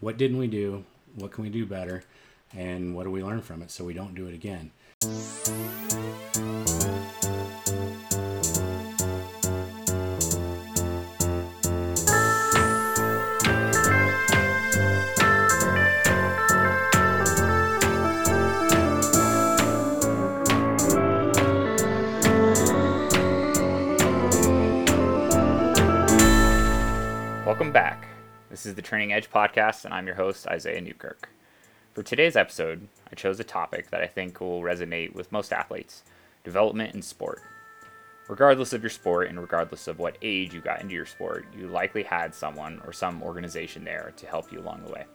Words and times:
what 0.00 0.16
didn't 0.16 0.38
we 0.38 0.46
do? 0.46 0.84
What 1.16 1.32
can 1.32 1.44
we 1.44 1.50
do 1.50 1.66
better? 1.66 2.04
And 2.54 2.94
what 2.94 3.04
do 3.04 3.10
we 3.10 3.22
learn 3.22 3.42
from 3.42 3.62
it 3.62 3.70
so 3.70 3.84
we 3.84 3.94
don't 3.94 4.14
do 4.14 4.26
it 4.26 4.34
again? 4.34 4.70
Is 28.68 28.74
the 28.74 28.82
Training 28.82 29.14
Edge 29.14 29.30
podcast, 29.30 29.86
and 29.86 29.94
I'm 29.94 30.06
your 30.06 30.16
host, 30.16 30.46
Isaiah 30.46 30.82
Newkirk. 30.82 31.30
For 31.94 32.02
today's 32.02 32.36
episode, 32.36 32.86
I 33.10 33.14
chose 33.14 33.40
a 33.40 33.44
topic 33.44 33.88
that 33.88 34.02
I 34.02 34.06
think 34.06 34.40
will 34.40 34.60
resonate 34.60 35.14
with 35.14 35.32
most 35.32 35.54
athletes 35.54 36.02
development 36.44 36.94
in 36.94 37.00
sport. 37.00 37.40
Regardless 38.28 38.74
of 38.74 38.82
your 38.82 38.90
sport 38.90 39.30
and 39.30 39.40
regardless 39.40 39.88
of 39.88 39.98
what 39.98 40.18
age 40.20 40.52
you 40.52 40.60
got 40.60 40.82
into 40.82 40.94
your 40.94 41.06
sport, 41.06 41.46
you 41.56 41.66
likely 41.66 42.02
had 42.02 42.34
someone 42.34 42.82
or 42.84 42.92
some 42.92 43.22
organization 43.22 43.84
there 43.84 44.12
to 44.18 44.26
help 44.26 44.52
you 44.52 44.60
along 44.60 44.84
the 44.84 44.92
way. 44.92 45.06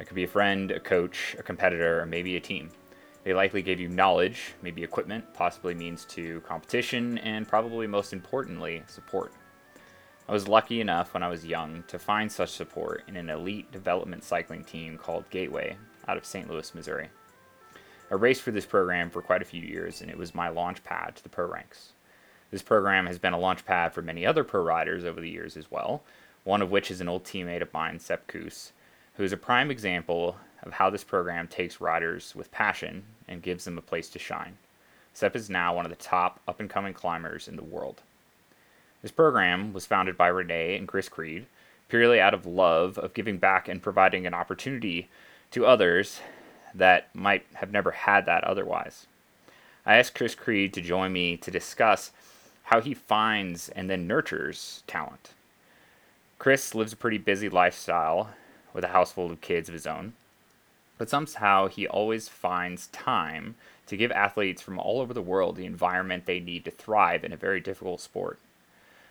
It 0.00 0.06
could 0.06 0.16
be 0.16 0.24
a 0.24 0.28
friend, 0.28 0.72
a 0.72 0.80
coach, 0.80 1.36
a 1.38 1.42
competitor, 1.44 2.00
or 2.00 2.06
maybe 2.06 2.36
a 2.36 2.40
team. 2.40 2.68
They 3.22 3.32
likely 3.32 3.62
gave 3.62 3.78
you 3.78 3.88
knowledge, 3.88 4.54
maybe 4.60 4.82
equipment, 4.82 5.24
possibly 5.34 5.74
means 5.74 6.04
to 6.06 6.40
competition, 6.40 7.18
and 7.18 7.46
probably 7.46 7.86
most 7.86 8.12
importantly, 8.12 8.82
support. 8.88 9.32
I 10.28 10.32
was 10.32 10.46
lucky 10.46 10.82
enough 10.82 11.14
when 11.14 11.22
I 11.22 11.28
was 11.28 11.46
young 11.46 11.84
to 11.88 11.98
find 11.98 12.30
such 12.30 12.50
support 12.50 13.02
in 13.08 13.16
an 13.16 13.30
elite 13.30 13.72
development 13.72 14.22
cycling 14.22 14.62
team 14.62 14.98
called 14.98 15.30
Gateway 15.30 15.78
out 16.06 16.18
of 16.18 16.26
St. 16.26 16.50
Louis, 16.50 16.74
Missouri. 16.74 17.08
I 18.10 18.14
raced 18.14 18.42
for 18.42 18.50
this 18.50 18.66
program 18.66 19.08
for 19.08 19.22
quite 19.22 19.40
a 19.40 19.46
few 19.46 19.62
years, 19.62 20.02
and 20.02 20.10
it 20.10 20.18
was 20.18 20.34
my 20.34 20.50
launch 20.50 20.84
pad 20.84 21.16
to 21.16 21.22
the 21.22 21.30
pro 21.30 21.46
ranks. 21.46 21.92
This 22.50 22.60
program 22.60 23.06
has 23.06 23.18
been 23.18 23.32
a 23.32 23.38
launch 23.38 23.64
pad 23.64 23.94
for 23.94 24.02
many 24.02 24.26
other 24.26 24.44
pro 24.44 24.62
riders 24.62 25.02
over 25.02 25.18
the 25.18 25.30
years 25.30 25.56
as 25.56 25.70
well, 25.70 26.02
one 26.44 26.60
of 26.60 26.70
which 26.70 26.90
is 26.90 27.00
an 27.00 27.08
old 27.08 27.24
teammate 27.24 27.62
of 27.62 27.72
mine, 27.72 27.98
Sepp 27.98 28.26
Kuss, 28.26 28.72
who 29.14 29.24
is 29.24 29.32
a 29.32 29.38
prime 29.38 29.70
example 29.70 30.36
of 30.62 30.72
how 30.74 30.90
this 30.90 31.04
program 31.04 31.48
takes 31.48 31.80
riders 31.80 32.34
with 32.36 32.52
passion 32.52 33.02
and 33.26 33.40
gives 33.40 33.64
them 33.64 33.78
a 33.78 33.82
place 33.82 34.10
to 34.10 34.18
shine. 34.18 34.58
Sepp 35.14 35.34
is 35.34 35.48
now 35.48 35.74
one 35.74 35.86
of 35.86 35.90
the 35.90 35.96
top 35.96 36.40
up 36.46 36.60
and 36.60 36.68
coming 36.68 36.92
climbers 36.92 37.48
in 37.48 37.56
the 37.56 37.64
world. 37.64 38.02
This 39.02 39.10
program 39.12 39.72
was 39.72 39.86
founded 39.86 40.16
by 40.16 40.28
Renee 40.28 40.76
and 40.76 40.88
Chris 40.88 41.08
Creed 41.08 41.46
purely 41.88 42.20
out 42.20 42.34
of 42.34 42.46
love 42.46 42.98
of 42.98 43.14
giving 43.14 43.38
back 43.38 43.68
and 43.68 43.82
providing 43.82 44.26
an 44.26 44.34
opportunity 44.34 45.08
to 45.50 45.66
others 45.66 46.20
that 46.74 47.14
might 47.14 47.46
have 47.54 47.72
never 47.72 47.90
had 47.90 48.26
that 48.26 48.44
otherwise. 48.44 49.06
I 49.86 49.96
asked 49.96 50.14
Chris 50.14 50.34
Creed 50.34 50.74
to 50.74 50.82
join 50.82 51.12
me 51.12 51.36
to 51.38 51.50
discuss 51.50 52.12
how 52.64 52.80
he 52.82 52.92
finds 52.92 53.70
and 53.70 53.88
then 53.88 54.06
nurtures 54.06 54.82
talent. 54.86 55.30
Chris 56.38 56.74
lives 56.74 56.92
a 56.92 56.96
pretty 56.96 57.18
busy 57.18 57.48
lifestyle 57.48 58.30
with 58.74 58.84
a 58.84 58.88
house 58.88 59.12
full 59.12 59.30
of 59.30 59.40
kids 59.40 59.68
of 59.68 59.72
his 59.72 59.86
own, 59.86 60.12
but 60.98 61.08
somehow 61.08 61.68
he 61.68 61.86
always 61.86 62.28
finds 62.28 62.88
time 62.88 63.54
to 63.86 63.96
give 63.96 64.12
athletes 64.12 64.60
from 64.60 64.78
all 64.78 65.00
over 65.00 65.14
the 65.14 65.22
world 65.22 65.56
the 65.56 65.64
environment 65.64 66.26
they 66.26 66.38
need 66.38 66.66
to 66.66 66.70
thrive 66.70 67.24
in 67.24 67.32
a 67.32 67.36
very 67.36 67.60
difficult 67.60 68.02
sport. 68.02 68.38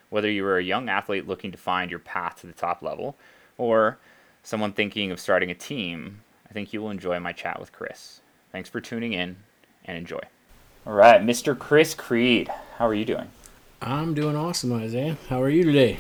Whether 0.10 0.30
you 0.30 0.46
are 0.46 0.58
a 0.58 0.64
young 0.64 0.90
athlete 0.90 1.28
looking 1.28 1.52
to 1.52 1.58
find 1.58 1.92
your 1.92 2.00
path 2.00 2.42
to 2.42 2.48
the 2.48 2.54
top 2.54 2.82
level, 2.82 3.18
or 3.58 3.98
someone 4.44 4.72
thinking 4.72 5.12
of 5.12 5.20
starting 5.20 5.52
a 5.52 5.56
team, 5.56 6.22
I 6.50 6.54
think 6.54 6.72
you 6.72 6.82
will 6.82 6.92
enjoy 6.92 7.20
my 7.20 7.34
chat 7.34 7.60
with 7.60 7.72
Chris. 7.72 8.22
Thanks 8.52 8.70
for 8.70 8.80
tuning 8.80 9.14
in 9.14 9.38
and 9.84 9.98
enjoy. 9.98 10.22
All 10.86 10.94
right, 10.94 11.22
Mr. 11.22 11.58
Chris 11.58 11.94
Creed, 11.94 12.50
how 12.78 12.88
are 12.88 12.94
you 12.94 13.04
doing? 13.04 13.30
I'm 13.82 14.14
doing 14.14 14.36
awesome, 14.36 14.72
Isaiah. 14.74 15.18
How 15.30 15.42
are 15.42 15.50
you 15.50 15.64
today? 15.64 15.98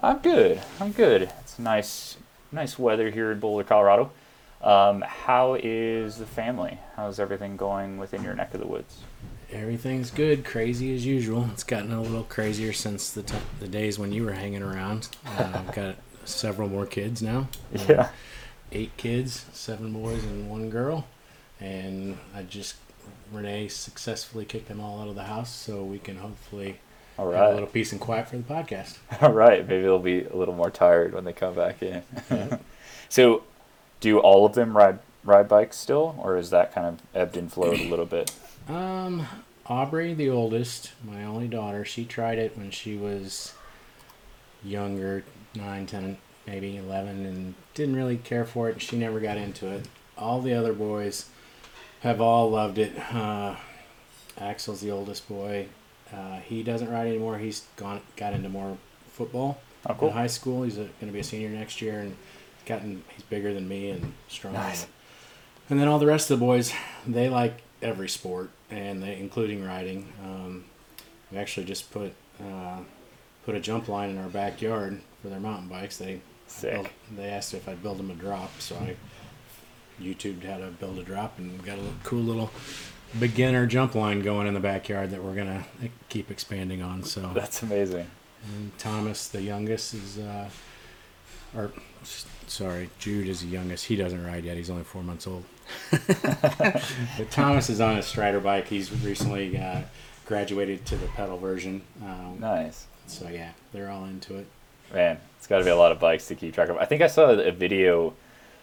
I'm 0.00 0.18
good. 0.18 0.60
I'm 0.80 0.92
good. 0.92 1.30
It's 1.40 1.58
nice, 1.58 2.16
nice 2.50 2.78
weather 2.78 3.10
here 3.10 3.30
in 3.32 3.38
Boulder, 3.38 3.64
Colorado. 3.64 4.10
Um, 4.60 5.02
how 5.02 5.54
is 5.54 6.16
the 6.16 6.26
family? 6.26 6.78
How's 6.96 7.20
everything 7.20 7.56
going 7.56 7.98
within 7.98 8.24
your 8.24 8.34
neck 8.34 8.54
of 8.54 8.60
the 8.60 8.66
woods? 8.66 8.98
Everything's 9.54 10.10
good, 10.10 10.44
crazy 10.44 10.92
as 10.96 11.06
usual. 11.06 11.48
It's 11.52 11.62
gotten 11.62 11.92
a 11.92 12.02
little 12.02 12.24
crazier 12.24 12.72
since 12.72 13.10
the 13.10 13.22
t- 13.22 13.36
the 13.60 13.68
days 13.68 14.00
when 14.00 14.10
you 14.10 14.24
were 14.24 14.32
hanging 14.32 14.62
around. 14.62 15.08
Uh, 15.24 15.52
I've 15.54 15.72
got 15.72 15.94
several 16.24 16.68
more 16.68 16.86
kids 16.86 17.22
now. 17.22 17.48
Yeah. 17.88 18.08
Eight 18.72 18.96
kids, 18.96 19.46
seven 19.52 19.92
boys 19.92 20.24
and 20.24 20.50
one 20.50 20.70
girl, 20.70 21.06
and 21.60 22.18
I 22.34 22.42
just 22.42 22.74
Renee 23.32 23.68
successfully 23.68 24.44
kicked 24.44 24.66
them 24.66 24.80
all 24.80 25.00
out 25.00 25.08
of 25.08 25.14
the 25.14 25.22
house, 25.24 25.54
so 25.54 25.84
we 25.84 26.00
can 26.00 26.16
hopefully 26.16 26.80
All 27.16 27.30
have 27.30 27.50
a 27.50 27.54
little 27.54 27.68
peace 27.68 27.92
and 27.92 28.00
quiet 28.00 28.28
for 28.28 28.36
the 28.36 28.42
podcast. 28.42 28.98
All 29.22 29.32
right. 29.32 29.66
Maybe 29.68 29.82
they'll 29.82 30.00
be 30.00 30.24
a 30.24 30.34
little 30.34 30.54
more 30.54 30.70
tired 30.70 31.14
when 31.14 31.24
they 31.24 31.32
come 31.32 31.54
back 31.54 31.80
in. 31.80 32.02
so, 33.08 33.44
do 34.00 34.18
all 34.18 34.44
of 34.44 34.54
them 34.54 34.76
ride 34.76 34.98
ride 35.22 35.48
bikes 35.48 35.76
still, 35.76 36.16
or 36.18 36.36
is 36.36 36.50
that 36.50 36.74
kind 36.74 36.86
of 36.86 37.00
ebbed 37.14 37.36
and 37.36 37.52
flowed 37.52 37.78
a 37.78 37.88
little 37.88 38.04
bit? 38.06 38.32
Um, 38.68 39.26
Aubrey, 39.66 40.12
the 40.12 40.28
oldest, 40.28 40.92
my 41.02 41.24
only 41.24 41.48
daughter, 41.48 41.84
she 41.84 42.04
tried 42.04 42.38
it 42.38 42.56
when 42.56 42.70
she 42.70 42.96
was 42.96 43.54
younger, 44.62 45.24
9, 45.54 45.86
10, 45.86 46.18
maybe 46.46 46.76
11, 46.76 47.24
and 47.24 47.54
didn't 47.74 47.96
really 47.96 48.18
care 48.18 48.44
for 48.44 48.68
it. 48.68 48.82
She 48.82 48.96
never 48.96 49.20
got 49.20 49.38
into 49.38 49.68
it. 49.68 49.88
All 50.18 50.40
the 50.42 50.52
other 50.54 50.72
boys 50.72 51.26
have 52.00 52.20
all 52.20 52.50
loved 52.50 52.78
it. 52.78 52.92
Uh, 53.14 53.56
Axel's 54.38 54.80
the 54.80 54.90
oldest 54.90 55.28
boy. 55.28 55.68
Uh, 56.12 56.38
he 56.40 56.62
doesn't 56.62 56.90
ride 56.90 57.06
anymore. 57.08 57.38
He's 57.38 57.62
gone 57.76 58.00
got 58.16 58.32
into 58.34 58.48
more 58.48 58.76
football 59.08 59.60
Oh, 59.86 60.06
in 60.06 60.12
high 60.12 60.26
school. 60.26 60.62
He's 60.62 60.76
going 60.76 60.90
to 61.00 61.06
be 61.06 61.20
a 61.20 61.24
senior 61.24 61.48
next 61.48 61.80
year, 61.82 62.00
and 62.00 62.16
gotten 62.66 63.02
he's 63.14 63.24
bigger 63.24 63.52
than 63.52 63.68
me 63.68 63.90
and 63.90 64.12
strong. 64.28 64.54
Nice. 64.54 64.86
And 65.70 65.80
then 65.80 65.88
all 65.88 65.98
the 65.98 66.06
rest 66.06 66.30
of 66.30 66.38
the 66.38 66.44
boys, 66.44 66.72
they 67.06 67.28
like 67.28 67.62
every 67.82 68.08
sport, 68.08 68.50
and 68.74 69.02
they 69.02 69.18
including 69.18 69.64
riding. 69.64 70.12
Um, 70.24 70.64
we 71.30 71.38
actually 71.38 71.66
just 71.66 71.90
put 71.92 72.12
uh, 72.40 72.78
put 73.44 73.54
a 73.54 73.60
jump 73.60 73.88
line 73.88 74.10
in 74.10 74.18
our 74.18 74.28
backyard 74.28 75.00
for 75.22 75.28
their 75.28 75.40
mountain 75.40 75.68
bikes. 75.68 75.96
They 75.96 76.20
built, 76.60 76.88
they 77.16 77.26
asked 77.28 77.54
if 77.54 77.68
I'd 77.68 77.82
build 77.82 77.98
them 77.98 78.10
a 78.10 78.14
drop, 78.14 78.50
so 78.60 78.76
I 78.76 78.96
YouTubed 80.00 80.44
how 80.44 80.58
to 80.58 80.66
build 80.66 80.98
a 80.98 81.02
drop 81.02 81.38
and 81.38 81.62
got 81.64 81.74
a 81.78 81.80
little, 81.80 81.94
cool 82.02 82.22
little 82.22 82.50
beginner 83.18 83.66
jump 83.66 83.94
line 83.94 84.22
going 84.22 84.46
in 84.46 84.54
the 84.54 84.60
backyard 84.60 85.10
that 85.10 85.22
we're 85.22 85.34
gonna 85.34 85.64
keep 86.08 86.30
expanding 86.30 86.82
on. 86.82 87.04
So 87.04 87.30
That's 87.34 87.62
amazing. 87.62 88.06
and 88.56 88.76
Thomas, 88.78 89.28
the 89.28 89.42
youngest, 89.42 89.94
is, 89.94 90.18
uh, 90.18 90.48
or 91.56 91.70
sorry, 92.46 92.90
Jude 92.98 93.28
is 93.28 93.40
the 93.42 93.48
youngest. 93.48 93.86
He 93.86 93.96
doesn't 93.96 94.24
ride 94.24 94.44
yet. 94.44 94.56
He's 94.56 94.70
only 94.70 94.84
four 94.84 95.02
months 95.02 95.26
old. 95.26 95.44
but 96.08 97.30
Thomas 97.30 97.70
is 97.70 97.80
on 97.80 97.96
a 97.96 98.02
Strider 98.02 98.40
bike. 98.40 98.68
He's 98.68 98.92
recently 99.04 99.56
uh, 99.58 99.82
graduated 100.26 100.84
to 100.86 100.96
the 100.96 101.06
pedal 101.08 101.38
version. 101.38 101.82
Um, 102.02 102.38
Nice. 102.40 102.86
So 103.06 103.28
yeah, 103.28 103.50
they're 103.72 103.90
all 103.90 104.04
into 104.06 104.36
it. 104.36 104.46
Man, 104.92 105.18
it's 105.36 105.46
got 105.46 105.58
to 105.58 105.64
be 105.64 105.70
a 105.70 105.76
lot 105.76 105.92
of 105.92 106.00
bikes 106.00 106.26
to 106.28 106.34
keep 106.34 106.54
track 106.54 106.68
of. 106.68 106.76
I 106.78 106.84
think 106.86 107.02
I 107.02 107.06
saw 107.06 107.30
a 107.30 107.50
video 107.50 108.14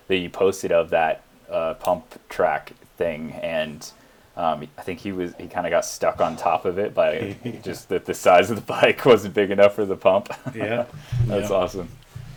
that 0.07 0.17
you 0.17 0.29
posted 0.29 0.71
of 0.71 0.89
that 0.91 1.21
uh, 1.49 1.75
pump 1.75 2.19
track 2.29 2.73
thing, 2.97 3.33
and 3.33 3.89
um, 4.35 4.67
I 4.77 4.81
think 4.81 4.99
he 4.99 5.11
was 5.11 5.33
he 5.39 5.47
kind 5.47 5.67
of 5.67 5.71
got 5.71 5.85
stuck 5.85 6.21
on 6.21 6.37
top 6.37 6.65
of 6.65 6.79
it 6.79 6.93
by 6.95 7.35
just 7.63 7.89
that 7.89 8.05
the 8.05 8.13
size 8.13 8.49
of 8.49 8.55
the 8.55 8.61
bike 8.63 9.05
wasn't 9.05 9.33
big 9.35 9.51
enough 9.51 9.75
for 9.75 9.85
the 9.85 9.95
pump. 9.97 10.29
Yeah. 10.55 10.85
That's 11.25 11.49
Yeah. 11.49 11.55
awesome. 11.55 11.89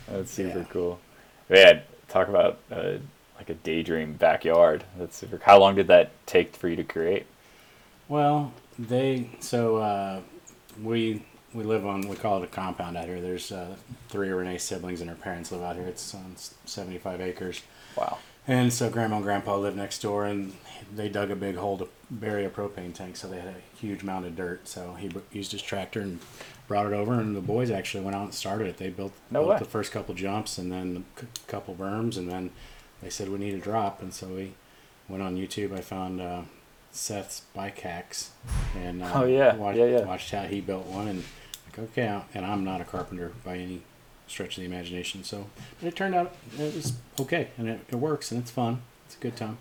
That's 0.07 0.29
super 0.31 0.59
Yeah. 0.59 0.65
cool. 0.69 0.99
Man, 1.49 1.81
talk 2.07 2.27
about 2.27 2.59
uh, 2.71 2.93
like 3.37 3.49
a 3.49 3.53
daydream 3.55 4.13
backyard. 4.13 4.83
That's 4.97 5.17
super. 5.17 5.39
How 5.43 5.59
long 5.59 5.75
did 5.75 5.87
that 5.87 6.11
take 6.25 6.55
for 6.55 6.67
you 6.67 6.75
to 6.75 6.83
create? 6.83 7.25
Well, 8.07 8.53
they 8.77 9.29
so 9.39 9.77
uh, 9.77 10.21
we 10.81 11.25
we 11.53 11.63
live 11.63 11.85
on 11.85 12.01
we 12.07 12.15
call 12.15 12.41
it 12.41 12.43
a 12.43 12.47
compound 12.47 12.97
out 12.97 13.05
here. 13.05 13.21
There's 13.21 13.51
uh, 13.51 13.75
three 14.09 14.29
of 14.29 14.37
Renee's 14.37 14.63
siblings 14.63 15.01
and 15.01 15.09
her 15.09 15.15
parents 15.15 15.51
live 15.51 15.61
out 15.63 15.75
here. 15.75 15.87
It's 15.87 16.13
on 16.13 16.35
75 16.65 17.21
acres. 17.21 17.61
Wow. 17.95 18.17
And 18.47 18.71
so 18.71 18.89
grandma 18.91 19.15
and 19.15 19.25
grandpa 19.25 19.57
live 19.57 19.75
next 19.75 20.03
door, 20.03 20.25
and 20.25 20.53
they 20.95 21.09
dug 21.09 21.31
a 21.31 21.35
big 21.35 21.55
hole 21.55 21.79
to 21.79 21.87
bury 22.11 22.45
a 22.45 22.49
propane 22.49 22.93
tank. 22.93 23.15
So 23.15 23.27
they 23.27 23.39
had 23.39 23.47
a 23.55 23.77
huge 23.77 24.03
mound 24.03 24.25
of 24.25 24.35
dirt. 24.35 24.67
So 24.67 24.93
he 24.93 25.09
used 25.31 25.51
his 25.51 25.63
tractor 25.63 26.01
and 26.01 26.19
brought 26.67 26.85
it 26.85 26.93
over, 26.93 27.13
and 27.13 27.35
the 27.35 27.41
boys 27.41 27.71
actually 27.71 28.03
went 28.03 28.15
out 28.15 28.25
and 28.25 28.33
started 28.33 28.67
it. 28.67 28.77
They 28.77 28.89
built, 28.89 29.13
No 29.31 29.45
built 29.45 29.59
the 29.59 29.65
first 29.65 29.91
couple 29.91 30.13
jumps, 30.13 30.59
and 30.59 30.71
then 30.71 31.05
a 31.17 31.21
c- 31.21 31.27
couple 31.47 31.73
berms, 31.73 32.17
and 32.17 32.29
then 32.29 32.51
they 33.01 33.09
said 33.09 33.29
we 33.29 33.37
need 33.37 33.53
a 33.53 33.59
drop, 33.59 34.01
and 34.01 34.13
so 34.13 34.27
we 34.27 34.53
went 35.09 35.21
on 35.23 35.35
YouTube. 35.37 35.73
I 35.77 35.81
found 35.81 36.21
uh, 36.21 36.41
Seth's 36.91 37.41
bike 37.53 37.79
hacks, 37.79 38.31
and 38.75 39.03
uh, 39.03 39.11
Oh, 39.13 39.25
yeah. 39.25 39.55
watched, 39.55 39.77
Yeah, 39.77 39.85
yeah. 39.85 40.05
watched 40.05 40.31
how 40.31 40.43
he 40.43 40.61
built 40.61 40.85
one, 40.85 41.07
and 41.07 41.23
like 41.67 41.79
okay, 41.91 42.07
I- 42.07 42.23
and 42.33 42.45
I'm 42.45 42.63
not 42.63 42.81
a 42.81 42.85
carpenter 42.85 43.31
by 43.43 43.57
any 43.57 43.81
stretch 44.27 44.57
of 44.57 44.61
the 44.61 44.65
imagination. 44.67 45.23
So, 45.23 45.45
but 45.79 45.87
it 45.87 45.95
turned 45.95 46.15
out 46.15 46.33
it 46.57 46.73
was 46.73 46.93
okay, 47.19 47.49
and 47.57 47.69
it, 47.69 47.79
it 47.89 47.95
works, 47.95 48.31
and 48.31 48.41
it's 48.41 48.51
fun. 48.51 48.81
It's 49.05 49.15
a 49.15 49.19
good 49.19 49.35
time. 49.35 49.57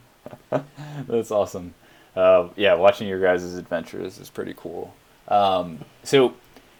That's 1.08 1.30
awesome. 1.30 1.74
Uh, 2.16 2.48
yeah, 2.56 2.74
watching 2.74 3.08
your 3.08 3.20
guys' 3.20 3.54
adventures 3.56 4.18
is 4.18 4.30
pretty 4.30 4.54
cool. 4.56 4.94
Um, 5.28 5.80
so, 6.04 6.34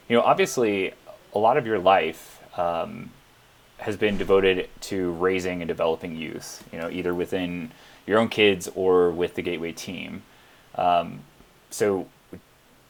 you 0.08 0.16
know, 0.16 0.22
obviously, 0.22 0.92
a 1.34 1.38
lot 1.38 1.56
of 1.56 1.66
your 1.66 1.78
life 1.78 2.40
um, 2.58 3.10
has 3.78 3.96
been 3.96 4.16
devoted 4.16 4.68
to 4.80 5.12
raising 5.12 5.60
and 5.60 5.68
developing 5.68 6.16
youth. 6.16 6.66
You 6.72 6.78
know, 6.78 6.90
either 6.90 7.14
within 7.14 7.72
your 8.06 8.18
own 8.18 8.28
kids 8.28 8.68
or 8.74 9.10
with 9.10 9.34
the 9.34 9.42
Gateway 9.42 9.72
team. 9.72 10.22
Um, 10.74 11.20
so, 11.70 12.06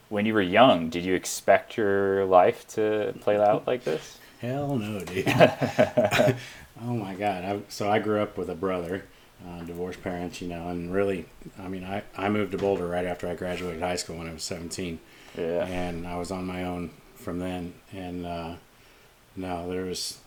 when 0.08 0.26
you 0.26 0.34
were 0.34 0.42
young, 0.42 0.90
did 0.90 1.04
you 1.04 1.14
expect 1.14 1.76
your 1.76 2.24
life 2.24 2.66
to 2.68 3.14
play 3.20 3.36
out 3.36 3.66
like 3.66 3.84
this? 3.84 4.18
Hell 4.40 4.76
no, 4.76 5.00
dude. 5.00 5.24
oh 5.26 6.36
my 6.82 7.14
god. 7.14 7.44
I, 7.44 7.60
so 7.68 7.90
I 7.90 7.98
grew 7.98 8.20
up 8.20 8.36
with 8.36 8.50
a 8.50 8.54
brother, 8.54 9.04
uh, 9.46 9.62
divorced 9.62 10.02
parents, 10.02 10.42
you 10.42 10.48
know, 10.48 10.68
and 10.68 10.92
really, 10.92 11.24
I 11.58 11.68
mean, 11.68 11.84
I, 11.84 12.02
I 12.16 12.28
moved 12.28 12.52
to 12.52 12.58
Boulder 12.58 12.86
right 12.86 13.06
after 13.06 13.26
I 13.26 13.34
graduated 13.34 13.80
high 13.80 13.96
school 13.96 14.16
when 14.16 14.28
I 14.28 14.34
was 14.34 14.42
17. 14.42 14.98
Yeah. 15.38 15.64
And 15.66 16.06
I 16.06 16.16
was 16.16 16.30
on 16.30 16.44
my 16.44 16.64
own 16.64 16.90
from 17.14 17.38
then. 17.38 17.74
And 17.92 18.26
uh, 18.26 18.54
no, 19.34 19.70
there 19.70 19.84
was 19.84 20.18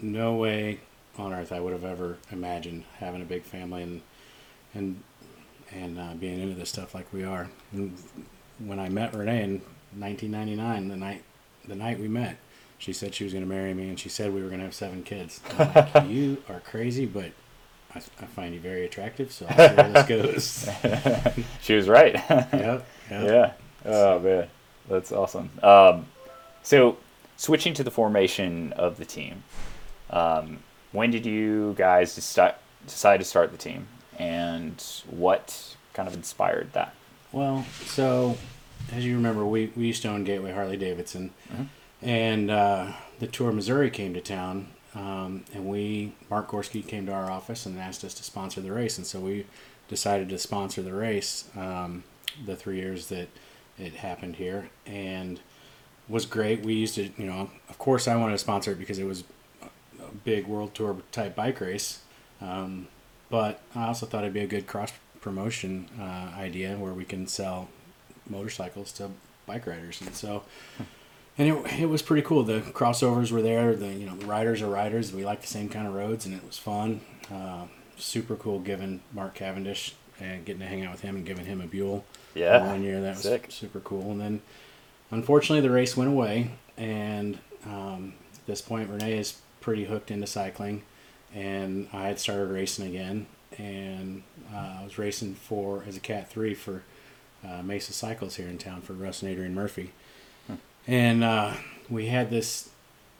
no 0.00 0.34
way 0.34 0.80
on 1.18 1.32
earth 1.32 1.52
I 1.52 1.60
would 1.60 1.72
have 1.72 1.84
ever 1.84 2.18
imagined 2.30 2.84
having 2.98 3.22
a 3.22 3.24
big 3.24 3.42
family 3.42 3.82
and 3.82 4.02
and 4.74 5.02
and 5.72 5.98
uh, 5.98 6.14
being 6.14 6.40
into 6.40 6.54
this 6.54 6.68
stuff 6.68 6.94
like 6.94 7.12
we 7.12 7.24
are. 7.24 7.48
And 7.72 7.96
when 8.58 8.78
I 8.78 8.88
met 8.88 9.14
Renee 9.14 9.42
in 9.42 9.50
1999, 9.98 10.88
the 10.88 10.96
night 10.96 11.22
the 11.66 11.74
night 11.74 11.98
we 11.98 12.08
met, 12.08 12.36
she 12.78 12.92
said 12.92 13.14
she 13.14 13.24
was 13.24 13.32
going 13.32 13.44
to 13.44 13.48
marry 13.48 13.74
me, 13.74 13.88
and 13.88 13.98
she 13.98 14.08
said 14.08 14.32
we 14.32 14.42
were 14.42 14.48
going 14.48 14.60
to 14.60 14.66
have 14.66 14.74
seven 14.74 15.02
kids. 15.02 15.40
I'm 15.58 15.72
like, 15.74 16.06
you 16.08 16.42
are 16.48 16.60
crazy, 16.60 17.06
but 17.06 17.32
I, 17.94 17.98
I 17.98 18.26
find 18.26 18.54
you 18.54 18.60
very 18.60 18.84
attractive, 18.84 19.32
so 19.32 19.46
I'll 19.48 19.68
see 19.68 19.74
where 19.74 19.92
this 19.92 20.06
goes. 20.06 21.44
she 21.62 21.74
was 21.74 21.88
right. 21.88 22.14
yep, 22.14 22.52
yep. 22.52 22.86
Yeah. 23.10 23.52
Oh 23.84 24.18
man, 24.18 24.48
that's 24.88 25.12
awesome. 25.12 25.50
Um, 25.62 26.06
so 26.62 26.98
switching 27.36 27.72
to 27.74 27.84
the 27.84 27.90
formation 27.90 28.72
of 28.72 28.96
the 28.96 29.04
team, 29.04 29.44
um, 30.10 30.58
when 30.92 31.10
did 31.10 31.26
you 31.26 31.74
guys 31.76 32.14
decide 32.14 32.54
decide 32.86 33.18
to 33.18 33.24
start 33.24 33.50
the 33.50 33.58
team, 33.58 33.88
and 34.18 34.82
what 35.10 35.76
kind 35.92 36.08
of 36.08 36.14
inspired 36.14 36.72
that? 36.72 36.94
Well, 37.32 37.64
so 37.84 38.38
as 38.92 39.04
you 39.04 39.16
remember, 39.16 39.44
we, 39.44 39.72
we 39.76 39.86
used 39.86 40.02
to 40.02 40.08
own 40.08 40.24
Gateway 40.24 40.52
Harley 40.52 40.76
Davidson, 40.76 41.32
and 42.00 42.50
uh, 42.50 42.92
the 43.18 43.26
Tour 43.26 43.48
of 43.48 43.56
Missouri 43.56 43.90
came 43.90 44.14
to 44.14 44.20
town, 44.20 44.68
um, 44.94 45.44
and 45.52 45.66
we 45.66 46.12
Mark 46.30 46.50
Gorski 46.50 46.86
came 46.86 47.06
to 47.06 47.12
our 47.12 47.30
office 47.30 47.66
and 47.66 47.78
asked 47.78 48.04
us 48.04 48.14
to 48.14 48.22
sponsor 48.22 48.60
the 48.60 48.72
race, 48.72 48.96
and 48.98 49.06
so 49.06 49.18
we 49.20 49.46
decided 49.88 50.28
to 50.28 50.38
sponsor 50.38 50.82
the 50.82 50.92
race 50.94 51.48
um, 51.56 52.04
the 52.44 52.56
three 52.56 52.76
years 52.76 53.08
that 53.08 53.28
it 53.78 53.94
happened 53.94 54.36
here, 54.36 54.70
and 54.86 55.40
was 56.08 56.24
great. 56.24 56.64
We 56.64 56.74
used 56.74 56.98
it, 56.98 57.12
you 57.18 57.26
know. 57.26 57.50
Of 57.68 57.78
course, 57.78 58.06
I 58.06 58.16
wanted 58.16 58.32
to 58.32 58.38
sponsor 58.38 58.72
it 58.72 58.78
because 58.78 58.98
it 58.98 59.04
was 59.04 59.24
big 60.24 60.46
World 60.46 60.74
Tour 60.74 60.96
type 61.12 61.36
bike 61.36 61.60
race, 61.60 62.00
um, 62.40 62.88
but 63.30 63.60
I 63.74 63.86
also 63.86 64.06
thought 64.06 64.22
it'd 64.22 64.34
be 64.34 64.40
a 64.40 64.46
good 64.46 64.66
cross 64.66 64.92
promotion 65.20 65.88
uh, 66.00 66.30
idea 66.36 66.76
where 66.76 66.92
we 66.92 67.04
can 67.04 67.26
sell 67.26 67.68
motorcycles 68.28 68.92
to 68.92 69.10
bike 69.46 69.66
riders, 69.66 70.00
and 70.00 70.14
so. 70.14 70.42
And 71.38 71.48
it, 71.48 71.80
it 71.80 71.86
was 71.86 72.00
pretty 72.00 72.22
cool. 72.22 72.44
The 72.44 72.60
crossovers 72.60 73.30
were 73.30 73.42
there. 73.42 73.76
The 73.76 73.88
you 73.88 74.06
know 74.06 74.16
the 74.16 74.24
riders 74.26 74.62
are 74.62 74.70
riders. 74.70 75.12
We 75.12 75.24
like 75.24 75.42
the 75.42 75.46
same 75.46 75.68
kind 75.68 75.86
of 75.86 75.94
roads, 75.94 76.24
and 76.24 76.34
it 76.34 76.42
was 76.44 76.56
fun. 76.56 77.02
Uh, 77.30 77.66
super 77.98 78.36
cool. 78.36 78.58
Given 78.58 79.00
Mark 79.12 79.34
Cavendish 79.34 79.94
and 80.18 80.44
getting 80.46 80.60
to 80.60 80.66
hang 80.66 80.84
out 80.84 80.92
with 80.92 81.02
him 81.02 81.16
and 81.16 81.26
giving 81.26 81.44
him 81.44 81.60
a 81.60 81.66
Buell. 81.66 82.04
Yeah, 82.34 82.66
one 82.66 82.82
year 82.82 83.00
that 83.02 83.16
was 83.16 83.22
sick. 83.22 83.46
super 83.50 83.80
cool. 83.80 84.12
And 84.12 84.20
then, 84.20 84.42
unfortunately, 85.10 85.60
the 85.60 85.74
race 85.74 85.94
went 85.96 86.10
away. 86.10 86.52
And 86.78 87.38
um, 87.66 88.14
at 88.34 88.46
this 88.46 88.62
point, 88.62 88.88
Renee 88.88 89.18
is 89.18 89.38
pretty 89.66 89.86
hooked 89.86 90.12
into 90.12 90.28
cycling, 90.28 90.80
and 91.34 91.88
I 91.92 92.06
had 92.06 92.20
started 92.20 92.52
racing 92.52 92.86
again. 92.86 93.26
And 93.58 94.22
uh, 94.54 94.76
I 94.80 94.84
was 94.84 94.96
racing 94.96 95.34
for 95.34 95.82
as 95.88 95.96
a 95.96 96.00
Cat 96.00 96.30
Three 96.30 96.54
for 96.54 96.84
uh, 97.44 97.62
Mesa 97.64 97.92
Cycles 97.92 98.36
here 98.36 98.46
in 98.46 98.58
town 98.58 98.80
for 98.80 98.92
Russ 98.92 99.22
and 99.22 99.32
Adrian 99.32 99.56
Murphy. 99.56 99.90
And 100.86 101.24
uh, 101.24 101.54
we 101.90 102.06
had 102.06 102.30
this. 102.30 102.70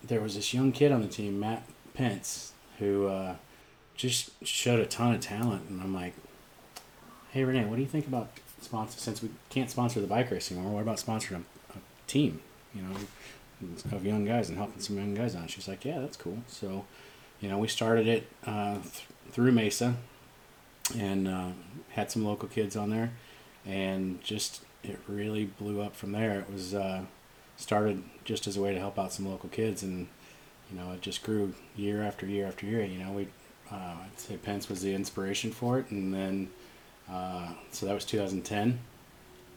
There 0.04 0.20
was 0.20 0.37
this 0.37 0.54
young 0.54 0.70
kid 0.70 0.93
on 0.93 1.02
the 1.02 1.08
team, 1.08 1.40
Matt 1.40 1.64
Pence, 1.94 2.52
who 2.78 3.08
uh, 3.08 3.34
just 3.96 4.31
showed 4.46 4.78
a 4.78 4.87
ton 4.87 5.14
of 5.16 5.20
talent. 5.20 5.69
And 5.69 5.82
I'm 5.82 5.93
like, 5.93 6.14
"Hey 7.32 7.43
Renee, 7.43 7.64
what 7.64 7.75
do 7.75 7.82
you 7.82 7.88
think 7.88 8.06
about 8.06 8.28
sponsor? 8.60 9.00
Since 9.00 9.20
we 9.20 9.31
can't 9.50 9.69
sponsor 9.69 10.00
the 10.00 10.06
bike 10.06 10.31
race 10.31 10.52
anymore, 10.52 10.75
what 10.75 10.82
about 10.82 10.98
sponsoring 10.98 11.43
a, 11.75 11.78
a 11.78 11.81
team? 12.06 12.40
You 12.72 12.82
know, 12.82 12.96
of 13.93 14.05
young 14.05 14.25
guys 14.25 14.49
and 14.49 14.58
helping 14.58 14.81
some 14.81 14.97
young 14.97 15.14
guys 15.14 15.35
on." 15.35 15.47
She's 15.47 15.69
like, 15.69 15.85
"Yeah, 15.85 16.00
that's 16.00 16.17
cool." 16.17 16.38
So, 16.47 16.85
you 17.41 17.49
know, 17.49 17.58
we 17.58 17.69
started 17.69 18.06
it 18.06 18.29
uh, 18.47 18.75
th- 18.75 19.06
through 19.31 19.53
Mesa, 19.53 19.97
and 20.97 21.29
uh, 21.29 21.50
had 21.91 22.11
some 22.11 22.25
local 22.25 22.49
kids 22.49 22.76
on 22.76 22.91
there, 22.91 23.12
and 23.64 24.23
just 24.23 24.62
it 24.82 24.99
really 25.08 25.44
blew 25.44 25.81
up 25.81 25.97
from 25.97 26.12
there. 26.12 26.41
It 26.41 26.53
was 26.53 26.75
uh, 26.75 27.03
started 27.56 28.03
just 28.25 28.47
as 28.47 28.56
a 28.56 28.62
way 28.62 28.73
to 28.73 28.79
help 28.79 28.99
out 28.99 29.12
some 29.12 29.29
local 29.29 29.49
kids, 29.49 29.82
and 29.82 30.08
you 30.70 30.79
know, 30.79 30.93
it 30.93 31.00
just 31.00 31.23
grew 31.23 31.55
year 31.76 32.03
after 32.03 32.26
year 32.26 32.47
after 32.47 32.67
year. 32.67 32.85
You 32.85 32.99
know, 32.99 33.12
we 33.12 33.29
uh, 33.70 33.97
I'd 34.05 34.19
say 34.19 34.37
Pence 34.37 34.69
was 34.69 34.82
the 34.82 34.94
inspiration 34.94 35.50
for 35.50 35.79
it, 35.79 35.91
and 35.91 36.12
then 36.12 36.50
uh, 37.11 37.49
so 37.70 37.87
that 37.87 37.94
was 37.94 38.05
2010. 38.05 38.79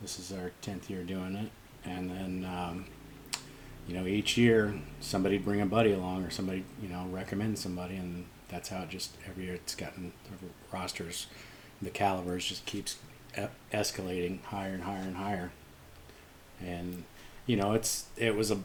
This 0.02 0.20
is 0.20 0.32
our 0.32 0.52
10th 0.62 0.90
year 0.90 1.04
doing 1.04 1.36
it, 1.36 1.52
and 1.84 2.10
then 2.10 2.46
um, 2.50 2.86
you 3.90 3.96
know 3.96 4.06
each 4.06 4.38
year 4.38 4.76
somebody'd 5.00 5.44
bring 5.44 5.62
a 5.62 5.66
buddy 5.66 5.92
along 5.92 6.24
or 6.24 6.30
somebody 6.30 6.64
you 6.82 6.88
know 6.88 7.08
recommend 7.12 7.58
somebody, 7.58 7.96
and 7.96 8.26
that's 8.48 8.70
how 8.70 8.84
it 8.84 8.90
just 8.90 9.16
every 9.28 9.46
year 9.46 9.56
it's 9.56 9.74
gotten 9.74 10.14
the 10.26 10.48
rosters, 10.72 11.26
the 11.82 11.90
calibers 11.90 12.46
just 12.46 12.66
keeps 12.68 12.98
escalating 13.74 14.44
higher 14.44 14.74
and 14.74 14.84
higher 14.84 15.02
and 15.02 15.16
higher, 15.16 15.52
and 16.64 17.04
you 17.48 17.56
know 17.56 17.74
it's 17.74 18.06
it 18.16 18.36
was 18.36 18.52
a 18.52 18.60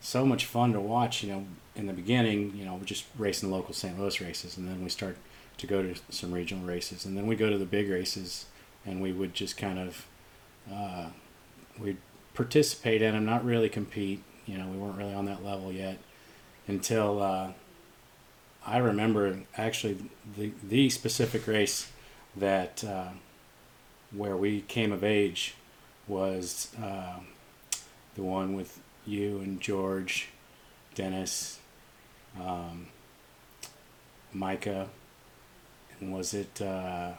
so 0.00 0.24
much 0.24 0.46
fun 0.46 0.72
to 0.72 0.80
watch. 0.80 1.24
You 1.24 1.32
know, 1.32 1.46
in 1.74 1.86
the 1.86 1.92
beginning, 1.92 2.54
you 2.54 2.64
know, 2.64 2.76
we're 2.76 2.84
just 2.84 3.04
racing 3.18 3.50
local 3.50 3.74
St. 3.74 3.98
Louis 3.98 4.20
races, 4.20 4.56
and 4.56 4.68
then 4.68 4.84
we 4.84 4.88
start 4.88 5.16
to 5.58 5.66
go 5.66 5.82
to 5.82 5.94
some 6.10 6.30
regional 6.30 6.64
races, 6.64 7.04
and 7.04 7.16
then 7.16 7.26
we 7.26 7.34
go 7.34 7.50
to 7.50 7.58
the 7.58 7.66
big 7.66 7.90
races, 7.90 8.46
and 8.84 9.02
we 9.02 9.10
would 9.10 9.34
just 9.34 9.56
kind 9.56 9.80
of 9.80 10.06
uh, 10.72 11.08
we'd 11.78 11.98
participate 12.34 13.02
in 13.02 13.14
them, 13.14 13.24
not 13.24 13.44
really 13.44 13.68
compete. 13.68 14.22
You 14.46 14.58
know, 14.58 14.68
we 14.68 14.76
weren't 14.76 14.96
really 14.96 15.14
on 15.14 15.26
that 15.26 15.44
level 15.44 15.72
yet 15.72 15.98
until 16.68 17.22
uh, 17.22 17.48
I 18.66 18.78
remember 18.78 19.40
actually 19.56 19.98
the 20.36 20.52
the 20.62 20.90
specific 20.90 21.46
race 21.46 21.90
that 22.36 22.84
uh, 22.84 23.10
where 24.12 24.36
we 24.36 24.62
came 24.62 24.92
of 24.92 25.04
age 25.04 25.54
was 26.08 26.68
uh, 26.82 27.20
the 28.14 28.22
one 28.22 28.54
with 28.54 28.80
you 29.06 29.38
and 29.38 29.60
George, 29.60 30.28
Dennis, 30.94 31.60
um, 32.40 32.88
Micah, 34.32 34.88
and 36.00 36.12
was 36.12 36.34
it 36.34 36.60
uh, 36.60 37.12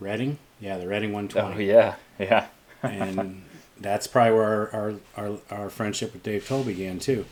Reading? 0.00 0.38
Yeah, 0.60 0.78
the 0.78 0.86
Reading 0.86 1.12
120 1.12 1.54
Oh 1.54 1.58
yeah, 1.58 1.96
yeah. 2.18 2.46
and 2.82 3.42
that's 3.80 4.06
probably 4.06 4.34
where 4.36 4.44
our, 4.44 4.70
our, 4.72 4.94
our, 5.16 5.38
our 5.50 5.70
friendship 5.70 6.12
with 6.12 6.22
Dave 6.22 6.46
Towle 6.46 6.64
began 6.64 6.98
too, 6.98 7.24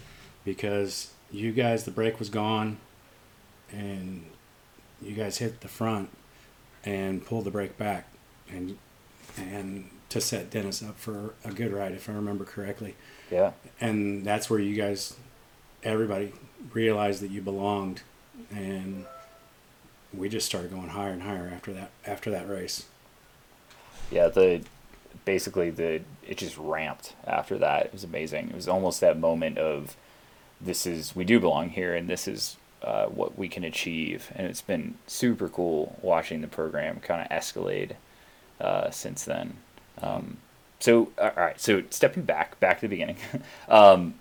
because 0.45 1.13
you 1.31 1.53
guys 1.53 1.85
the 1.85 1.91
break 1.91 2.19
was 2.19 2.29
gone, 2.29 2.79
and 3.73 4.25
you 5.03 5.15
guys 5.15 5.39
hit 5.39 5.61
the 5.61 5.69
front 5.69 6.11
and 6.85 7.25
pulled 7.25 7.45
the 7.45 7.51
break 7.51 7.77
back, 7.77 8.09
and 8.49 8.79
and 9.37 9.91
to 10.09 10.21
set 10.21 10.51
Dennis 10.51 10.83
up 10.83 10.99
for 10.99 11.35
a 11.45 11.51
good 11.51 11.73
ride 11.73 11.93
if 11.93 12.09
I 12.09 12.13
remember 12.13 12.45
correctly, 12.45 12.95
yeah. 13.31 13.53
and 13.81 14.25
that's 14.25 14.49
where 14.49 14.61
you 14.61 14.77
guys, 14.77 15.17
everybody 15.83 16.33
realized 16.73 17.21
that 17.23 17.31
you 17.31 17.43
belonged, 17.43 18.03
and 18.55 19.05
we 20.15 20.29
just 20.29 20.47
started 20.47 20.71
going 20.71 20.91
higher 20.91 21.11
and 21.11 21.23
higher 21.23 21.51
after 21.53 21.73
that 21.73 21.91
after 22.07 22.31
that 22.31 22.49
race. 22.49 22.87
yeah 24.11 24.29
the 24.29 24.63
basically 25.25 25.71
the 25.71 26.01
it 26.29 26.39
just 26.39 26.57
ramped 26.59 27.15
after 27.27 27.59
that 27.59 27.87
it 27.87 27.93
was 27.93 28.05
amazing 28.05 28.49
it 28.49 28.55
was 28.55 28.69
almost 28.69 29.01
that 29.01 29.19
moment 29.19 29.59
of 29.59 29.97
this 30.61 30.87
is 30.87 31.15
we 31.15 31.25
do 31.25 31.39
belong 31.39 31.71
here 31.71 31.95
and 31.95 32.09
this 32.09 32.27
is 32.27 32.57
uh, 32.83 33.07
what 33.07 33.39
we 33.39 33.49
can 33.49 33.65
achieve 33.65 34.31
and 34.35 34.47
it's 34.47 34.63
been 34.63 34.95
super 35.07 35.49
cool 35.49 35.99
watching 36.03 36.41
the 36.41 36.47
program 36.47 37.01
kind 37.01 37.23
of 37.23 37.29
escalate 37.29 37.93
uh, 38.61 38.91
since 38.91 39.25
then 39.25 39.57
um, 40.03 40.37
so 40.79 41.11
all 41.19 41.33
right, 41.37 41.59
so 41.59 41.83
stepping 41.91 42.25
back, 42.25 42.61
back 42.61 42.81
to 42.81 42.83
the 42.83 42.89
beginning. 42.89 43.17
um, 43.69 44.15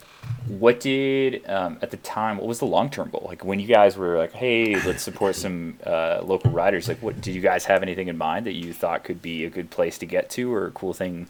what 0.48 0.80
did 0.80 1.48
um, 1.50 1.78
at 1.82 1.92
the 1.92 1.98
time? 1.98 2.38
What 2.38 2.48
was 2.48 2.60
the 2.60 2.66
long 2.66 2.90
term 2.90 3.10
goal? 3.10 3.26
Like 3.28 3.44
when 3.44 3.60
you 3.60 3.68
guys 3.68 3.98
were 3.98 4.18
like, 4.18 4.32
"Hey, 4.32 4.76
let's 4.86 5.04
support 5.04 5.36
some 5.46 5.78
uh, 5.86 6.22
local 6.24 6.52
riders." 6.52 6.88
Like, 6.88 7.02
what 7.02 7.20
did 7.20 7.36
you 7.36 7.42
guys 7.42 7.66
have 7.66 7.82
anything 7.82 8.08
in 8.08 8.18
mind 8.18 8.46
that 8.46 8.54
you 8.54 8.72
thought 8.74 9.04
could 9.04 9.22
be 9.22 9.44
a 9.44 9.50
good 9.50 9.70
place 9.70 9.98
to 10.00 10.06
get 10.06 10.30
to 10.32 10.54
or 10.54 10.68
a 10.68 10.72
cool 10.72 10.94
thing 10.94 11.28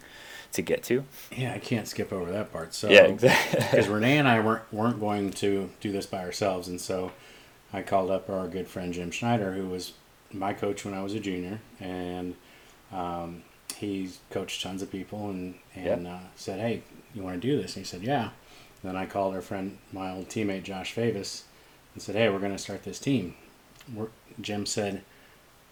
to 0.56 0.62
get 0.62 0.82
to? 0.84 1.04
Yeah, 1.34 1.52
I 1.54 1.58
can't 1.58 1.86
skip 1.88 2.12
over 2.12 2.30
that 2.32 2.52
part. 2.52 2.74
So 2.74 2.88
Yeah, 2.90 3.02
exactly. 3.04 3.60
because 3.60 3.88
Renee 3.96 4.18
and 4.18 4.28
I 4.28 4.40
weren't 4.40 4.72
weren't 4.72 5.00
going 5.00 5.30
to 5.32 5.70
do 5.80 5.92
this 5.92 6.06
by 6.06 6.18
ourselves, 6.24 6.68
and 6.68 6.80
so 6.80 7.12
I 7.72 7.82
called 7.82 8.10
up 8.10 8.28
our 8.28 8.48
good 8.48 8.68
friend 8.68 8.92
Jim 8.92 9.10
Schneider, 9.10 9.52
who 9.52 9.66
was 9.68 9.92
my 10.32 10.52
coach 10.52 10.84
when 10.84 10.94
I 10.94 11.02
was 11.02 11.14
a 11.14 11.20
junior, 11.20 11.60
and 11.80 12.34
um, 12.92 13.42
he's 13.76 14.18
coached 14.30 14.62
tons 14.62 14.82
of 14.82 14.90
people, 14.90 15.30
and 15.30 15.54
and 15.74 16.06
uh, 16.06 16.18
said, 16.36 16.60
"Hey, 16.60 16.82
you 17.14 17.22
want 17.22 17.40
to 17.40 17.48
do 17.48 17.60
this?" 17.60 17.76
And 17.76 17.84
he 17.84 17.88
said, 17.88 18.02
"Yeah." 18.02 18.30
Then 18.84 18.94
I 18.94 19.06
called 19.06 19.34
our 19.34 19.40
friend, 19.40 19.78
my 19.92 20.12
old 20.12 20.28
teammate 20.28 20.62
Josh 20.62 20.94
Favis, 20.94 21.42
and 21.94 22.02
said, 22.02 22.14
"Hey, 22.14 22.28
we're 22.28 22.38
going 22.38 22.52
to 22.52 22.58
start 22.58 22.84
this 22.84 22.98
team." 22.98 23.34
We're, 23.92 24.08
Jim 24.40 24.66
said, 24.66 25.02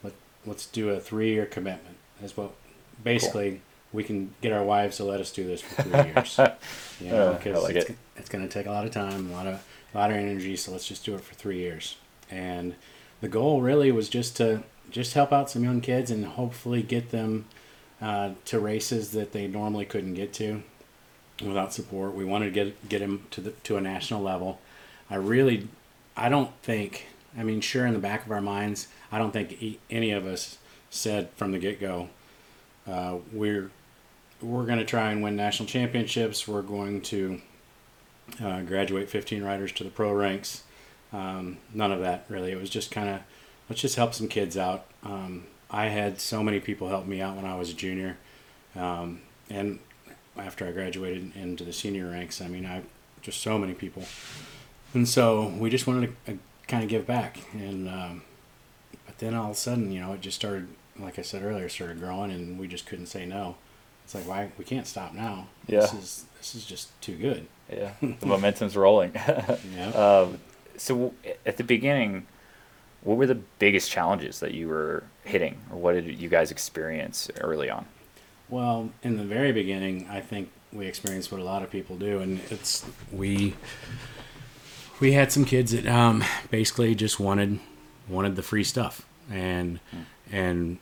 Let, 0.02 0.14
"Let's 0.46 0.66
do 0.66 0.88
a 0.90 0.98
three-year 1.00 1.46
commitment." 1.46 1.96
As 2.22 2.36
well, 2.36 2.52
basically, 3.02 3.60
we 3.94 4.02
can 4.04 4.34
get 4.42 4.52
our 4.52 4.62
wives 4.64 4.96
to 4.98 5.04
let 5.04 5.20
us 5.20 5.30
do 5.32 5.44
this 5.46 5.62
for 5.62 5.82
three 5.82 5.92
years. 6.12 6.38
You 7.00 7.10
know, 7.10 7.28
Uh, 7.32 7.40
I 7.46 7.50
like 7.58 7.76
it's, 7.76 7.90
it. 7.90 7.96
it's 8.16 8.28
going 8.28 8.46
to 8.46 8.52
take 8.52 8.66
a 8.66 8.70
lot 8.70 8.84
of 8.84 8.90
time, 8.90 9.30
a 9.30 9.32
lot 9.32 9.46
of 9.46 9.64
a 9.94 9.98
lot 9.98 10.10
of 10.10 10.16
energy. 10.16 10.56
So 10.56 10.72
let's 10.72 10.86
just 10.88 11.04
do 11.04 11.14
it 11.14 11.20
for 11.20 11.34
three 11.34 11.58
years. 11.58 11.96
And 12.30 12.74
the 13.20 13.28
goal 13.28 13.62
really 13.62 13.92
was 13.92 14.08
just 14.08 14.36
to 14.38 14.64
just 14.90 15.14
help 15.14 15.32
out 15.32 15.48
some 15.48 15.62
young 15.64 15.80
kids 15.80 16.10
and 16.10 16.26
hopefully 16.26 16.82
get 16.82 17.10
them 17.10 17.44
uh, 18.02 18.30
to 18.46 18.58
races 18.58 19.12
that 19.12 19.32
they 19.32 19.46
normally 19.46 19.84
couldn't 19.84 20.14
get 20.14 20.32
to 20.34 20.62
without 21.44 21.72
support. 21.72 22.14
We 22.14 22.24
wanted 22.24 22.46
to 22.46 22.50
get 22.50 22.88
get 22.88 22.98
them 22.98 23.26
to 23.30 23.40
the 23.40 23.50
to 23.50 23.76
a 23.76 23.80
national 23.80 24.22
level. 24.22 24.60
I 25.08 25.16
really, 25.16 25.68
I 26.16 26.28
don't 26.28 26.50
think. 26.62 27.06
I 27.38 27.42
mean, 27.44 27.60
sure, 27.60 27.86
in 27.86 27.92
the 27.94 27.98
back 28.00 28.26
of 28.26 28.32
our 28.32 28.40
minds, 28.40 28.88
I 29.12 29.18
don't 29.18 29.32
think 29.32 29.78
any 29.90 30.10
of 30.12 30.26
us 30.26 30.58
said 30.90 31.28
from 31.36 31.50
the 31.52 31.58
get 31.58 31.80
go, 31.80 32.08
uh, 32.86 33.16
we're 33.32 33.70
we're 34.42 34.66
going 34.66 34.78
to 34.78 34.84
try 34.84 35.10
and 35.10 35.22
win 35.22 35.36
national 35.36 35.68
championships. 35.68 36.46
We're 36.46 36.62
going 36.62 37.00
to 37.02 37.40
uh, 38.42 38.62
graduate 38.62 39.08
15 39.08 39.42
riders 39.42 39.72
to 39.72 39.84
the 39.84 39.90
pro 39.90 40.12
ranks. 40.12 40.62
Um, 41.12 41.58
none 41.72 41.92
of 41.92 42.00
that 42.00 42.26
really. 42.28 42.52
It 42.52 42.60
was 42.60 42.70
just 42.70 42.90
kind 42.90 43.08
of 43.08 43.20
let's 43.68 43.80
just 43.80 43.96
help 43.96 44.14
some 44.14 44.28
kids 44.28 44.56
out. 44.56 44.86
Um, 45.02 45.44
I 45.70 45.86
had 45.86 46.20
so 46.20 46.42
many 46.42 46.60
people 46.60 46.88
help 46.88 47.06
me 47.06 47.20
out 47.20 47.36
when 47.36 47.44
I 47.44 47.56
was 47.56 47.70
a 47.70 47.74
junior, 47.74 48.16
um, 48.76 49.20
and 49.48 49.78
after 50.36 50.66
I 50.66 50.72
graduated 50.72 51.34
into 51.36 51.64
the 51.64 51.72
senior 51.72 52.10
ranks, 52.10 52.40
I 52.40 52.48
mean, 52.48 52.66
I 52.66 52.82
just 53.22 53.40
so 53.40 53.58
many 53.58 53.74
people, 53.74 54.04
and 54.92 55.08
so 55.08 55.48
we 55.58 55.70
just 55.70 55.86
wanted 55.86 56.14
to 56.26 56.32
uh, 56.32 56.36
kind 56.68 56.82
of 56.82 56.88
give 56.88 57.06
back. 57.06 57.38
And 57.52 57.88
um, 57.88 58.22
but 59.06 59.18
then 59.18 59.34
all 59.34 59.46
of 59.46 59.52
a 59.52 59.54
sudden, 59.54 59.92
you 59.92 60.00
know, 60.00 60.12
it 60.12 60.20
just 60.20 60.36
started. 60.36 60.68
Like 60.96 61.18
I 61.18 61.22
said 61.22 61.42
earlier, 61.42 61.68
started 61.68 61.98
growing, 61.98 62.30
and 62.30 62.56
we 62.56 62.68
just 62.68 62.86
couldn't 62.86 63.06
say 63.06 63.26
no. 63.26 63.56
It's 64.04 64.14
like 64.14 64.26
why 64.28 64.50
we 64.58 64.64
can't 64.64 64.86
stop 64.86 65.14
now. 65.14 65.48
This 65.66 65.92
is 65.94 66.24
this 66.38 66.54
is 66.54 66.66
just 66.66 67.00
too 67.00 67.16
good. 67.16 67.46
Yeah, 67.72 67.92
the 68.00 68.26
momentum's 68.26 68.76
rolling. 68.76 69.12
Yeah. 69.74 69.88
um, 69.90 70.38
so 70.76 71.14
at 71.46 71.56
the 71.56 71.64
beginning, 71.64 72.26
what 73.02 73.16
were 73.16 73.26
the 73.26 73.36
biggest 73.58 73.90
challenges 73.90 74.40
that 74.40 74.52
you 74.52 74.68
were 74.68 75.04
hitting, 75.24 75.58
or 75.70 75.78
what 75.78 75.92
did 75.92 76.18
you 76.20 76.28
guys 76.28 76.50
experience 76.50 77.30
early 77.40 77.70
on? 77.70 77.86
Well, 78.48 78.90
in 79.02 79.16
the 79.16 79.24
very 79.24 79.52
beginning, 79.52 80.06
I 80.10 80.20
think 80.20 80.50
we 80.72 80.86
experienced 80.86 81.32
what 81.32 81.40
a 81.40 81.44
lot 81.44 81.62
of 81.62 81.70
people 81.70 81.96
do, 81.96 82.18
and 82.18 82.40
it's 82.50 82.84
we 83.10 83.54
we 85.00 85.12
had 85.12 85.32
some 85.32 85.44
kids 85.44 85.72
that 85.72 85.86
um, 85.86 86.22
basically 86.50 86.94
just 86.94 87.18
wanted 87.18 87.58
wanted 88.08 88.36
the 88.36 88.42
free 88.42 88.64
stuff, 88.64 89.06
and 89.30 89.80
and 90.30 90.78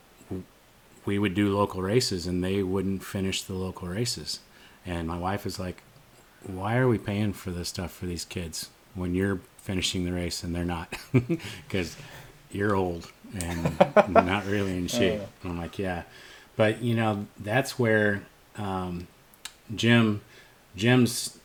we 1.05 1.19
would 1.19 1.35
do 1.35 1.57
local 1.57 1.83
races, 1.83 2.27
and 2.27 2.43
they 2.43 2.63
wouldn't 2.63 3.05
finish 3.05 3.43
the 3.43 3.55
local 3.55 3.89
races, 3.89 4.41
and 4.87 5.09
my 5.09 5.19
wife 5.19 5.45
was 5.45 5.59
like, 5.59 5.83
"Why 6.47 6.77
are 6.77 6.89
we 6.89 6.99
paying 6.99 7.33
for 7.33 7.51
this 7.51 7.69
stuff 7.69 7.93
for 7.93 8.07
these 8.07 8.25
kids 8.25 8.71
when 8.95 9.15
you're 9.15 9.41
finishing 9.59 10.05
the 10.05 10.13
race 10.13 10.43
and 10.43 10.55
they're 10.55 10.65
not?" 10.65 10.95
Because 11.67 11.97
you're 12.51 12.75
old 12.75 13.11
and 13.41 13.79
not 14.09 14.47
really 14.47 14.77
in 14.77 14.87
shape. 14.87 15.21
And 15.43 15.53
I'm 15.53 15.59
like, 15.59 15.79
yeah, 15.79 16.03
but 16.57 16.83
you 16.83 16.95
know 16.95 17.27
that's 17.39 17.79
where 17.79 18.23
um, 18.57 19.09
Jim, 19.75 20.21
Jim's 20.77 21.39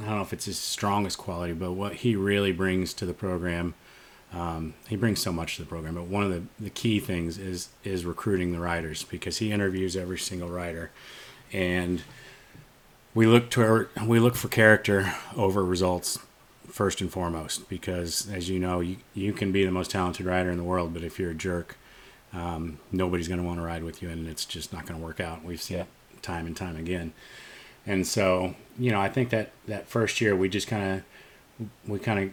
I 0.00 0.06
don't 0.06 0.16
know 0.16 0.22
if 0.22 0.32
it's 0.32 0.46
his 0.46 0.58
strongest 0.58 1.18
quality, 1.18 1.52
but 1.52 1.72
what 1.72 1.94
he 1.96 2.16
really 2.16 2.52
brings 2.52 2.92
to 2.94 3.06
the 3.06 3.14
program, 3.14 3.74
um, 4.34 4.74
he 4.88 4.96
brings 4.96 5.20
so 5.20 5.32
much 5.32 5.56
to 5.56 5.62
the 5.62 5.68
program. 5.68 5.94
But 5.94 6.04
one 6.06 6.24
of 6.24 6.30
the, 6.30 6.42
the 6.58 6.70
key 6.70 6.98
things 7.00 7.38
is 7.38 7.68
is 7.84 8.04
recruiting 8.04 8.52
the 8.52 8.60
riders 8.60 9.02
because 9.04 9.38
he 9.38 9.52
interviews 9.52 9.96
every 9.96 10.18
single 10.18 10.48
rider, 10.48 10.90
and 11.52 12.02
we 13.14 13.26
look 13.26 13.50
to 13.50 13.62
our, 13.62 13.88
we 14.04 14.18
look 14.18 14.34
for 14.34 14.48
character 14.48 15.14
over 15.36 15.64
results 15.64 16.18
first 16.68 17.00
and 17.00 17.12
foremost 17.12 17.68
because 17.68 18.28
as 18.32 18.48
you 18.48 18.58
know 18.58 18.80
you, 18.80 18.96
you 19.14 19.32
can 19.32 19.52
be 19.52 19.64
the 19.64 19.70
most 19.70 19.90
talented 19.92 20.26
rider 20.26 20.50
in 20.50 20.58
the 20.58 20.64
world 20.64 20.92
but 20.92 21.04
if 21.04 21.20
you're 21.20 21.30
a 21.30 21.34
jerk 21.34 21.76
um, 22.32 22.80
nobody's 22.90 23.28
going 23.28 23.38
to 23.38 23.46
want 23.46 23.60
to 23.60 23.64
ride 23.64 23.84
with 23.84 24.02
you 24.02 24.08
and 24.08 24.26
it's 24.26 24.44
just 24.44 24.72
not 24.72 24.84
going 24.84 24.98
to 24.98 25.04
work 25.06 25.20
out 25.20 25.44
we've 25.44 25.62
seen 25.62 25.76
Yeah. 25.76 25.82
it 25.84 26.22
time 26.22 26.46
and 26.46 26.56
time 26.56 26.74
again 26.76 27.12
and 27.86 28.04
so 28.06 28.56
you 28.76 28.90
know 28.90 29.00
i 29.00 29.08
think 29.08 29.30
that 29.30 29.52
that 29.68 29.86
first 29.88 30.20
year 30.20 30.34
we 30.34 30.48
just 30.48 30.66
kind 30.66 31.04
of 31.60 31.68
we 31.86 32.00
kind 32.00 32.18
of 32.18 32.30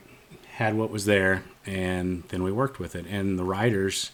had 0.53 0.75
what 0.75 0.89
was 0.89 1.05
there 1.05 1.43
and 1.65 2.23
then 2.29 2.43
we 2.43 2.51
worked 2.51 2.79
with 2.79 2.95
it 2.95 3.05
and 3.07 3.37
the 3.37 3.43
riders 3.43 4.11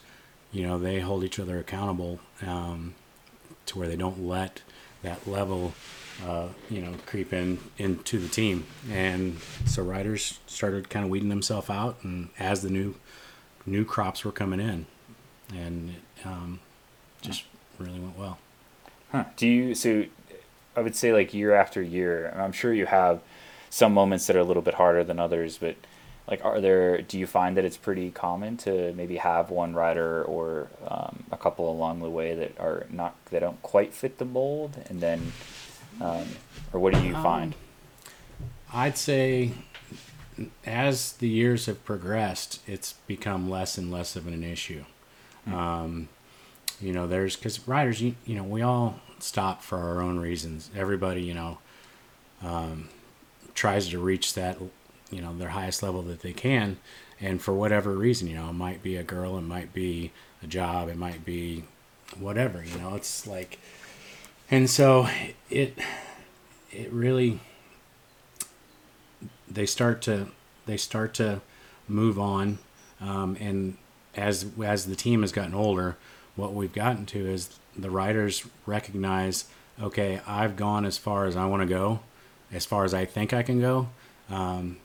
you 0.52 0.66
know 0.66 0.78
they 0.78 1.00
hold 1.00 1.24
each 1.24 1.40
other 1.40 1.60
accountable 1.60 2.20
um, 2.46 2.94
to 3.66 3.78
where 3.78 3.88
they 3.88 3.96
don't 3.96 4.22
let 4.22 4.62
that 5.04 5.26
level 5.28 5.74
uh, 6.26 6.48
you 6.70 6.82
know 6.82 6.94
creep 7.06 7.32
in 7.32 7.60
into 7.78 8.18
the 8.18 8.28
team 8.28 8.66
and 8.92 9.38
so 9.66 9.84
riders 9.84 10.40
started 10.48 10.90
kind 10.90 11.06
of 11.06 11.12
weeding 11.12 11.30
themselves 11.30 11.70
out 11.70 11.98
and 12.04 12.30
as 12.40 12.62
the 12.62 12.70
new 12.70 12.96
new 13.66 13.86
crops 13.86 14.26
were 14.26 14.32
coming 14.32 14.60
in 14.60 14.86
and 15.54 15.90
it 15.90 16.26
um, 16.26 16.60
just 17.22 17.44
really 17.80 18.00
went 18.00 18.18
well 18.18 18.38
Huh. 19.12 19.26
Do 19.36 19.48
you 19.48 19.76
so? 19.76 20.06
I 20.76 20.82
would 20.82 20.96
say 20.96 21.14
like 21.14 21.34
year 21.34 21.54
after 21.54 21.82
year. 21.82 22.34
I'm 22.36 22.52
sure 22.52 22.74
you 22.74 22.86
have 22.86 23.22
some 23.70 23.94
moments 23.94 24.28
that 24.28 24.36
are 24.36 24.40
a 24.40 24.44
little 24.44 24.62
bit 24.62 24.76
harder 24.76 25.04
than 25.04 25.20
others, 25.20 25.58
but 25.58 25.76
like, 26.28 26.44
are 26.44 26.60
there? 26.60 27.02
Do 27.02 27.18
you 27.18 27.26
find 27.28 27.56
that 27.58 27.66
it's 27.66 27.78
pretty 27.78 28.12
common 28.12 28.58
to 28.58 28.94
maybe 28.94 29.18
have 29.18 29.50
one 29.50 29.74
rider 29.74 30.24
or 30.24 30.68
um, 30.88 31.24
a 31.32 31.38
couple 31.38 31.72
along 31.72 32.00
the 32.00 32.10
way 32.10 32.36
that 32.36 32.60
are 32.60 32.86
not 32.90 33.16
that 33.32 33.40
don't 33.40 33.62
quite 33.62 33.94
fit 33.94 34.18
the 34.18 34.26
mold, 34.26 34.78
and 34.90 35.00
then, 35.00 35.32
um, 36.02 36.26
or 36.74 36.80
what 36.80 36.94
do 36.94 37.02
you 37.02 37.16
Um, 37.16 37.24
find? 37.24 37.56
I'd 38.74 38.98
say 38.98 39.52
as 40.66 41.14
the 41.14 41.30
years 41.30 41.66
have 41.66 41.84
progressed, 41.86 42.62
it's 42.68 42.94
become 43.08 43.50
less 43.50 43.78
and 43.78 43.92
less 43.92 44.16
of 44.16 44.28
an 44.28 44.44
issue. 44.44 44.84
Um, 45.48 46.10
you 46.82 46.92
know, 46.92 47.08
there's 47.08 47.36
because 47.38 47.66
riders, 47.68 48.02
you, 48.02 48.16
you 48.26 48.36
know, 48.36 48.44
we 48.44 48.62
all 48.62 49.00
stop 49.20 49.64
for 49.64 49.78
our 49.80 50.02
own 50.02 50.20
reasons. 50.20 50.70
Everybody, 50.76 51.24
you 51.24 51.34
know, 51.34 51.58
um, 52.44 52.90
tries 53.56 53.88
to 53.90 53.98
reach 54.00 54.34
that, 54.34 54.58
you 55.12 55.22
know, 55.22 55.36
their 55.36 55.50
highest 55.50 55.84
level 55.84 56.02
that 56.04 56.22
they 56.22 56.34
can. 56.34 56.78
And 57.20 57.42
for 57.42 57.54
whatever 57.54 57.94
reason, 57.94 58.28
you 58.28 58.36
know, 58.36 58.50
it 58.50 58.54
might 58.54 58.84
be 58.84 58.96
a 58.96 59.04
girl, 59.04 59.38
it 59.38 59.42
might 59.42 59.74
be 59.74 60.12
a 60.44 60.48
job, 60.48 60.90
it 60.90 60.98
might 60.98 61.26
be 61.26 61.64
whatever, 62.20 62.64
you 62.64 62.78
know, 62.78 62.96
it's 62.96 63.26
like, 63.26 63.60
and 64.52 64.70
so 64.70 65.08
it, 65.50 65.78
it 66.72 66.92
really, 66.92 67.40
they 69.50 69.66
start 69.66 70.02
to 70.04 70.28
they 70.66 70.78
start 70.78 71.14
to 71.16 71.42
move 71.88 72.20
on 72.20 72.60
um, 73.02 73.38
and 73.40 73.78
as 74.16 74.46
as 74.64 74.86
the 74.86 74.96
team 74.96 75.22
has 75.22 75.32
gotten 75.32 75.54
older 75.54 75.98
what 76.36 76.54
we've 76.54 76.74
gotten 76.74 77.06
to 77.06 77.26
is 77.28 77.58
the 77.76 77.90
riders 77.90 78.46
recognize 78.66 79.46
okay 79.82 80.22
i've 80.28 80.56
gone 80.56 80.86
as 80.86 80.98
far 80.98 81.26
as 81.26 81.36
i 81.36 81.46
want 81.46 81.62
to 81.62 81.68
go 81.68 82.00
as 82.52 82.66
far 82.66 82.84
as 82.84 82.94
i 82.94 83.06
think 83.06 83.34
i 83.34 83.42
can 83.42 83.60
go 83.60 83.88
um, 84.30 84.78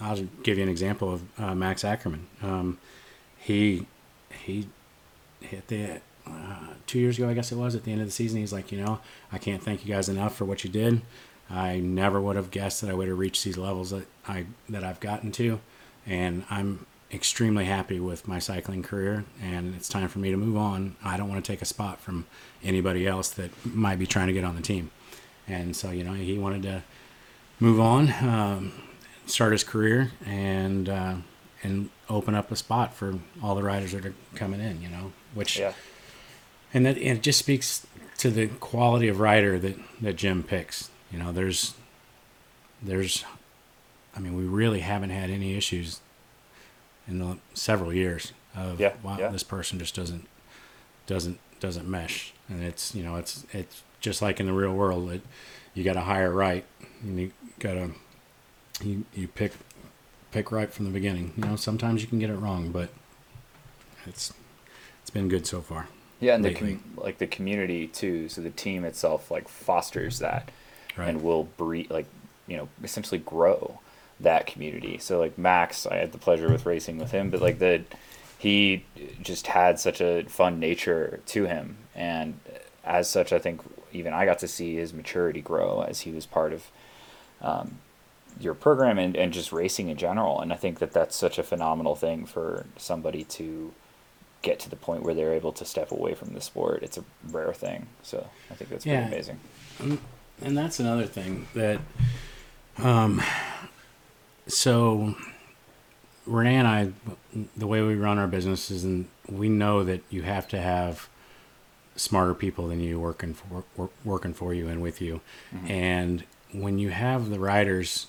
i'll 0.00 0.22
give 0.42 0.56
you 0.56 0.62
an 0.62 0.68
example 0.70 1.12
of 1.12 1.22
uh, 1.38 1.54
max 1.54 1.84
ackerman 1.84 2.26
um, 2.42 2.78
he 3.38 3.86
he 4.44 4.68
hit 5.40 5.66
the 5.68 6.00
uh, 6.26 6.74
two 6.86 6.98
years 6.98 7.18
ago 7.18 7.28
i 7.28 7.34
guess 7.34 7.50
it 7.52 7.56
was 7.56 7.74
at 7.74 7.84
the 7.84 7.92
end 7.92 8.00
of 8.00 8.06
the 8.06 8.12
season 8.12 8.40
he's 8.40 8.52
like 8.52 8.70
you 8.70 8.82
know 8.82 9.00
i 9.32 9.38
can't 9.38 9.62
thank 9.62 9.84
you 9.84 9.92
guys 9.92 10.08
enough 10.08 10.34
for 10.34 10.44
what 10.44 10.64
you 10.64 10.70
did 10.70 11.02
I 11.50 11.80
never 11.80 12.20
would 12.20 12.36
have 12.36 12.50
guessed 12.50 12.80
that 12.80 12.90
I 12.90 12.94
would 12.94 13.08
have 13.08 13.18
reached 13.18 13.44
these 13.44 13.58
levels 13.58 13.90
that 13.90 14.06
I 14.26 14.46
that 14.68 14.84
I've 14.84 15.00
gotten 15.00 15.32
to, 15.32 15.60
and 16.06 16.44
I'm 16.48 16.86
extremely 17.12 17.64
happy 17.64 17.98
with 17.98 18.28
my 18.28 18.38
cycling 18.38 18.82
career, 18.82 19.24
and 19.42 19.74
it's 19.74 19.88
time 19.88 20.08
for 20.08 20.20
me 20.20 20.30
to 20.30 20.36
move 20.36 20.56
on. 20.56 20.94
I 21.04 21.16
don't 21.16 21.28
want 21.28 21.44
to 21.44 21.52
take 21.52 21.60
a 21.60 21.64
spot 21.64 22.00
from 22.00 22.26
anybody 22.62 23.06
else 23.06 23.30
that 23.30 23.50
might 23.66 23.98
be 23.98 24.06
trying 24.06 24.28
to 24.28 24.32
get 24.32 24.44
on 24.44 24.54
the 24.54 24.62
team. 24.62 24.92
And 25.48 25.74
so, 25.74 25.90
you 25.90 26.04
know, 26.04 26.12
he 26.12 26.38
wanted 26.38 26.62
to 26.62 26.84
move 27.58 27.80
on, 27.80 28.12
um, 28.22 28.72
start 29.30 29.52
his 29.52 29.64
career, 29.64 30.12
and 30.26 30.88
uh, 30.88 31.14
and 31.62 31.90
open 32.08 32.34
up 32.34 32.50
a 32.50 32.56
spot 32.56 32.94
for 32.94 33.18
all 33.42 33.54
the 33.54 33.62
riders 33.62 33.92
that 33.92 34.04
are 34.06 34.14
coming 34.34 34.60
in. 34.60 34.80
You 34.82 34.88
know, 34.88 35.12
which 35.34 35.58
Yeah. 35.58 35.72
and 36.74 36.84
that 36.86 36.96
and 36.96 37.18
it 37.18 37.22
just 37.22 37.38
speaks 37.38 37.86
to 38.18 38.30
the 38.30 38.48
quality 38.48 39.08
of 39.08 39.20
rider 39.20 39.58
that 39.58 39.76
that 40.00 40.16
Jim 40.16 40.42
picks. 40.42 40.90
You 41.12 41.18
know, 41.18 41.32
there's 41.32 41.74
there's 42.82 43.24
I 44.16 44.20
mean, 44.20 44.36
we 44.36 44.44
really 44.44 44.80
haven't 44.80 45.10
had 45.10 45.30
any 45.30 45.56
issues 45.56 46.00
in 47.06 47.18
the 47.18 47.38
several 47.54 47.92
years 47.92 48.32
of 48.56 48.80
Yeah, 48.80 48.94
wow, 49.02 49.16
yeah. 49.18 49.28
this 49.28 49.42
person 49.44 49.78
just 49.78 49.94
doesn't 49.94 50.26
doesn't 51.06 51.38
doesn't 51.60 51.88
mesh. 51.88 52.32
And 52.48 52.62
it's 52.62 52.94
you 52.94 53.02
know, 53.02 53.16
it's 53.16 53.44
it's 53.52 53.82
just 54.00 54.22
like 54.22 54.40
in 54.40 54.46
the 54.46 54.52
real 54.52 54.72
world 54.72 55.10
that 55.10 55.20
you 55.74 55.84
got 55.84 55.92
to 55.92 56.00
hire 56.00 56.30
right 56.32 56.64
and 57.02 57.18
you 57.20 57.32
got 57.58 57.74
to 57.74 57.90
you 58.82 59.04
you 59.14 59.28
pick 59.28 59.52
pick 60.30 60.52
right 60.52 60.72
from 60.72 60.84
the 60.84 60.90
beginning. 60.90 61.32
You 61.36 61.44
know, 61.44 61.56
sometimes 61.56 62.02
you 62.02 62.08
can 62.08 62.18
get 62.18 62.30
it 62.30 62.36
wrong, 62.36 62.70
but 62.70 62.90
it's 64.06 64.32
it's 65.02 65.10
been 65.10 65.28
good 65.28 65.46
so 65.46 65.60
far. 65.60 65.88
Yeah, 66.20 66.34
and 66.34 66.44
the 66.44 66.54
com- 66.54 66.82
like 66.96 67.18
the 67.18 67.26
community 67.26 67.86
too. 67.86 68.28
So 68.28 68.40
the 68.40 68.50
team 68.50 68.84
itself 68.84 69.30
like 69.30 69.48
fosters 69.48 70.18
that, 70.18 70.50
Right. 70.96 71.08
and 71.08 71.22
will 71.22 71.44
breed 71.44 71.90
like 71.90 72.06
you 72.46 72.56
know 72.56 72.68
essentially 72.82 73.18
grow 73.18 73.80
that 74.20 74.46
community. 74.46 74.98
So 74.98 75.18
like 75.18 75.38
Max, 75.38 75.86
I 75.86 75.96
had 75.96 76.12
the 76.12 76.18
pleasure 76.18 76.50
with 76.50 76.66
racing 76.66 76.98
with 76.98 77.10
him, 77.10 77.30
but 77.30 77.40
like 77.40 77.58
the 77.58 77.84
he 78.38 78.84
just 79.22 79.46
had 79.48 79.78
such 79.78 80.00
a 80.00 80.24
fun 80.24 80.58
nature 80.60 81.20
to 81.26 81.44
him, 81.46 81.76
and 81.94 82.38
as 82.84 83.08
such, 83.08 83.32
I 83.32 83.38
think 83.38 83.60
even 83.92 84.12
I 84.12 84.24
got 84.24 84.38
to 84.40 84.48
see 84.48 84.76
his 84.76 84.92
maturity 84.94 85.40
grow 85.42 85.82
as 85.82 86.00
he 86.02 86.10
was 86.12 86.24
part 86.26 86.52
of 86.52 86.66
um, 87.42 87.78
your 88.38 88.54
program 88.54 88.98
and, 88.98 89.16
and 89.16 89.32
just 89.32 89.52
racing 89.52 89.88
in 89.88 89.96
general. 89.96 90.40
And 90.40 90.52
I 90.52 90.56
think 90.56 90.78
that 90.78 90.92
that's 90.92 91.16
such 91.16 91.38
a 91.38 91.42
phenomenal 91.42 91.94
thing 91.96 92.26
for 92.26 92.66
somebody 92.76 93.24
to 93.24 93.72
get 94.42 94.58
to 94.60 94.70
the 94.70 94.76
point 94.76 95.02
where 95.02 95.14
they're 95.14 95.34
able 95.34 95.52
to 95.52 95.64
step 95.64 95.90
away 95.92 96.14
from 96.14 96.32
the 96.34 96.40
sport. 96.40 96.82
It's 96.82 96.96
a 96.98 97.04
rare 97.30 97.52
thing. 97.52 97.86
So 98.02 98.26
I 98.50 98.54
think 98.54 98.70
that's 98.70 98.86
Yeah. 98.86 99.00
pretty 99.08 99.14
amazing. 99.14 99.40
and 100.42 100.56
that's 100.56 100.80
another 100.80 101.06
thing 101.06 101.46
that 101.54 101.80
um 102.78 103.20
so 104.46 105.14
renee 106.26 106.56
and 106.56 106.66
i 106.68 106.90
the 107.56 107.66
way 107.66 107.82
we 107.82 107.94
run 107.94 108.18
our 108.18 108.26
business 108.26 108.70
is 108.70 108.84
and 108.84 109.06
we 109.28 109.48
know 109.48 109.84
that 109.84 110.02
you 110.10 110.22
have 110.22 110.48
to 110.48 110.60
have 110.60 111.08
smarter 111.96 112.34
people 112.34 112.68
than 112.68 112.80
you 112.80 112.98
working 112.98 113.34
for 113.34 113.64
wor- 113.76 113.90
working 114.04 114.32
for 114.32 114.54
you 114.54 114.68
and 114.68 114.80
with 114.80 115.00
you 115.00 115.20
and 115.66 116.24
when 116.52 116.78
you 116.78 116.90
have 116.90 117.28
the 117.30 117.38
riders 117.38 118.06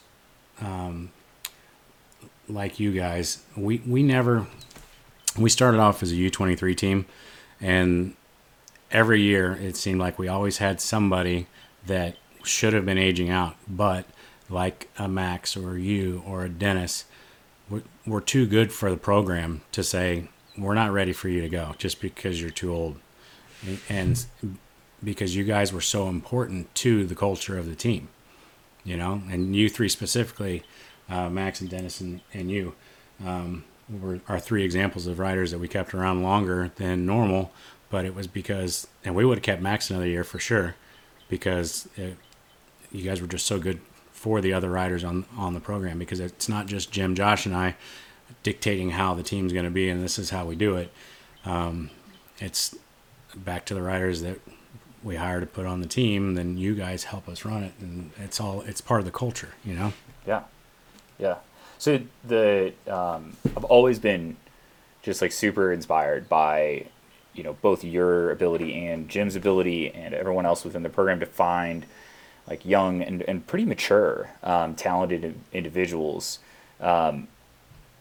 um 0.62 1.12
like 2.48 2.80
you 2.80 2.92
guys 2.92 3.44
we 3.56 3.82
we 3.86 4.04
never 4.04 4.46
we 5.38 5.50
started 5.50 5.80
off 5.80 6.04
as 6.04 6.12
a 6.12 6.16
u23 6.16 6.76
team 6.76 7.06
and 7.60 8.16
every 8.92 9.22
year 9.22 9.54
it 9.62 9.76
seemed 9.76 10.00
like 10.00 10.20
we 10.20 10.28
always 10.28 10.58
had 10.58 10.82
somebody 10.82 11.48
that 11.86 12.16
should 12.44 12.74
have 12.74 12.86
been 12.86 12.98
aging 12.98 13.30
out, 13.30 13.56
but 13.68 14.06
like 14.50 14.90
a 14.98 15.08
Max 15.08 15.56
or 15.56 15.78
you 15.78 16.24
or 16.26 16.44
a 16.44 16.50
Dennis, 16.50 17.06
we're, 17.70 17.84
we're 18.06 18.22
too 18.22 18.46
good 18.46 18.72
for 18.72 18.90
the 18.90 18.98
program 18.98 19.62
to 19.72 19.84
say 19.84 20.28
we're 20.58 20.74
not 20.74 20.92
ready 20.92 21.14
for 21.14 21.30
you 21.30 21.42
to 21.42 21.50
go 21.50 21.76
just 21.78 22.02
because 22.02 22.42
you're 22.42 22.50
too 22.50 22.74
old, 22.74 22.98
and 23.88 24.26
because 25.04 25.36
you 25.36 25.44
guys 25.44 25.72
were 25.72 25.82
so 25.82 26.08
important 26.08 26.74
to 26.76 27.06
the 27.06 27.16
culture 27.16 27.58
of 27.58 27.68
the 27.68 27.76
team, 27.76 28.10
you 28.84 28.98
know, 28.98 29.22
and 29.30 29.56
you 29.56 29.70
three 29.70 29.90
specifically, 29.90 30.64
uh, 31.10 31.30
Max 31.30 31.62
and 31.62 31.70
Dennis 31.70 32.02
and, 32.02 32.22
and 32.34 32.50
you. 32.50 32.74
Um, 33.26 33.64
were 33.90 34.22
our 34.28 34.40
three 34.40 34.64
examples 34.64 35.08
of 35.08 35.20
riders 35.20 35.52
that 35.52 35.60
we 35.60 35.68
kept 35.68 35.94
around 35.94 36.24
longer 36.24 36.72
than 36.76 37.06
normal, 37.06 37.52
but 37.90 38.06
it 38.06 38.16
was 38.16 38.28
because, 38.28 38.88
and 39.04 39.16
we 39.16 39.26
would 39.26 39.38
have 39.38 39.44
kept 39.44 39.62
Max 39.62 39.90
another 39.90 40.08
year 40.08 40.24
for 40.24 40.40
sure, 40.40 40.76
because 41.28 41.90
it, 41.98 42.16
you 42.92 43.04
guys 43.04 43.22
were 43.22 43.28
just 43.28 43.46
so 43.46 43.60
good 43.60 43.80
for 44.12 44.40
the 44.42 44.54
other 44.54 44.70
riders 44.70 45.04
on 45.04 45.26
on 45.38 45.54
the 45.54 45.60
program. 45.60 46.00
Because 46.00 46.20
it's 46.20 46.48
not 46.48 46.68
just 46.68 46.92
Jim, 46.92 47.16
Josh, 47.16 47.46
and 47.46 47.56
I 47.56 47.76
dictating 48.44 48.92
how 48.92 49.14
the 49.14 49.24
team's 49.24 49.54
going 49.54 49.66
to 49.66 49.72
be, 49.72 49.90
and 49.90 50.04
this 50.04 50.18
is 50.18 50.30
how 50.30 50.46
we 50.46 50.56
do 50.56 50.78
it. 50.78 50.92
Um, 51.44 51.90
it's 52.40 52.76
back 53.36 53.66
to 53.66 53.74
the 53.74 53.82
riders 53.82 54.22
that 54.22 54.40
we 55.04 55.16
hire 55.16 55.40
to 55.40 55.46
put 55.46 55.66
on 55.66 55.82
the 55.82 55.88
team. 55.88 56.36
Then 56.36 56.58
you 56.58 56.76
guys 56.76 57.06
help 57.06 57.28
us 57.28 57.46
run 57.46 57.64
it, 57.64 57.74
and 57.80 58.12
it's 58.18 58.40
all 58.40 58.62
it's 58.62 58.82
part 58.82 59.00
of 59.00 59.06
the 59.06 59.12
culture, 59.12 59.50
you 59.64 59.74
know. 59.74 59.94
Yeah, 60.26 60.44
yeah. 61.18 61.38
So 61.78 62.02
the 62.28 62.74
um, 62.88 63.36
I've 63.58 63.64
always 63.66 64.00
been 64.00 64.38
just 65.02 65.22
like 65.22 65.32
super 65.32 65.72
inspired 65.72 66.30
by 66.30 66.86
you 67.34 67.44
know 67.44 67.54
both 67.62 67.84
your 67.84 68.32
ability 68.32 68.88
and 68.88 69.10
Jim's 69.10 69.36
ability 69.36 69.92
and 69.92 70.14
everyone 70.14 70.46
else 70.46 70.64
within 70.64 70.84
the 70.84 70.90
program 70.90 71.20
to 71.20 71.26
find 71.26 71.86
like 72.48 72.66
young 72.66 73.02
and, 73.02 73.22
and 73.24 73.46
pretty 73.48 73.66
mature, 73.66 74.30
um, 74.44 74.76
talented 74.76 75.36
individuals. 75.54 76.40
Um, 76.80 77.28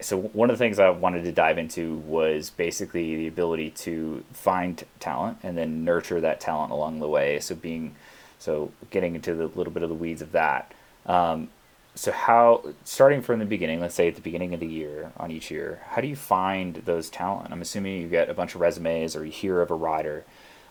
so 0.01 0.19
one 0.19 0.51
of 0.51 0.59
the 0.59 0.65
things 0.65 0.79
I 0.79 0.91
wanted 0.91 1.25
to 1.25 1.33
dive 1.33 1.59
into 1.59 1.97
was 1.99 2.51
basically 2.51 3.17
the 3.17 3.27
ability 3.27 3.71
to 3.71 4.25
find 4.33 4.83
talent 4.99 5.39
and 5.43 5.57
then 5.57 5.85
nurture 5.85 6.21
that 6.21 6.41
talent 6.41 6.73
along 6.73 7.01
the 7.01 7.09
way. 7.09 7.41
So 7.41 7.55
being, 7.55 7.95
so 8.39 8.73
getting 8.91 9.15
into 9.15 9.35
the 9.35 9.47
little 9.47 9.73
bit 9.73 9.83
of 9.83 9.89
the 9.89 9.95
weeds 9.95 10.23
of 10.23 10.33
that. 10.33 10.73
Um, 11.07 11.49
so 11.95 12.13
how 12.13 12.63
starting 12.85 13.21
from 13.21 13.41
the 13.41 13.45
beginning, 13.45 13.81
let's 13.81 13.95
say 13.95 14.09
at 14.09 14.15
the 14.15 14.21
beginning 14.21 14.55
of 14.55 14.61
the 14.61 14.67
year 14.67 15.13
on 15.17 15.31
each 15.31 15.51
year, 15.51 15.83
how 15.91 16.01
do 16.01 16.09
you 16.09 16.17
find 16.17 16.77
those 16.77 17.11
talent? 17.11 17.53
I'm 17.53 17.61
assuming 17.61 18.01
you 18.01 18.09
get 18.09 18.31
a 18.31 18.35
bunch 18.35 18.55
of 18.55 18.61
resumes 18.61 19.17
or 19.17 19.25
you 19.25 19.33
hear 19.33 19.61
of 19.61 19.71
a 19.71 19.75
rider. 19.75 20.25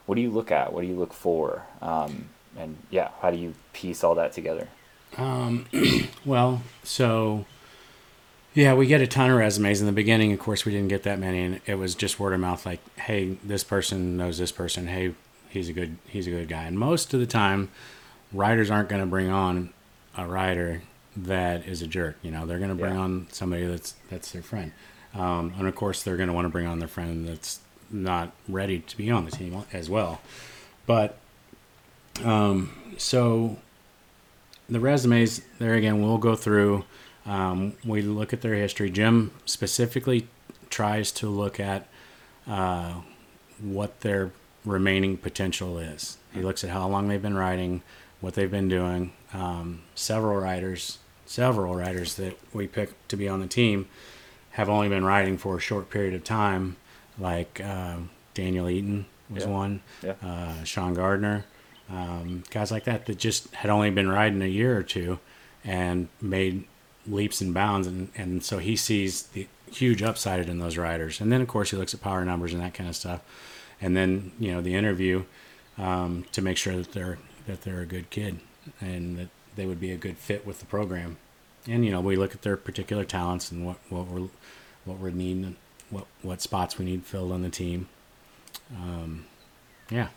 What 0.05 0.15
do 0.15 0.21
you 0.21 0.31
look 0.31 0.49
at? 0.49 0.73
What 0.73 0.81
do 0.81 0.87
you 0.87 0.95
look 0.95 1.13
for? 1.13 1.63
Um, 1.81 2.29
and 2.57 2.77
yeah, 2.89 3.09
how 3.21 3.31
do 3.31 3.37
you 3.37 3.53
piece 3.73 4.03
all 4.03 4.15
that 4.15 4.33
together? 4.33 4.67
Well, 6.25 6.61
so 6.83 7.45
yeah, 8.53 8.73
we 8.73 8.87
get 8.87 9.01
a 9.01 9.07
ton 9.07 9.29
of 9.29 9.37
resumes 9.37 9.79
in 9.79 9.85
the 9.85 9.91
beginning. 9.93 10.33
Of 10.33 10.39
course, 10.39 10.65
we 10.65 10.71
didn't 10.71 10.89
get 10.89 11.03
that 11.03 11.19
many, 11.19 11.41
and 11.41 11.61
it 11.65 11.75
was 11.75 11.95
just 11.95 12.19
word 12.19 12.33
of 12.33 12.39
mouth. 12.39 12.65
Like, 12.65 12.79
hey, 12.99 13.37
this 13.43 13.63
person 13.63 14.17
knows 14.17 14.37
this 14.37 14.51
person. 14.51 14.87
Hey, 14.87 15.13
he's 15.49 15.69
a 15.69 15.73
good 15.73 15.97
he's 16.07 16.27
a 16.27 16.31
good 16.31 16.47
guy. 16.49 16.63
And 16.63 16.77
most 16.77 17.13
of 17.13 17.19
the 17.19 17.27
time, 17.27 17.69
riders 18.33 18.69
aren't 18.71 18.89
going 18.89 19.01
to 19.01 19.07
bring 19.07 19.29
on 19.29 19.71
a 20.17 20.25
rider 20.25 20.81
that 21.15 21.65
is 21.67 21.81
a 21.81 21.87
jerk. 21.87 22.17
You 22.21 22.31
know, 22.31 22.45
they're 22.45 22.57
going 22.59 22.69
to 22.69 22.75
bring 22.75 22.93
Yeah. 22.95 22.99
on 23.01 23.27
somebody 23.31 23.65
that's 23.65 23.93
that's 24.09 24.31
their 24.31 24.41
friend, 24.41 24.71
um, 25.13 25.53
and 25.57 25.67
of 25.67 25.75
course, 25.75 26.03
they're 26.03 26.17
going 26.17 26.27
to 26.27 26.33
want 26.33 26.45
to 26.45 26.49
bring 26.49 26.65
on 26.67 26.79
their 26.79 26.87
friend 26.87 27.27
that's 27.27 27.59
not 27.91 28.31
ready 28.47 28.79
to 28.79 28.97
be 28.97 29.09
on 29.09 29.25
the 29.25 29.31
team 29.31 29.63
as 29.73 29.89
well. 29.89 30.21
But 30.85 31.17
um, 32.23 32.71
so 32.97 33.57
the 34.69 34.79
resumes 34.79 35.41
there 35.57 35.73
again 35.75 36.01
we'll 36.01 36.17
go 36.17 36.35
through 36.35 36.83
um, 37.29 37.73
we 37.85 38.01
look 38.01 38.33
at 38.33 38.41
their 38.41 38.55
history 38.55 38.89
jim 38.89 39.31
specifically 39.45 40.27
tries 40.69 41.11
to 41.11 41.27
look 41.29 41.59
at 41.59 41.87
uh, 42.47 42.93
what 43.61 44.01
their 44.01 44.31
remaining 44.65 45.17
potential 45.17 45.77
is 45.77 46.17
he 46.33 46.41
looks 46.41 46.63
at 46.63 46.69
how 46.69 46.87
long 46.87 47.07
they've 47.07 47.21
been 47.21 47.35
riding 47.37 47.81
what 48.21 48.33
they've 48.33 48.51
been 48.51 48.67
doing 48.67 49.11
um, 49.33 49.81
several 49.95 50.37
riders 50.39 50.97
several 51.25 51.75
riders 51.75 52.15
that 52.15 52.37
we 52.53 52.67
pick 52.67 52.89
to 53.07 53.15
be 53.15 53.27
on 53.29 53.39
the 53.39 53.47
team 53.47 53.87
have 54.51 54.67
only 54.69 54.89
been 54.89 55.05
riding 55.05 55.37
for 55.37 55.57
a 55.57 55.59
short 55.59 55.89
period 55.89 56.13
of 56.13 56.23
time 56.23 56.75
like 57.17 57.61
uh, 57.63 57.97
daniel 58.33 58.67
eaton 58.69 59.05
was 59.29 59.43
Yeah. 59.43 59.49
one 59.49 59.81
Yeah. 60.03 60.13
uh, 60.23 60.63
sean 60.63 60.93
gardner 60.93 61.45
um, 61.89 62.43
guys 62.51 62.71
like 62.71 62.83
that 62.85 63.05
that 63.07 63.17
just 63.17 63.53
had 63.55 63.69
only 63.71 63.89
been 63.91 64.09
riding 64.09 64.41
a 64.41 64.45
year 64.47 64.77
or 64.77 64.83
two 64.83 65.19
and 65.63 66.07
made 66.21 66.65
leaps 67.09 67.41
and 67.41 67.53
bounds 67.53 67.87
and, 67.87 68.09
and 68.15 68.43
so 68.43 68.57
he 68.59 68.75
sees 68.75 69.23
the 69.23 69.47
huge 69.71 70.01
upside 70.01 70.47
in 70.47 70.59
those 70.59 70.77
riders 70.77 71.19
and 71.21 71.31
then 71.31 71.41
of 71.41 71.47
course 71.47 71.71
he 71.71 71.77
looks 71.77 71.93
at 71.93 72.01
power 72.01 72.23
numbers 72.23 72.53
and 72.53 72.61
that 72.61 72.73
kind 72.73 72.89
of 72.89 72.95
stuff 72.95 73.21
and 73.81 73.95
then 73.95 74.31
you 74.39 74.51
know 74.51 74.61
the 74.61 74.75
interview 74.75 75.23
um, 75.77 76.25
to 76.31 76.41
make 76.41 76.57
sure 76.57 76.75
that 76.75 76.91
they're 76.91 77.17
that 77.47 77.61
they're 77.61 77.81
a 77.81 77.85
good 77.85 78.09
kid 78.09 78.39
and 78.81 79.17
that 79.17 79.29
they 79.55 79.65
would 79.65 79.79
be 79.79 79.91
a 79.91 79.97
good 79.97 80.17
fit 80.17 80.45
with 80.45 80.59
the 80.59 80.65
program 80.65 81.17
and 81.67 81.85
you 81.85 81.91
know 81.91 82.01
we 82.01 82.15
look 82.15 82.33
at 82.33 82.41
their 82.41 82.57
particular 82.57 83.03
talents 83.03 83.51
and 83.51 83.65
what, 83.65 83.77
what 83.89 84.07
we're 84.07 84.27
what 84.85 84.97
we're 84.99 85.09
needing 85.09 85.55
what 85.89 86.05
what 86.21 86.41
spots 86.41 86.77
we 86.77 86.85
need 86.85 87.03
filled 87.03 87.31
on 87.31 87.41
the 87.41 87.49
team 87.49 87.87
um, 88.75 89.25
yeah 89.89 90.09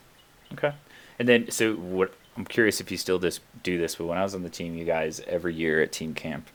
Okay. 0.53 0.73
And 1.19 1.29
then, 1.29 1.51
so 1.51 1.75
what? 1.75 2.15
I'm 2.37 2.45
curious 2.47 2.81
if 2.81 2.91
you 2.91 2.97
still 2.97 3.19
just 3.19 3.41
do 3.63 3.77
this, 3.77 3.97
but 3.97 4.07
when 4.07 4.17
I 4.17 4.23
was 4.23 4.35
on 4.35 4.43
the 4.43 4.49
team, 4.49 4.75
you 4.75 4.87
guys 4.87 5.21
every 5.27 5.55
year 5.55 5.83
at 5.83 5.93
team 5.93 6.15
camp 6.15 6.49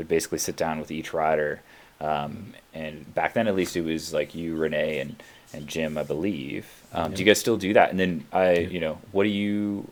would 0.00 0.08
basically 0.08 0.38
sit 0.38 0.56
down 0.56 0.80
with 0.80 0.90
each 0.90 1.12
rider 1.14 1.60
Um, 2.00 2.54
and 2.72 3.14
back 3.14 3.34
then, 3.34 3.46
at 3.46 3.54
least, 3.54 3.76
it 3.76 3.82
was 3.82 4.12
like 4.12 4.34
you, 4.34 4.56
Renee, 4.56 5.00
and 5.00 5.22
and 5.52 5.66
Jim, 5.66 5.98
I 5.98 6.04
believe. 6.04 6.66
Um, 6.92 7.12
Do 7.12 7.22
you 7.22 7.26
guys 7.26 7.40
still 7.40 7.56
do 7.56 7.72
that? 7.74 7.90
And 7.90 7.98
then 7.98 8.24
I, 8.32 8.52
you 8.58 8.78
know, 8.80 8.98
what 9.10 9.24
do 9.24 9.30
you, 9.30 9.88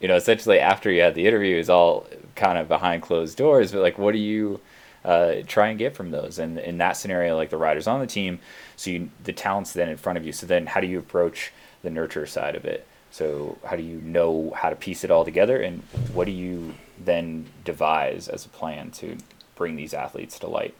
you 0.00 0.06
know, 0.06 0.14
essentially 0.14 0.60
after 0.60 0.90
you 0.90 1.02
had 1.02 1.14
the 1.16 1.26
interview, 1.26 1.56
is 1.56 1.68
all 1.68 2.06
kind 2.36 2.58
of 2.58 2.68
behind 2.68 3.02
closed 3.02 3.36
doors. 3.36 3.72
But 3.72 3.82
like, 3.82 3.98
what 3.98 4.12
do 4.12 4.18
you 4.18 4.60
uh, 5.04 5.36
try 5.46 5.68
and 5.68 5.78
get 5.78 5.96
from 5.96 6.12
those? 6.12 6.38
And 6.38 6.58
in 6.60 6.78
that 6.78 6.96
scenario, 6.96 7.36
like 7.36 7.50
the 7.50 7.56
riders 7.56 7.88
on 7.88 8.00
the 8.00 8.06
team, 8.06 8.38
so 8.76 8.90
you 8.90 9.10
the 9.24 9.32
talent's 9.32 9.72
then 9.72 9.88
in 9.88 9.96
front 9.96 10.16
of 10.16 10.24
you. 10.24 10.32
So 10.32 10.46
then, 10.46 10.66
how 10.66 10.80
do 10.80 10.86
you 10.86 10.98
approach 10.98 11.52
the 11.82 11.90
nurture 11.90 12.26
side 12.26 12.54
of 12.54 12.64
it? 12.64 12.86
So 13.10 13.58
how 13.64 13.76
do 13.76 13.82
you 13.82 14.00
know 14.00 14.52
how 14.56 14.70
to 14.70 14.76
piece 14.76 15.04
it 15.04 15.10
all 15.10 15.24
together, 15.24 15.60
and 15.60 15.82
what 16.12 16.24
do 16.24 16.32
you 16.32 16.74
then 17.04 17.46
devise 17.64 18.28
as 18.28 18.46
a 18.46 18.48
plan 18.48 18.90
to 18.92 19.18
bring 19.56 19.76
these 19.76 19.94
athletes 19.94 20.38
to 20.40 20.46
light? 20.46 20.74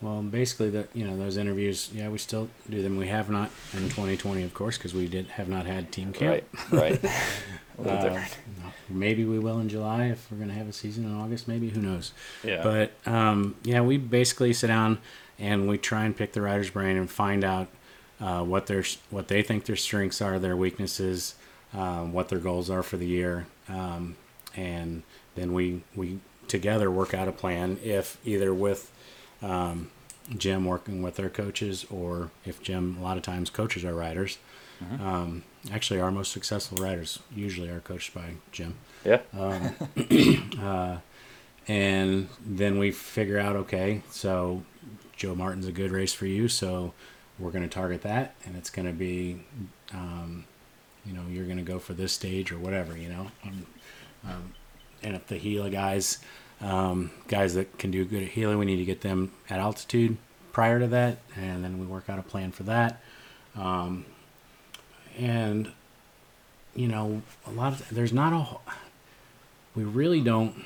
Well, 0.00 0.22
basically, 0.22 0.70
the 0.70 0.86
you 0.94 1.04
know 1.04 1.16
those 1.16 1.36
interviews, 1.36 1.90
yeah, 1.92 2.08
we 2.08 2.18
still 2.18 2.48
do 2.70 2.82
them. 2.82 2.96
We 2.96 3.08
have 3.08 3.28
not 3.30 3.50
in 3.72 3.80
2020, 3.88 4.44
of 4.44 4.54
course, 4.54 4.78
because 4.78 4.94
we 4.94 5.08
did 5.08 5.26
have 5.28 5.48
not 5.48 5.66
had 5.66 5.90
team 5.90 6.12
camp. 6.12 6.44
Right, 6.70 6.80
right. 7.02 7.04
a 7.78 7.82
little 7.82 7.98
Uh, 7.98 8.02
different. 8.02 8.36
maybe 8.88 9.24
we 9.24 9.40
will 9.40 9.58
in 9.58 9.68
July 9.68 10.04
if 10.06 10.30
we're 10.30 10.36
going 10.36 10.50
to 10.50 10.54
have 10.54 10.68
a 10.68 10.72
season 10.72 11.04
in 11.04 11.14
August. 11.16 11.48
Maybe 11.48 11.68
who 11.70 11.80
knows? 11.80 12.12
Yeah. 12.44 12.62
But 12.62 12.92
um, 13.12 13.56
yeah, 13.64 13.80
we 13.80 13.96
basically 13.96 14.52
sit 14.52 14.68
down 14.68 14.98
and 15.36 15.68
we 15.68 15.78
try 15.78 16.04
and 16.04 16.16
pick 16.16 16.32
the 16.32 16.42
rider's 16.42 16.70
brain 16.70 16.96
and 16.96 17.10
find 17.10 17.42
out 17.42 17.66
uh, 18.20 18.44
what 18.44 18.66
their 18.68 18.84
what 19.10 19.26
they 19.26 19.42
think 19.42 19.64
their 19.64 19.74
strengths 19.76 20.22
are, 20.22 20.38
their 20.38 20.56
weaknesses, 20.56 21.34
um, 21.74 22.12
what 22.12 22.28
their 22.28 22.38
goals 22.38 22.70
are 22.70 22.84
for 22.84 22.96
the 22.96 23.06
year, 23.06 23.46
um, 23.68 24.14
and 24.56 25.02
then 25.34 25.52
we 25.52 25.82
we 25.96 26.18
together 26.48 26.90
work 26.90 27.14
out 27.14 27.28
a 27.28 27.32
plan. 27.32 27.78
If 27.82 28.18
either 28.24 28.52
with 28.52 28.90
um, 29.42 29.90
Jim 30.36 30.64
working 30.64 31.02
with 31.02 31.16
their 31.16 31.28
coaches, 31.28 31.86
or 31.90 32.30
if 32.44 32.62
Jim 32.62 32.96
a 32.98 33.02
lot 33.02 33.16
of 33.16 33.22
times 33.22 33.50
coaches 33.50 33.84
our 33.84 33.94
riders. 33.94 34.38
Um, 35.00 35.42
actually, 35.72 36.00
our 36.00 36.12
most 36.12 36.30
successful 36.30 36.78
riders 36.78 37.18
usually 37.34 37.68
are 37.68 37.80
coached 37.80 38.14
by 38.14 38.34
Jim 38.52 38.76
yeah. 39.04 39.20
and 41.68 42.28
then 42.44 42.78
we 42.78 42.90
figure 42.90 43.38
out 43.38 43.56
okay 43.56 44.02
so 44.10 44.62
joe 45.16 45.34
martin's 45.34 45.66
a 45.66 45.72
good 45.72 45.90
race 45.90 46.14
for 46.14 46.26
you 46.26 46.48
so 46.48 46.92
we're 47.38 47.50
going 47.50 47.62
to 47.62 47.68
target 47.68 48.02
that 48.02 48.34
and 48.44 48.56
it's 48.56 48.70
going 48.70 48.86
to 48.86 48.92
be 48.92 49.40
um, 49.92 50.44
you 51.04 51.12
know 51.12 51.22
you're 51.30 51.44
going 51.44 51.58
to 51.58 51.62
go 51.62 51.78
for 51.78 51.92
this 51.92 52.12
stage 52.12 52.50
or 52.50 52.58
whatever 52.58 52.96
you 52.96 53.08
know 53.08 53.30
um, 53.44 53.66
um, 54.24 54.54
and 55.02 55.14
if 55.14 55.26
the 55.26 55.38
Gila 55.38 55.70
guys 55.70 56.18
um, 56.60 57.10
guys 57.28 57.54
that 57.54 57.78
can 57.78 57.90
do 57.90 58.04
good 58.04 58.22
at 58.22 58.34
Gila 58.34 58.56
we 58.56 58.66
need 58.66 58.76
to 58.76 58.84
get 58.84 59.00
them 59.00 59.32
at 59.48 59.58
altitude 59.58 60.16
prior 60.52 60.78
to 60.80 60.86
that 60.88 61.18
and 61.36 61.62
then 61.64 61.78
we 61.78 61.86
work 61.86 62.08
out 62.08 62.18
a 62.18 62.22
plan 62.22 62.50
for 62.52 62.64
that. 62.64 63.00
Um, 63.56 64.04
and 65.18 65.72
you 66.74 66.88
know 66.88 67.22
a 67.46 67.50
lot 67.50 67.72
of 67.72 67.88
there's 67.90 68.12
not 68.12 68.32
a 68.32 68.72
we 69.74 69.84
really 69.84 70.20
don't 70.20 70.64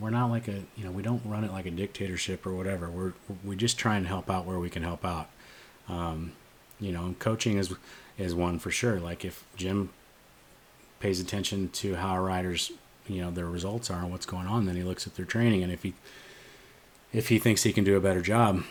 we're 0.00 0.10
not 0.10 0.30
like 0.30 0.48
a 0.48 0.62
you 0.76 0.84
know 0.84 0.90
we 0.90 1.02
don't 1.02 1.22
run 1.24 1.44
it 1.44 1.52
like 1.52 1.66
a 1.66 1.70
dictatorship 1.70 2.44
or 2.46 2.54
whatever. 2.54 2.90
We're 2.90 3.12
we 3.44 3.56
just 3.56 3.78
try 3.78 3.96
and 3.96 4.06
help 4.06 4.30
out 4.30 4.44
where 4.44 4.58
we 4.58 4.70
can 4.70 4.82
help 4.82 5.04
out. 5.04 5.28
Um, 5.88 6.32
you 6.80 6.92
know 6.92 7.14
coaching 7.18 7.56
is 7.58 7.72
is 8.18 8.34
one 8.34 8.58
for 8.58 8.70
sure. 8.70 8.98
Like 8.98 9.24
if 9.24 9.44
jim 9.56 9.90
pays 11.00 11.20
attention 11.20 11.68
to 11.70 11.96
how 11.96 12.18
riders 12.18 12.72
you 13.06 13.20
know 13.20 13.30
their 13.30 13.46
results 13.46 13.90
are 13.90 14.00
and 14.00 14.10
what's 14.10 14.26
going 14.26 14.46
on 14.46 14.66
then 14.66 14.76
he 14.76 14.82
looks 14.82 15.06
at 15.06 15.14
their 15.16 15.26
training. 15.26 15.62
And 15.62 15.72
if 15.72 15.82
he 15.82 15.94
if 17.12 17.28
he 17.28 17.38
thinks 17.38 17.62
he 17.62 17.72
can 17.72 17.84
do 17.84 17.96
a 17.96 18.00
better 18.00 18.22
job 18.22 18.62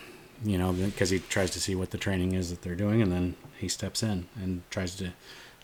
you 0.44 0.58
know 0.58 0.72
because 0.72 1.10
he 1.10 1.18
tries 1.18 1.50
to 1.50 1.60
see 1.60 1.74
what 1.74 1.90
the 1.90 1.98
training 1.98 2.32
is 2.32 2.50
that 2.50 2.62
they're 2.62 2.74
doing 2.74 3.00
and 3.00 3.10
then 3.10 3.36
he 3.58 3.68
steps 3.68 4.02
in 4.02 4.26
and 4.36 4.62
tries 4.70 4.94
to 4.96 5.12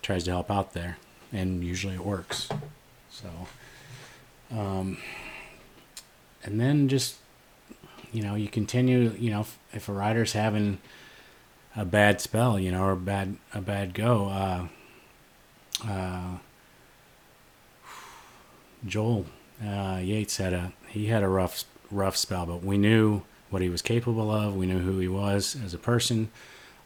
tries 0.01 0.25
to 0.25 0.31
help 0.31 0.51
out 0.51 0.73
there. 0.73 0.99
And 1.33 1.65
usually 1.65 1.95
it 1.95 2.05
works. 2.05 2.49
So 3.11 3.29
um, 4.51 4.99
and 6.45 6.61
then 6.61 6.89
just 6.89 7.17
you 8.13 8.23
know 8.23 8.35
you 8.35 8.49
continue 8.49 9.15
you 9.19 9.31
know 9.31 9.41
if, 9.41 9.59
if 9.73 9.89
a 9.89 9.93
rider's 9.93 10.33
having 10.33 10.79
a 11.75 11.85
bad 11.85 12.21
spell 12.21 12.59
you 12.59 12.71
know 12.71 12.85
or 12.85 12.95
bad 12.95 13.37
a 13.55 13.61
bad 13.61 13.95
go 13.95 14.29
uh 14.29 14.67
uh 15.89 16.37
Joel 18.87 19.27
uh, 19.65 20.01
Yates 20.03 20.37
had 20.39 20.53
a 20.53 20.73
he 20.89 21.07
had 21.07 21.23
a 21.23 21.29
rough 21.29 21.65
rough 21.91 22.17
spell, 22.17 22.47
but 22.47 22.63
we 22.65 22.79
knew 22.79 23.23
what 23.51 23.63
he 23.63 23.69
was 23.69 23.83
capable 23.83 24.31
of. 24.31 24.57
We 24.57 24.67
knew 24.67 24.79
who 24.81 24.99
he 24.99 25.09
was 25.09 25.57
as 25.65 25.75
a 25.75 25.79
person, 25.79 26.31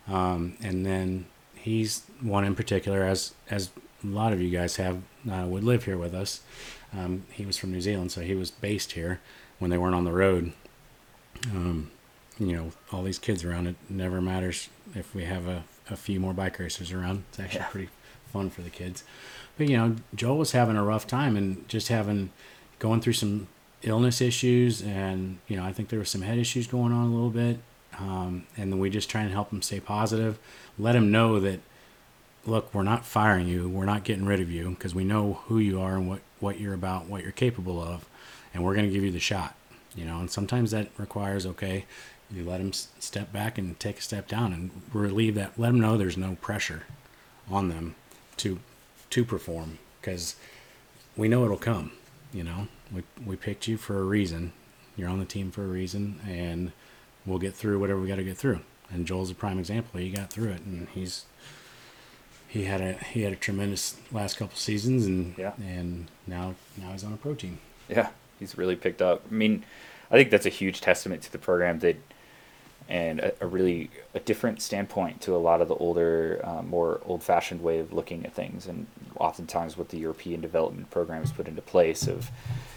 um, 0.09 0.57
and 0.63 0.85
then 0.85 1.27
he's 1.55 2.03
one 2.21 2.45
in 2.45 2.55
particular, 2.55 3.03
as 3.05 3.33
as 3.51 3.71
a 4.05 4.07
lot 4.07 4.33
of 4.33 4.41
you 4.41 4.51
guys 4.51 4.77
have 4.77 4.99
uh, 5.31 5.45
would 5.47 5.65
live 5.65 5.85
here 5.85 5.97
with 5.99 6.15
us. 6.15 6.41
Um, 6.97 7.25
he 7.33 7.45
was 7.47 7.57
from 7.57 7.73
New 7.73 7.81
Zealand, 7.81 8.13
so 8.13 8.21
he 8.21 8.35
was 8.35 8.51
based 8.51 8.93
here 8.93 9.21
when 9.59 9.71
they 9.71 9.79
weren't 9.79 9.95
on 9.95 10.05
the 10.05 10.13
road. 10.13 10.53
Um, 11.51 11.91
you 12.39 12.53
know, 12.55 12.71
all 12.93 13.03
these 13.03 13.19
kids 13.19 13.45
around. 13.45 13.67
It 13.67 13.77
never 13.89 14.21
matters 14.21 14.69
if 14.95 15.15
we 15.15 15.25
have 15.25 15.47
a, 15.49 15.65
a 15.91 15.97
few 15.97 16.21
more 16.21 16.35
bike 16.35 16.59
racers 16.59 16.93
around. 16.93 17.25
It's 17.31 17.41
actually 17.41 17.61
Yeah. 17.61 17.69
pretty 17.69 17.89
fun 18.37 18.51
for 18.51 18.63
the 18.63 18.71
kids. 18.71 19.03
But 19.57 19.69
you 19.69 19.77
know, 19.77 19.97
Joel 20.15 20.39
was 20.39 20.53
having 20.53 20.77
a 20.77 20.85
rough 20.85 21.07
time 21.07 21.37
and 21.37 21.67
just 21.69 21.89
having 21.89 22.31
going 22.79 23.01
through 23.01 23.15
some 23.15 23.49
illness 23.83 24.21
issues, 24.21 24.83
and 24.83 25.39
you 25.49 25.57
know, 25.57 25.65
I 25.65 25.73
think 25.73 25.89
there 25.89 25.99
was 25.99 26.11
some 26.11 26.23
head 26.23 26.39
issues 26.39 26.67
going 26.67 26.93
on 26.93 27.07
a 27.07 27.11
little 27.11 27.31
bit. 27.31 27.59
Um, 27.99 28.47
and 28.59 28.71
then 28.71 28.79
we 28.79 28.91
just 28.91 29.09
try 29.09 29.23
and 29.23 29.33
help 29.33 29.51
him 29.51 29.63
stay 29.63 29.81
positive, 29.81 30.39
let 30.79 30.95
him 30.95 31.11
know 31.11 31.41
that 31.41 31.61
look, 32.45 32.73
we're 32.75 32.83
not 32.83 33.07
firing 33.07 33.49
you, 33.49 33.69
we're 33.71 33.87
not 33.87 34.05
getting 34.05 34.27
rid 34.27 34.39
of 34.39 34.51
you 34.51 34.71
because 34.71 34.95
we 34.95 35.03
know 35.03 35.41
who 35.47 35.59
you 35.59 35.81
are 35.81 35.97
and 35.97 36.07
what 36.09 36.21
what 36.39 36.61
you're 36.61 36.75
about, 36.75 37.07
what 37.07 37.23
you're 37.23 37.33
capable 37.33 37.83
of, 37.83 38.07
and 38.53 38.63
we're 38.63 38.75
going 38.75 38.87
to 38.87 38.93
give 38.93 39.03
you 39.03 39.13
the 39.13 39.19
shot. 39.19 39.55
You 39.95 40.05
know, 40.05 40.19
and 40.21 40.31
sometimes 40.31 40.73
that 40.73 40.89
requires 40.99 41.47
okay, 41.47 41.87
you 42.31 42.45
let 42.45 42.61
s- 42.61 42.89
step 42.99 43.33
back 43.33 43.57
and 43.57 43.81
take 43.81 43.99
a 43.99 44.03
step 44.03 44.29
down 44.29 44.53
and 44.53 44.71
relieve 44.93 45.35
that. 45.37 45.59
Let 45.59 45.69
them 45.69 45.81
know 45.81 45.97
there's 45.97 46.19
no 46.19 46.37
pressure 46.43 46.83
on 47.49 47.71
them 47.71 47.95
to 48.39 48.59
to 49.11 49.25
perform 49.25 49.79
because 50.01 50.37
we 51.17 51.29
know 51.29 51.45
it'll 51.45 51.57
come. 51.57 51.93
You 52.33 52.45
know, 52.45 52.69
we 52.93 53.03
we 53.25 53.37
picked 53.37 53.67
you 53.69 53.77
for 53.77 53.99
a 53.99 54.05
reason. 54.05 54.53
You're 54.97 55.09
on 55.09 55.19
the 55.19 55.25
team 55.27 55.51
for 55.51 55.63
a 55.65 55.69
reason, 55.69 56.21
and 56.27 56.73
we'll 57.25 57.39
get 57.39 57.55
through 57.55 57.79
whatever 57.79 58.01
we 58.01 58.09
got 58.09 58.17
to 58.17 58.25
get 58.25 58.37
through. 58.39 58.61
And 58.91 59.07
Joel's 59.07 59.31
a 59.31 59.35
prime 59.35 59.59
example. 59.59 60.01
He 60.01 60.11
got 60.11 60.31
through 60.31 60.51
it, 60.51 60.63
and 60.63 60.89
he's 60.95 61.25
he 62.49 62.65
had 62.65 62.81
a 62.81 62.93
he 62.95 63.23
had 63.23 63.33
a 63.33 63.37
tremendous 63.37 63.97
last 64.13 64.37
couple 64.37 64.57
seasons, 64.57 65.07
and 65.07 65.37
Yeah. 65.37 65.53
and 65.59 66.07
now 66.27 66.55
now 66.81 66.93
he's 66.93 67.05
on 67.05 67.13
a 67.13 67.17
pro 67.17 67.35
team. 67.35 67.59
Yeah, 67.89 68.11
he's 68.39 68.57
really 68.59 68.77
picked 68.77 69.03
up. 69.03 69.23
I 69.31 69.35
mean, 69.35 69.65
I 70.11 70.15
think 70.17 70.31
that's 70.31 70.47
a 70.47 70.51
huge 70.51 70.81
testament 70.81 71.23
to 71.23 71.33
the 71.33 71.39
program 71.39 71.81
that, 71.81 71.97
and 72.89 73.21
a, 73.21 73.33
a 73.41 73.47
really 73.47 73.91
a 74.15 74.21
different 74.21 74.63
standpoint 74.63 75.21
to 75.23 75.35
a 75.35 75.39
lot 75.39 75.61
of 75.61 75.69
the 75.69 75.75
older, 75.75 76.41
uh, 76.45 76.63
more 76.63 77.01
old-fashioned 77.05 77.63
way 77.63 77.79
of 77.79 77.93
looking 77.93 78.25
at 78.25 78.33
things, 78.33 78.67
and 78.67 78.87
oftentimes 79.19 79.77
what 79.77 79.89
the 79.89 79.99
European 79.99 80.41
development 80.41 80.91
programs 80.91 81.33
put 81.33 81.49
into 81.49 81.63
place 81.63 82.07
of, 82.07 82.31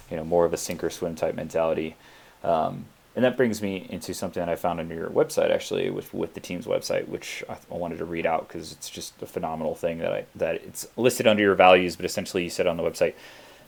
you 0.10 0.17
know, 0.17 0.24
more 0.24 0.45
of 0.45 0.54
a 0.54 0.58
sink 0.58 0.84
or 0.84 0.89
swim 0.89 1.15
type 1.15 1.36
mentality. 1.36 1.95
Um, 2.43 2.86
and 3.15 3.26
that 3.26 3.38
brings 3.38 3.62
me 3.62 3.86
into 3.89 4.13
something 4.13 4.39
that 4.39 4.50
I 4.50 4.56
found 4.56 4.80
on 4.80 4.89
your 4.89 5.10
website 5.10 5.52
actually, 5.52 5.89
with 5.89 6.13
with 6.13 6.34
the 6.34 6.39
team's 6.39 6.65
website, 6.65 7.08
which 7.08 7.43
I, 7.50 7.58
I 7.72 7.78
wanted 7.78 7.98
to 7.98 8.06
read 8.06 8.26
out 8.26 8.48
because 8.48 8.72
it's 8.72 8.89
just 8.89 9.22
a 9.22 9.26
phenomenal 9.26 9.76
thing 9.76 9.98
that 10.00 10.13
I 10.13 10.26
that 10.36 10.56
it's 10.56 10.88
listed 10.95 11.28
under 11.28 11.43
your 11.43 11.56
values, 11.56 11.95
but 11.95 12.06
essentially 12.06 12.43
you 12.43 12.50
said 12.50 12.67
on 12.67 12.78
the 12.78 12.84
website, 12.84 13.15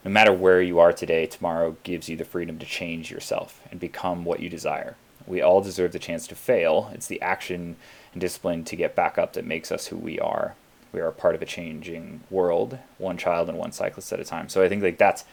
no 0.06 0.12
matter 0.12 0.34
where 0.34 0.62
you 0.62 0.80
are 0.80 0.93
today, 0.93 1.25
tomorrow 1.25 1.75
gives 1.84 2.08
you 2.08 2.15
the 2.15 2.25
freedom 2.25 2.58
to 2.60 2.65
change 2.65 3.12
yourself 3.12 3.62
and 3.69 3.80
become 3.80 4.25
what 4.25 4.39
you 4.39 4.49
desire. 4.49 4.95
We 5.32 5.41
all 5.41 5.62
deserve 5.62 5.94
the 5.94 6.00
chance 6.00 6.28
to 6.28 6.36
fail. 6.36 6.91
It's 6.94 7.08
the 7.08 7.22
action 7.22 7.78
and 8.12 8.20
discipline 8.20 8.65
to 8.65 8.76
get 8.76 8.96
back 8.96 9.17
up 9.17 9.32
that 9.34 9.46
makes 9.46 9.72
us 9.72 9.88
who 9.88 9.96
we 9.96 10.20
are. 10.20 10.56
We 10.91 11.00
are 11.00 11.08
a 11.08 11.13
part 11.13 11.36
of 11.36 11.41
a 11.41 11.46
changing 11.46 12.20
world, 12.30 12.78
one 12.98 13.17
child 13.17 13.48
and 13.48 13.58
one 13.58 13.72
cyclist 13.72 14.12
at 14.12 14.20
a 14.20 14.26
time. 14.26 14.50
So 14.50 14.62
I 14.62 14.67
think 14.67 14.84
like 14.84 14.98
that's 14.98 15.24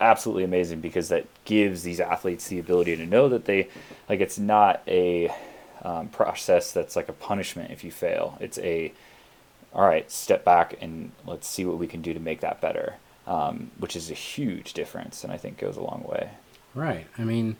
absolutely 0.00 0.42
amazing 0.42 0.80
because 0.80 1.08
that 1.10 1.26
gives 1.44 1.84
these 1.84 2.00
athletes 2.00 2.48
the 2.48 2.58
ability 2.58 2.96
to 2.96 3.06
know 3.06 3.28
that 3.28 3.44
they 3.44 3.68
like 4.08 4.18
it's 4.18 4.38
not 4.38 4.82
a 4.88 5.32
um, 5.82 6.08
process 6.08 6.72
that's 6.72 6.96
like 6.96 7.08
a 7.08 7.12
punishment 7.12 7.70
if 7.70 7.84
you 7.84 7.92
fail. 7.92 8.36
It's 8.40 8.58
a 8.58 8.92
all 9.72 9.86
right, 9.86 10.10
step 10.10 10.44
back 10.44 10.76
and 10.80 11.12
let's 11.24 11.46
see 11.46 11.64
what 11.64 11.78
we 11.78 11.86
can 11.86 12.02
do 12.02 12.12
to 12.12 12.18
make 12.18 12.40
that 12.40 12.60
better, 12.60 12.96
um, 13.28 13.70
which 13.78 13.94
is 13.94 14.10
a 14.10 14.14
huge 14.14 14.72
difference 14.72 15.22
and 15.22 15.32
I 15.32 15.36
think 15.36 15.58
goes 15.58 15.76
a 15.76 15.82
long 15.82 16.02
way. 16.02 16.30
Right. 16.74 17.06
I 17.16 17.22
mean, 17.22 17.56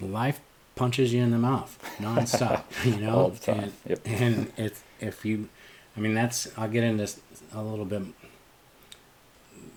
life 0.00 0.40
punches 0.74 1.12
you 1.12 1.22
in 1.22 1.30
the 1.30 1.38
mouth 1.38 1.78
nonstop. 1.98 2.62
You 2.84 2.96
know, 2.96 3.14
All 3.16 3.28
the 3.30 3.38
time. 3.38 3.60
And, 3.60 3.72
Yep. 3.86 4.00
and 4.06 4.52
it's 4.56 4.82
if 5.00 5.24
you, 5.24 5.48
I 5.96 6.00
mean, 6.00 6.14
that's 6.14 6.48
I'll 6.56 6.68
get 6.68 6.84
into 6.84 7.08
a 7.54 7.62
little 7.62 7.84
bit 7.84 8.02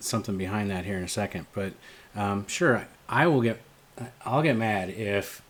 something 0.00 0.36
behind 0.36 0.70
that 0.70 0.84
here 0.84 0.96
in 0.96 1.04
a 1.04 1.08
second. 1.08 1.46
But 1.52 1.72
um, 2.14 2.46
sure, 2.46 2.86
I 3.08 3.26
will 3.26 3.42
get 3.42 3.60
I'll 4.24 4.42
get 4.42 4.56
mad 4.56 4.90
if 4.90 5.42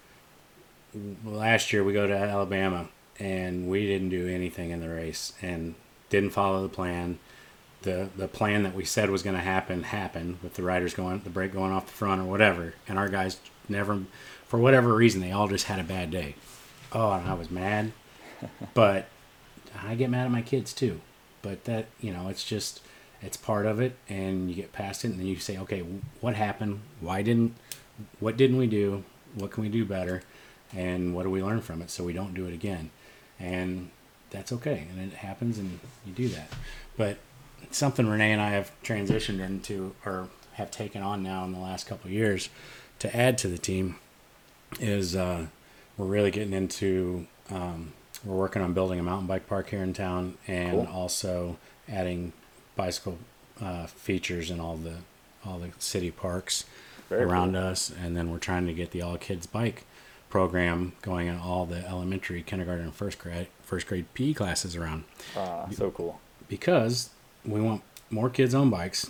last 1.25 1.73
year 1.73 1.85
we 1.85 1.93
go 1.93 2.07
to 2.07 2.15
Alabama 2.17 2.89
and 3.19 3.69
we 3.69 3.87
didn't 3.87 4.11
do 4.11 4.29
anything 4.29 4.71
in 4.71 4.81
the 4.81 4.89
race 4.89 5.33
and 5.43 5.75
didn't 6.11 6.31
follow 6.31 6.63
the 6.63 6.69
plan. 6.69 7.19
The 7.83 8.09
the 8.17 8.29
plan 8.29 8.63
that 8.65 8.75
we 8.75 8.85
said 8.85 9.11
was 9.11 9.23
going 9.23 9.37
to 9.37 9.43
happen 9.43 9.85
happened 9.85 10.39
with 10.43 10.55
the 10.55 10.63
riders 10.63 10.95
going 10.95 11.21
the 11.21 11.31
break 11.31 11.53
going 11.53 11.73
off 11.73 11.87
the 11.87 11.93
front 11.93 12.21
or 12.21 12.25
whatever, 12.25 12.75
and 12.89 12.99
our 12.99 13.09
guys 13.09 13.39
never, 13.69 14.01
for 14.47 14.59
whatever 14.59 14.95
reason, 14.95 15.21
they 15.21 15.33
all 15.33 15.49
just 15.49 15.67
had 15.67 15.79
a 15.79 15.85
bad 15.85 16.11
day. 16.11 16.35
Oh, 16.93 17.13
and 17.13 17.29
I 17.29 17.35
was 17.35 17.51
mad, 17.51 17.93
but 18.75 19.07
I 19.83 19.95
get 19.95 20.11
mad 20.11 20.27
at 20.27 20.31
my 20.31 20.43
kids 20.43 20.73
too. 20.73 21.01
But 21.43 21.65
that 21.65 21.87
you 22.01 22.13
know, 22.13 22.29
it's 22.29 22.45
just 22.45 22.81
it's 23.23 23.37
part 23.37 23.67
of 23.67 23.81
it, 23.81 23.97
and 24.09 24.49
you 24.49 24.55
get 24.55 24.73
past 24.73 25.05
it, 25.05 25.09
and 25.09 25.21
then 25.21 25.27
you 25.27 25.37
say, 25.37 25.59
okay, 25.59 25.85
what 26.21 26.35
happened? 26.35 26.81
Why 27.01 27.23
didn't? 27.23 27.55
What 28.21 28.37
didn't 28.37 28.59
we 28.59 28.67
do? 28.67 29.05
What 29.35 29.51
can 29.51 29.63
we 29.63 29.69
do 29.69 29.85
better? 29.85 30.23
And 30.75 31.15
what 31.15 31.23
do 31.23 31.31
we 31.31 31.43
learn 31.43 31.61
from 31.61 31.81
it 31.83 31.91
so 31.91 32.05
we 32.05 32.13
don't 32.13 32.35
do 32.35 32.47
it 32.47 32.53
again? 32.53 32.91
And 33.39 33.91
that's 34.31 34.53
okay, 34.53 34.87
and 34.91 35.13
it 35.13 35.19
happens, 35.19 35.59
and 35.59 35.79
you 36.05 36.13
do 36.13 36.29
that. 36.29 36.49
But 36.97 37.19
something 37.71 38.07
Renee 38.07 38.33
and 38.33 38.41
I 38.41 38.51
have 38.51 38.71
transitioned 38.83 39.41
into, 39.41 39.95
or 40.05 40.29
have 40.55 40.71
taken 40.71 41.03
on 41.03 41.23
now 41.23 41.45
in 41.45 41.53
the 41.53 41.59
last 41.59 41.87
couple 41.87 42.09
of 42.09 42.13
years, 42.13 42.49
to 42.99 43.15
add 43.15 43.39
to 43.39 43.49
the 43.49 43.59
team, 43.59 43.97
is 44.81 45.15
uh, 45.17 45.47
we're 45.97 46.07
really 46.07 46.31
getting 46.31 46.53
into. 46.53 47.27
Um, 47.51 47.93
we're 48.25 48.35
working 48.37 48.63
on 48.63 48.73
building 48.73 48.99
a 48.99 49.03
mountain 49.03 49.27
bike 49.29 49.47
park 49.47 49.71
here 49.71 49.83
in 49.83 49.93
town, 49.93 50.37
and 50.49 50.73
Cool. 50.73 50.89
also 50.93 51.57
adding 51.89 52.33
bicycle 52.75 53.19
uh, 53.61 53.87
features 53.87 54.51
in 54.51 54.59
all 54.61 54.77
the 54.77 54.97
all 55.45 55.59
the 55.59 55.71
city 55.79 56.11
parks 56.11 56.65
Very 57.09 57.23
around 57.23 57.53
cool. 57.53 57.63
us, 57.63 57.91
and 58.03 58.17
then 58.17 58.31
we're 58.33 58.39
trying 58.39 58.67
to 58.67 58.73
get 58.75 58.91
the 58.91 59.03
all 59.03 59.17
kids 59.17 59.47
bike 59.47 59.85
program 60.29 60.93
going 61.03 61.29
in 61.29 61.39
all 61.39 61.67
the 61.67 61.87
elementary, 61.87 62.43
kindergarten, 62.43 62.85
and 62.87 62.95
first 62.95 63.19
grade 63.19 63.47
first 63.63 63.87
grade 63.87 64.07
PE 64.15 64.33
classes 64.33 64.75
around 64.75 65.05
Uh, 65.37 65.71
so 65.71 65.91
cool. 65.93 66.21
because 66.49 67.11
we 67.45 67.61
want 67.61 67.83
more 68.11 68.29
kids 68.29 68.55
on 68.55 68.71
bikes 68.71 69.09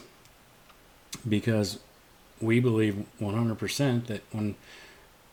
because 1.27 1.79
we 2.41 2.61
believe 2.61 3.07
100% 3.21 4.07
that 4.07 4.23
when 4.33 4.55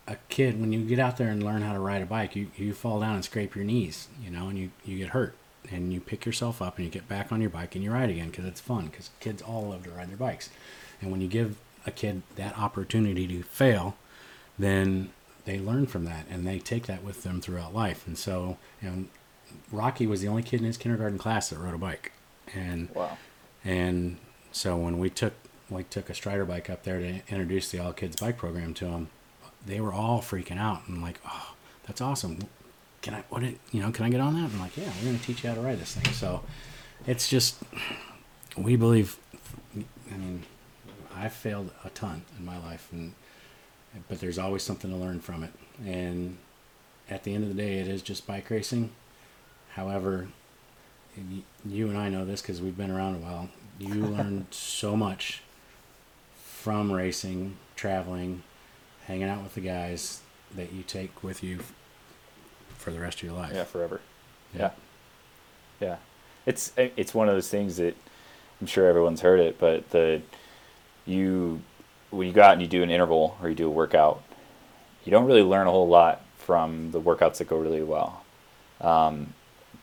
a 0.07 0.17
kid 0.29 0.59
when 0.59 0.73
you 0.73 0.83
get 0.83 0.99
out 0.99 1.17
there 1.17 1.29
and 1.29 1.41
learn 1.43 1.61
how 1.61 1.73
to 1.73 1.79
ride 1.79 2.01
a 2.01 2.05
bike 2.05 2.35
you, 2.35 2.47
you 2.57 2.73
fall 2.73 2.99
down 2.99 3.15
and 3.15 3.23
scrape 3.23 3.55
your 3.55 3.63
knees 3.63 4.07
you 4.23 4.29
know 4.29 4.47
and 4.49 4.57
you, 4.57 4.71
you 4.85 4.97
get 4.97 5.09
hurt. 5.09 5.35
And 5.71 5.93
you 5.93 6.01
pick 6.01 6.25
yourself 6.25 6.61
up 6.61 6.75
and 6.75 6.83
you 6.83 6.91
get 6.91 7.07
back 7.07 7.31
on 7.31 7.39
your 7.39 7.49
bike 7.49 7.73
and 7.73 7.81
you 7.83 7.89
ride 7.91 8.09
again 8.09 8.29
because 8.29 8.43
it's 8.43 8.59
fun 8.59 8.87
because 8.87 9.11
kids 9.21 9.41
all 9.41 9.69
love 9.69 9.83
to 9.85 9.91
ride 9.91 10.09
their 10.09 10.17
bikes. 10.17 10.49
And 10.99 11.09
when 11.09 11.21
you 11.21 11.29
give 11.29 11.55
a 11.85 11.91
kid 11.91 12.21
that 12.35 12.57
opportunity 12.59 13.27
to 13.27 13.43
fail 13.43 13.95
then 14.59 15.11
they 15.45 15.59
learn 15.59 15.87
from 15.87 16.03
that 16.05 16.25
and 16.29 16.45
they 16.45 16.59
take 16.59 16.85
that 16.87 17.01
with 17.03 17.23
them 17.23 17.39
throughout 17.39 17.73
life. 17.73 18.05
And 18.05 18.17
so 18.17 18.57
you 18.81 18.89
know 18.89 19.05
rocky 19.71 20.05
was 20.05 20.19
the 20.21 20.27
only 20.27 20.43
kid 20.43 20.59
in 20.59 20.65
his 20.65 20.77
kindergarten 20.77 21.17
class 21.17 21.49
that 21.49 21.59
rode 21.59 21.75
a 21.75 21.77
bike. 21.77 22.11
And 22.53 22.89
Wow. 22.93 23.17
and 23.63 24.17
so 24.51 24.75
when 24.75 24.99
we 24.99 25.09
took 25.09 25.33
we 25.69 25.83
took 25.85 26.09
a 26.09 26.13
Strider 26.13 26.43
bike 26.43 26.69
up 26.69 26.83
there 26.83 26.99
to 26.99 27.07
introduce 27.29 27.71
the 27.71 27.79
all 27.79 27.93
kids 27.93 28.17
bike 28.17 28.37
program 28.37 28.73
to 28.75 28.85
them, 28.85 29.07
they 29.65 29.79
were 29.79 29.93
all 29.93 30.19
freaking 30.21 30.57
out 30.57 30.87
and 30.87 31.01
like, 31.01 31.19
oh, 31.27 31.53
that's 31.85 32.01
awesome. 32.01 32.39
Can 33.01 33.13
I 33.13 33.23
what 33.29 33.43
it 33.43 33.59
you 33.71 33.81
know 33.81 33.91
can 33.91 34.05
I 34.05 34.09
get 34.09 34.21
on 34.21 34.33
that? 34.35 34.51
I'm 34.51 34.59
like, 34.59 34.77
yeah, 34.77 34.89
we're 34.99 35.07
gonna 35.07 35.17
teach 35.19 35.43
you 35.43 35.49
how 35.49 35.55
to 35.55 35.61
ride 35.61 35.79
this 35.79 35.95
thing. 35.95 36.13
So 36.13 36.41
it's 37.05 37.29
just 37.29 37.57
we 38.57 38.75
believe. 38.75 39.17
I 39.75 40.17
mean, 40.17 40.43
I've 41.15 41.33
failed 41.33 41.71
a 41.83 41.89
ton 41.89 42.23
in 42.37 42.45
my 42.45 42.57
life, 42.57 42.87
and 42.91 43.13
but 44.07 44.19
there's 44.19 44.37
always 44.39 44.63
something 44.63 44.89
to 44.89 44.97
learn 44.97 45.19
from 45.19 45.43
it. 45.43 45.51
And 45.85 46.37
at 47.09 47.23
the 47.23 47.33
end 47.33 47.43
of 47.43 47.49
the 47.49 47.61
day, 47.61 47.79
it 47.79 47.87
is 47.87 48.01
just 48.01 48.25
bike 48.25 48.49
racing. 48.49 48.91
However, 49.73 50.27
you 51.65 51.89
and 51.89 51.97
I 51.97 52.09
know 52.09 52.25
this 52.25 52.41
because 52.41 52.61
we've 52.61 52.77
been 52.77 52.91
around 52.91 53.15
a 53.15 53.19
while. 53.19 53.49
You 53.79 53.93
learn 54.05 54.47
so 54.51 54.95
much 54.95 55.41
from 56.43 56.91
racing, 56.91 57.57
traveling, 57.75 58.43
hanging 59.07 59.29
out 59.29 59.43
with 59.43 59.55
the 59.55 59.61
guys 59.61 60.21
that 60.55 60.71
you 60.71 60.83
take 60.83 61.23
with 61.23 61.43
you 61.43 61.59
for 62.77 62.91
the 62.91 62.99
rest 62.99 63.17
of 63.19 63.23
your 63.23 63.33
life. 63.33 63.51
Yeah, 63.53 63.63
forever. 63.63 64.01
Yeah. 64.53 64.71
Yeah. 65.79 65.87
Yeah. 65.87 65.95
It's 66.45 66.73
it's 66.77 67.13
one 67.13 67.29
of 67.29 67.35
those 67.35 67.49
things 67.49 67.77
that 67.77 67.95
I'm 68.59 68.67
sure 68.67 68.87
everyone's 68.87 69.21
heard 69.21 69.39
it, 69.39 69.59
but 69.59 69.89
the 69.91 70.21
you 71.05 71.61
when 72.11 72.27
you 72.27 72.33
go 72.33 72.43
out 72.43 72.53
and 72.53 72.61
you 72.61 72.67
do 72.67 72.83
an 72.83 72.89
interval 72.89 73.37
or 73.41 73.49
you 73.49 73.55
do 73.55 73.67
a 73.67 73.71
workout, 73.71 74.21
you 75.05 75.11
don't 75.11 75.25
really 75.25 75.41
learn 75.41 75.67
a 75.67 75.71
whole 75.71 75.87
lot 75.87 76.21
from 76.37 76.91
the 76.91 77.01
workouts 77.01 77.37
that 77.37 77.47
go 77.47 77.57
really 77.57 77.83
well. 77.83 78.23
Um, 78.81 79.33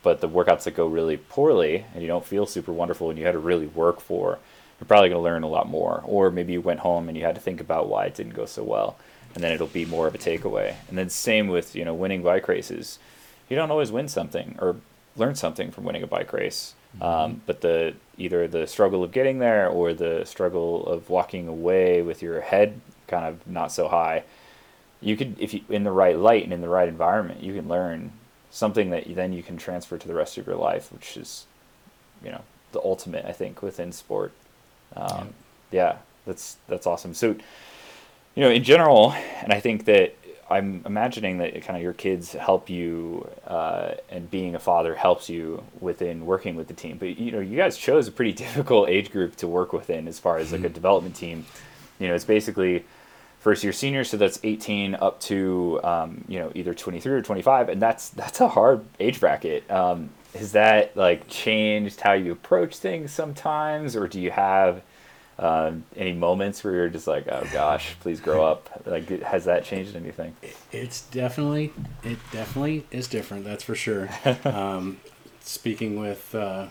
but 0.02 0.20
the 0.20 0.28
workouts 0.28 0.64
that 0.64 0.76
go 0.76 0.86
really 0.86 1.16
poorly 1.16 1.84
and 1.92 2.02
you 2.02 2.08
don't 2.08 2.24
feel 2.24 2.46
super 2.46 2.72
wonderful 2.72 3.10
and 3.10 3.18
you 3.18 3.26
had 3.26 3.32
to 3.32 3.38
really 3.38 3.66
work 3.66 4.00
for, 4.00 4.38
you're 4.78 4.86
probably 4.86 5.08
going 5.08 5.18
to 5.18 5.24
learn 5.24 5.42
a 5.42 5.48
lot 5.48 5.68
more. 5.68 6.02
Or 6.06 6.30
maybe 6.30 6.52
you 6.52 6.60
went 6.60 6.80
home 6.80 7.08
and 7.08 7.16
you 7.18 7.24
had 7.24 7.34
to 7.34 7.40
think 7.40 7.60
about 7.60 7.88
why 7.88 8.06
it 8.06 8.14
didn't 8.14 8.34
go 8.34 8.46
so 8.46 8.62
well, 8.62 8.96
and 9.34 9.44
then 9.44 9.52
it'll 9.52 9.66
be 9.66 9.84
more 9.84 10.06
of 10.06 10.14
a 10.14 10.18
takeaway. 10.18 10.74
And 10.88 10.98
then 10.98 11.10
same 11.10 11.48
with 11.48 11.74
you 11.74 11.84
know 11.84 11.94
winning 11.94 12.22
bike 12.22 12.48
races. 12.48 12.98
You 13.48 13.56
don't 13.56 13.70
always 13.70 13.90
win 13.90 14.08
something 14.08 14.56
or 14.60 14.76
learn 15.16 15.34
something 15.34 15.70
from 15.70 15.84
winning 15.84 16.02
a 16.02 16.06
bike 16.06 16.32
race. 16.32 16.74
Um, 17.00 17.42
but 17.46 17.60
the 17.60 17.94
either 18.18 18.48
the 18.48 18.66
struggle 18.66 19.04
of 19.04 19.12
getting 19.12 19.38
there 19.38 19.68
or 19.68 19.94
the 19.94 20.24
struggle 20.24 20.86
of 20.86 21.08
walking 21.08 21.46
away 21.46 22.02
with 22.02 22.22
your 22.22 22.40
head 22.40 22.80
kind 23.06 23.24
of 23.24 23.46
not 23.46 23.70
so 23.70 23.88
high, 23.88 24.24
you 25.00 25.16
could 25.16 25.36
if 25.38 25.54
you 25.54 25.62
in 25.68 25.84
the 25.84 25.92
right 25.92 26.18
light 26.18 26.44
and 26.44 26.52
in 26.52 26.60
the 26.60 26.68
right 26.68 26.88
environment, 26.88 27.42
you 27.42 27.54
can 27.54 27.68
learn 27.68 28.12
something 28.50 28.90
that 28.90 29.06
you, 29.06 29.14
then 29.14 29.32
you 29.32 29.42
can 29.42 29.56
transfer 29.56 29.96
to 29.96 30.08
the 30.08 30.14
rest 30.14 30.36
of 30.36 30.46
your 30.46 30.56
life, 30.56 30.92
which 30.92 31.16
is, 31.16 31.46
you 32.24 32.30
know, 32.30 32.42
the 32.72 32.80
ultimate 32.80 33.24
I 33.24 33.32
think 33.32 33.62
within 33.62 33.92
sport. 33.92 34.32
Um, 34.96 35.34
yeah, 35.70 35.98
that's 36.26 36.56
that's 36.66 36.86
awesome. 36.86 37.14
So, 37.14 37.36
you 38.34 38.42
know, 38.42 38.50
in 38.50 38.62
general, 38.62 39.12
and 39.12 39.52
I 39.52 39.60
think 39.60 39.84
that 39.86 40.14
I'm 40.50 40.82
imagining 40.84 41.38
that 41.38 41.52
kind 41.62 41.76
of 41.76 41.82
your 41.82 41.92
kids 41.92 42.32
help 42.32 42.68
you, 42.68 43.28
uh, 43.46 43.92
and 44.08 44.28
being 44.30 44.54
a 44.56 44.58
father 44.58 44.96
helps 44.96 45.28
you 45.28 45.62
within 45.80 46.26
working 46.26 46.56
with 46.56 46.66
the 46.66 46.74
team. 46.74 46.98
But 46.98 47.18
you 47.18 47.30
know, 47.30 47.40
you 47.40 47.56
guys 47.56 47.76
chose 47.76 48.08
a 48.08 48.12
pretty 48.12 48.32
difficult 48.44 48.88
age 48.88 49.10
group 49.12 49.36
to 49.36 49.48
work 49.48 49.72
within 49.72 50.08
as 50.08 50.18
far 50.18 50.38
as 50.38 50.52
like 50.52 50.64
a 50.64 50.68
development 50.68 51.14
team. 51.14 51.46
You 51.98 52.08
know, 52.08 52.14
it's 52.14 52.24
basically 52.24 52.84
first 53.38 53.62
year 53.62 53.72
senior, 53.72 54.04
so 54.04 54.16
that's 54.16 54.40
18 54.42 54.96
up 54.96 55.20
to 55.20 55.80
um, 55.84 56.24
you 56.28 56.38
know 56.38 56.50
either 56.54 56.74
23 56.74 57.12
or 57.12 57.22
25, 57.22 57.68
and 57.68 57.80
that's 57.80 58.10
that's 58.10 58.40
a 58.40 58.48
hard 58.48 58.84
age 58.98 59.20
bracket. 59.20 59.70
Um, 59.70 60.10
has 60.36 60.52
that 60.52 60.96
like 60.96 61.28
changed 61.28 62.00
how 62.00 62.12
you 62.12 62.32
approach 62.32 62.76
things 62.76 63.12
sometimes, 63.12 63.94
or 63.94 64.08
do 64.08 64.20
you 64.20 64.30
have 64.30 64.82
um, 65.40 65.84
any 65.96 66.12
moments 66.12 66.62
where 66.62 66.74
you're 66.74 66.88
just 66.90 67.06
like, 67.06 67.26
oh 67.28 67.46
gosh, 67.50 67.96
please 68.00 68.20
grow 68.20 68.44
up? 68.44 68.82
Like, 68.84 69.08
has 69.22 69.46
that 69.46 69.64
changed 69.64 69.96
anything? 69.96 70.36
It's 70.70 71.00
definitely 71.00 71.72
it 72.04 72.18
definitely 72.30 72.86
is 72.90 73.08
different. 73.08 73.44
That's 73.46 73.64
for 73.64 73.74
sure. 73.74 74.10
um, 74.44 74.98
speaking 75.40 75.98
with 75.98 76.34
uh, 76.34 76.66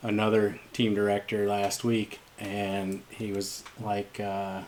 another 0.00 0.60
team 0.72 0.94
director 0.94 1.48
last 1.48 1.82
week, 1.82 2.20
and 2.38 3.02
he 3.10 3.32
was 3.32 3.64
like, 3.80 4.20
uh, 4.20 4.62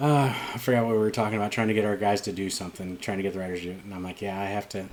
uh, 0.00 0.34
I 0.54 0.58
forgot 0.58 0.86
what 0.86 0.92
we 0.92 0.98
were 0.98 1.10
talking 1.10 1.36
about, 1.36 1.52
trying 1.52 1.68
to 1.68 1.74
get 1.74 1.84
our 1.84 1.98
guys 1.98 2.22
to 2.22 2.32
do 2.32 2.48
something, 2.48 2.96
trying 2.96 3.18
to 3.18 3.22
get 3.22 3.34
the 3.34 3.38
riders 3.38 3.60
to 3.60 3.66
do 3.66 3.70
it. 3.72 3.84
And 3.84 3.92
I'm 3.92 4.02
like, 4.02 4.22
yeah, 4.22 4.40
I 4.40 4.46
have 4.46 4.66
to. 4.70 4.86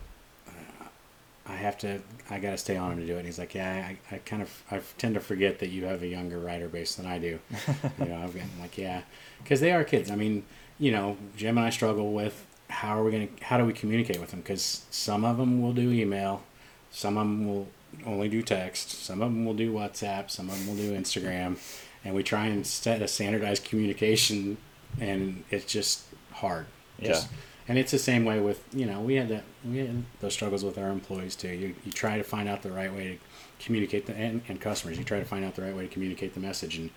I 1.50 1.56
have 1.56 1.78
to. 1.80 2.00
I 2.30 2.40
got 2.40 2.52
to 2.52 2.58
stay 2.58 2.78
on 2.78 2.92
him 2.92 3.00
to 3.00 3.06
do 3.08 3.16
it. 3.16 3.20
And 3.20 3.26
he's 3.26 3.40
like, 3.40 3.56
yeah, 3.56 3.90
I, 4.12 4.16
I 4.16 4.20
kind 4.20 4.42
of, 4.42 4.64
I 4.70 4.82
tend 5.00 5.16
to 5.16 5.20
forget 5.20 5.60
that 5.60 5.70
you 5.70 5.86
have 5.86 6.04
a 6.04 6.08
younger 6.08 6.38
rider 6.40 6.68
base 6.68 6.96
than 6.96 7.08
I 7.08 7.18
do. 7.18 7.40
you 8.00 8.06
know, 8.06 8.16
I'm 8.16 8.32
getting 8.32 8.50
like, 8.60 8.78
yeah, 8.78 9.02
because 9.44 9.60
they 9.60 9.72
are 9.72 9.84
kids. 9.84 10.12
I 10.12 10.16
mean, 10.16 10.44
you 10.78 10.92
know, 10.92 11.18
Jim 11.36 11.58
and 11.58 11.66
I 11.66 11.72
struggle 11.72 12.14
with 12.14 12.46
how 12.70 13.00
are 13.00 13.04
we 13.04 13.12
gonna, 13.12 13.28
how 13.42 13.58
do 13.58 13.66
we 13.66 13.74
communicate 13.74 14.20
with 14.22 14.30
them? 14.30 14.42
Because 14.42 14.86
some 14.92 15.26
of 15.26 15.38
them 15.38 15.62
will 15.62 15.74
do 15.74 15.92
email, 15.92 16.44
some 16.92 17.18
of 17.18 17.26
them 17.26 17.48
will 17.48 17.68
only 18.06 18.30
do 18.30 18.44
text, 18.44 18.92
some 19.04 19.22
of 19.22 19.34
them 19.34 19.44
will 19.46 19.56
do 19.56 19.74
WhatsApp, 19.74 20.30
some 20.30 20.50
of 20.50 20.58
them 20.58 20.68
will 20.68 20.76
do 20.76 20.94
Instagram, 20.96 21.58
and 22.06 22.14
we 22.14 22.22
try 22.22 22.46
and 22.46 22.66
set 22.66 23.02
a 23.02 23.08
standardized 23.08 23.64
communication, 23.66 24.58
and 25.00 25.44
it's 25.50 25.66
just 25.66 26.04
hard. 26.32 26.68
Just, 27.02 27.28
Yeah. 27.32 27.38
And 27.69 27.77
it's 27.77 27.91
the 27.91 27.99
same 27.99 28.25
way 28.25 28.39
with 28.41 28.62
you 28.73 28.86
know 28.86 28.99
we 28.99 29.15
had 29.15 29.29
that 29.29 29.43
we 29.63 29.77
had 29.77 30.03
those 30.19 30.34
struggles 30.34 30.63
with 30.65 30.77
our 30.77 30.89
employees 30.89 31.36
too. 31.38 31.47
You 31.49 31.75
you 31.86 31.91
try 31.93 32.17
to 32.17 32.23
find 32.23 32.49
out 32.49 32.62
the 32.63 32.71
right 32.71 32.93
way 32.93 33.08
to 33.13 33.63
communicate 33.65 34.05
the 34.08 34.15
and, 34.15 34.41
and 34.49 34.60
customers. 34.60 34.97
You 34.97 35.03
try 35.05 35.19
to 35.19 35.25
find 35.25 35.45
out 35.45 35.55
the 35.55 35.62
right 35.62 35.75
way 35.75 35.84
to 35.88 35.93
communicate 35.93 36.34
the 36.34 36.39
message, 36.41 36.77
and, 36.77 36.89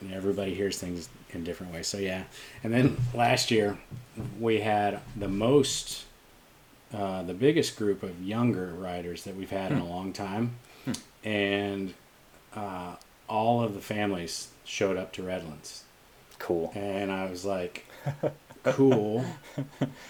and 0.00 0.12
everybody 0.12 0.54
hears 0.54 0.78
things 0.78 1.08
in 1.30 1.42
different 1.44 1.72
ways. 1.72 1.86
So 1.88 1.98
yeah. 1.98 2.24
And 2.62 2.72
then 2.72 2.96
last 3.14 3.50
year 3.50 3.78
we 4.38 4.60
had 4.60 5.00
the 5.16 5.28
most, 5.28 6.04
uh, 6.92 7.22
the 7.22 7.34
biggest 7.34 7.76
group 7.76 8.02
of 8.02 8.22
younger 8.22 8.74
riders 8.74 9.24
that 9.24 9.34
we've 9.34 9.50
had 9.50 9.72
in 9.72 9.78
a 9.78 9.86
long 9.86 10.12
time, 10.12 10.56
and 11.24 11.94
uh, 12.54 12.96
all 13.28 13.62
of 13.62 13.74
the 13.74 13.80
families 13.80 14.48
showed 14.64 14.96
up 14.96 15.12
to 15.12 15.22
Redlands, 15.22 15.84
Cool. 16.38 16.72
and 16.74 17.10
I 17.10 17.30
was 17.30 17.44
like, 17.44 17.86
cool. 18.72 19.24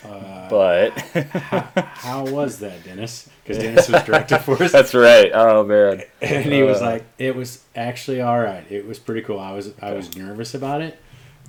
Uh, 0.04 0.48
but 0.48 0.90
how, 0.90 1.60
how 1.76 2.24
was 2.26 2.58
that, 2.60 2.82
Dennis? 2.84 3.28
Because 3.42 3.62
Dennis 3.62 3.88
was 3.88 4.02
director 4.04 4.38
for 4.38 4.60
us, 4.62 4.72
that's 4.72 4.94
right. 4.94 5.30
Oh 5.34 5.64
man. 5.64 6.02
and 6.20 6.44
he 6.44 6.62
was 6.62 6.80
Uh, 6.80 6.86
like, 6.92 7.04
"It 7.18 7.34
was 7.36 7.64
actually 7.74 8.20
all 8.20 8.38
right. 8.40 8.64
It 8.70 8.86
was 8.86 8.98
pretty 8.98 9.22
cool. 9.22 9.38
I 9.40 9.52
was 9.52 9.72
I 9.82 9.92
was 9.92 10.16
nervous 10.16 10.54
about 10.54 10.80
it 10.80 10.98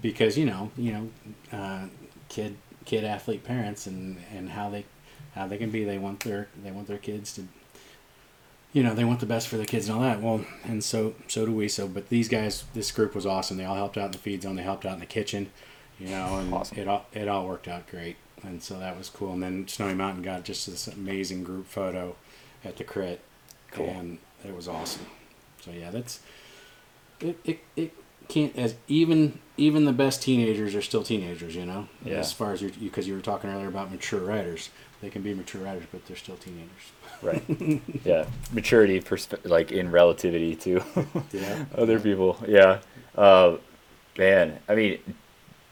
because 0.02 0.38
you 0.38 0.46
know 0.46 0.72
you 0.78 0.92
know 0.94 1.10
uh, 1.58 1.86
kid 2.30 2.58
kid 2.86 3.04
athlete 3.04 3.44
parents 3.44 3.86
and 3.88 4.18
and 4.36 4.50
how 4.50 4.70
they 4.70 4.86
how 5.36 5.48
they 5.48 5.58
can 5.58 5.70
be. 5.72 5.84
They 5.84 5.98
want 6.00 6.20
their 6.22 6.48
they 6.64 6.72
want 6.72 6.88
their 6.88 6.98
kids 7.00 7.34
to." 7.36 7.48
You 8.74 8.84
know 8.84 8.94
they 8.94 9.06
want 9.06 9.20
the 9.22 9.26
best 9.26 9.48
for 9.48 9.58
their 9.58 9.66
kids 9.66 9.88
and 9.88 9.98
all 9.98 10.04
that. 10.04 10.22
Well, 10.22 10.46
and 10.64 10.84
so 10.84 11.14
so 11.28 11.46
do 11.46 11.52
we. 11.52 11.68
So, 11.68 11.88
but 11.88 12.10
these 12.10 12.28
guys, 12.30 12.64
this 12.74 12.92
group 12.92 13.16
was 13.16 13.26
awesome. 13.26 13.58
They 13.58 13.66
all 13.66 13.76
helped 13.76 13.98
out 13.98 14.08
in 14.08 14.12
the 14.12 14.18
feed 14.18 14.44
zone. 14.44 14.56
They 14.56 14.64
helped 14.64 14.86
out 14.86 14.94
in 14.94 15.00
the 15.00 15.06
kitchen. 15.06 15.50
You 16.00 16.10
know, 16.10 16.38
and 16.38 16.54
Awesome. 16.54 16.78
it 16.78 16.88
all 16.88 17.06
it 17.14 17.28
all 17.28 17.48
worked 17.48 17.68
out 17.68 17.88
great. 17.90 18.18
And 18.44 18.62
so 18.62 18.78
that 18.80 18.98
was 18.98 19.10
cool. 19.10 19.34
And 19.34 19.42
then 19.42 19.68
Snowy 19.68 19.96
Mountain 19.96 20.22
got 20.24 20.44
just 20.44 20.68
this 20.70 20.88
amazing 20.88 21.44
group 21.44 21.66
photo 21.68 22.16
at 22.64 22.78
the 22.78 22.84
crit, 22.84 23.20
Cool. 23.72 23.90
and 23.90 24.20
it 24.46 24.56
was 24.56 24.68
awesome. 24.68 25.08
So 25.62 25.72
yeah, 25.72 25.90
that's 25.90 26.20
it. 27.20 27.38
It, 27.44 27.60
it 27.76 27.94
can't 28.28 28.56
as 28.58 28.76
even 28.88 29.40
even 29.58 29.86
the 29.86 29.94
best 29.94 30.22
teenagers 30.22 30.76
are 30.76 30.82
still 30.84 31.02
teenagers, 31.02 31.56
you 31.56 31.66
know. 31.66 31.88
Yeah. 32.06 32.16
As 32.18 32.32
far 32.32 32.52
as 32.54 32.62
you 32.62 32.70
because 32.80 33.08
you 33.08 33.16
were 33.16 33.22
talking 33.22 33.50
earlier 33.50 33.68
about 33.68 33.90
mature 33.92 34.20
writers, 34.20 34.70
they 35.02 35.10
can 35.10 35.24
be 35.24 35.34
mature 35.34 35.64
writers, 35.64 35.86
but 35.92 36.06
they're 36.06 36.16
still 36.18 36.38
teenagers. 36.38 36.92
Right. 37.24 37.44
Yeah. 38.06 38.26
Maturity, 38.54 39.00
persp- 39.02 39.50
like 39.50 39.72
in 39.72 39.90
relativity 39.90 40.56
to 40.58 40.84
Yeah. 41.32 41.66
other 41.76 42.00
people. 42.00 42.38
Yeah. 42.48 42.82
Uh, 43.16 43.58
man, 44.18 44.60
I 44.70 44.76
mean, 44.76 45.00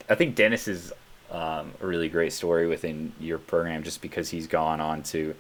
I 0.10 0.15
think 0.15 0.36
Dennis 0.36 0.68
is 0.68 0.94
um, 1.32 1.74
a 1.82 1.88
really 1.88 2.10
great 2.10 2.34
story 2.34 2.68
within 2.68 3.12
your 3.20 3.38
program 3.38 3.84
just 3.84 4.02
because 4.02 4.30
he's 4.30 4.48
gone 4.48 4.80
on 4.80 5.04
to 5.04 5.36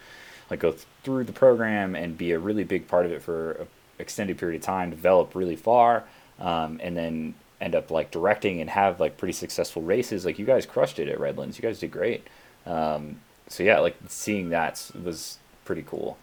like 0.49 0.59
go 0.59 0.75
through 1.03 1.23
the 1.23 1.33
program 1.33 1.95
and 1.95 2.17
be 2.17 2.31
a 2.31 2.39
really 2.39 2.63
big 2.63 2.87
part 2.87 3.05
of 3.05 3.11
it 3.11 3.21
for 3.21 3.51
an 3.53 3.67
extended 3.99 4.37
period 4.37 4.61
of 4.61 4.65
time, 4.65 4.89
develop 4.89 5.35
really 5.35 5.55
far, 5.55 6.03
um, 6.39 6.79
and 6.83 6.95
then 6.97 7.33
end 7.61 7.75
up 7.75 7.89
like 7.89 8.11
directing 8.11 8.61
and 8.61 8.69
have 8.69 8.99
like 8.99 9.17
pretty 9.17 9.33
successful 9.33 9.81
races. 9.81 10.25
Like 10.25 10.37
you 10.37 10.45
guys 10.45 10.65
crushed 10.65 10.99
it 10.99 11.07
at 11.07 11.19
Redlands. 11.19 11.57
You 11.57 11.61
guys 11.61 11.79
did 11.79 11.91
great. 11.91 12.27
Um, 12.65 13.21
so 13.47 13.63
yeah, 13.63 13.79
like 13.79 13.95
seeing 14.07 14.49
that 14.49 14.91
was 15.03 15.37
pretty 15.63 15.83
cool. 15.83 16.17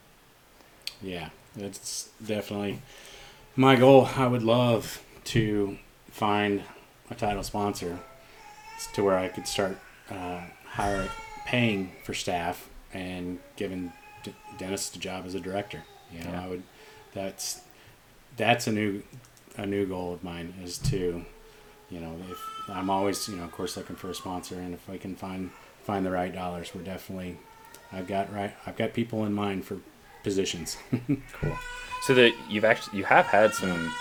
Yeah, 1.01 1.31
it's 1.57 2.11
definitely 2.25 2.81
my 3.57 3.77
goal. 3.77 4.09
I 4.17 4.27
would 4.27 4.43
love 4.43 5.03
to 5.25 5.79
find 6.11 6.63
a 7.11 7.15
title 7.15 7.43
sponsor 7.43 7.99
to 8.95 9.03
where 9.05 9.19
I 9.19 9.29
could 9.29 9.47
start 9.47 9.77
uh, 10.11 10.41
hiring, 10.65 11.09
paying 11.47 11.93
for 12.05 12.15
staff, 12.15 12.69
and 12.93 13.39
giving 13.57 13.93
D- 14.23 14.35
Dennis 14.59 14.91
the 14.91 14.99
job 14.99 15.25
as 15.27 15.35
a 15.35 15.41
director. 15.41 15.83
You 16.13 16.25
know, 16.25 16.31
Yeah. 16.31 16.45
I 16.45 16.49
would. 16.49 16.63
That's 17.15 17.63
that's 18.37 18.67
a 18.67 18.73
new 18.73 19.03
a 19.59 19.67
new 19.67 19.87
goal 19.87 20.15
of 20.15 20.25
mine 20.25 20.55
is 20.65 20.79
to, 20.79 21.25
you 21.91 22.01
know, 22.01 22.17
if 22.31 22.39
I'm 22.71 22.89
always 22.91 23.29
you 23.29 23.37
know 23.37 23.45
of 23.45 23.53
course 23.53 23.77
looking 23.77 23.97
for 23.97 24.09
a 24.11 24.15
sponsor, 24.15 24.55
and 24.57 24.73
if 24.75 24.89
I 24.89 24.97
can 24.99 25.15
find 25.17 25.51
find 25.85 26.05
the 26.07 26.11
right 26.11 26.33
dollars, 26.33 26.73
we're 26.75 26.83
definitely. 26.83 27.39
I've 27.93 28.07
got 28.07 28.33
right. 28.33 28.55
I've 28.67 28.77
got 28.77 28.95
people 28.95 29.25
in 29.27 29.35
mind 29.35 29.65
for 29.67 29.79
positions. 30.23 30.77
Cool. 31.41 31.59
So 32.07 32.15
that 32.15 32.33
you've 32.49 32.65
actually 32.65 32.99
you 32.99 33.05
have 33.05 33.27
had 33.27 33.55
some. 33.55 33.93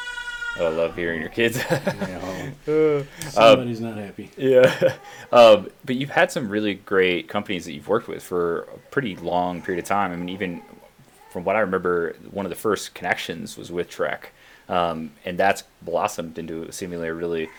I 0.57 0.67
love 0.67 0.95
hearing 0.95 1.21
your 1.21 1.29
kids. 1.29 1.57
You 1.57 1.77
know, 2.67 3.03
Uh, 3.07 3.29
somebody's 3.29 3.81
not 3.81 3.97
happy. 3.97 4.29
Yeah, 4.37 4.95
um, 5.31 5.69
but 5.85 5.95
you've 5.95 6.09
had 6.09 6.31
some 6.31 6.49
really 6.49 6.75
great 6.75 7.27
companies 7.29 7.65
that 7.65 7.73
you've 7.73 7.87
worked 7.87 8.07
with 8.07 8.21
for 8.21 8.63
a 8.63 8.77
pretty 8.91 9.15
long 9.15 9.61
period 9.61 9.83
of 9.83 9.87
time. 9.87 10.11
I 10.11 10.15
mean, 10.15 10.29
even 10.29 10.61
from 11.31 11.45
what 11.45 11.55
I 11.55 11.61
remember, 11.61 12.15
one 12.31 12.45
of 12.45 12.49
the 12.49 12.55
first 12.57 12.93
connections 12.93 13.57
was 13.57 13.71
with 13.71 13.89
Trek, 13.89 14.33
um, 14.67 15.11
and 15.25 15.37
that's 15.37 15.63
blossomed 15.81 16.37
into 16.37 16.69
seemingly 16.71 17.07
a 17.07 17.13
really 17.13 17.49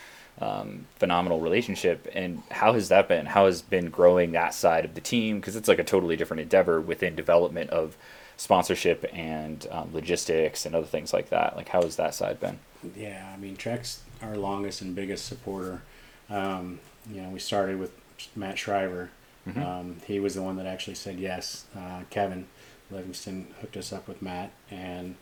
um, 0.40 0.87
phenomenal 0.96 1.40
relationship. 1.40 2.07
And 2.14 2.42
how 2.50 2.74
has 2.74 2.88
that 2.90 3.09
been? 3.09 3.26
How 3.26 3.46
has 3.46 3.62
been 3.62 3.88
growing 3.88 4.33
that 4.33 4.52
side 4.55 4.85
of 4.85 4.94
the 4.94 5.00
team? 5.00 5.40
Because 5.40 5.57
it's 5.57 5.68
like 5.68 5.78
a 5.78 5.85
totally 5.85 6.16
different 6.16 6.42
endeavor 6.42 6.81
within 6.81 7.16
development 7.16 7.70
of 7.70 7.96
sponsorship 8.37 9.09
and 9.14 9.66
um, 9.70 9.90
logistics 9.94 10.66
and 10.66 10.74
other 10.74 10.87
things 10.87 11.12
like 11.12 11.31
that. 11.31 11.57
Like, 11.57 11.68
how 11.70 11.83
has 11.83 11.96
that 11.96 12.14
side 12.14 12.38
been? 12.38 12.59
Yeah, 12.97 13.31
I 13.33 13.37
mean, 13.38 13.57
Trek's 13.57 14.03
our 14.23 14.37
longest 14.37 14.81
and 14.83 14.95
biggest 14.95 15.27
supporter. 15.27 15.83
Um, 16.31 16.81
you 17.11 17.21
know, 17.23 17.29
we 17.31 17.38
started 17.38 17.79
with 17.79 17.92
Matt 18.37 18.59
Shriver. 18.59 19.11
Mhm. 19.49 19.64
Um, 19.64 19.97
he 20.07 20.21
was 20.21 20.35
the 20.35 20.42
one 20.42 20.57
that 20.57 20.66
actually 20.66 20.95
said 20.95 21.18
yes. 21.18 21.64
Uh, 21.77 22.03
Kevin 22.11 22.47
Livingston 22.90 23.49
hooked 23.61 23.77
us 23.77 23.92
up 23.92 24.07
with 24.07 24.23
Matt, 24.23 24.51
and 24.71 25.16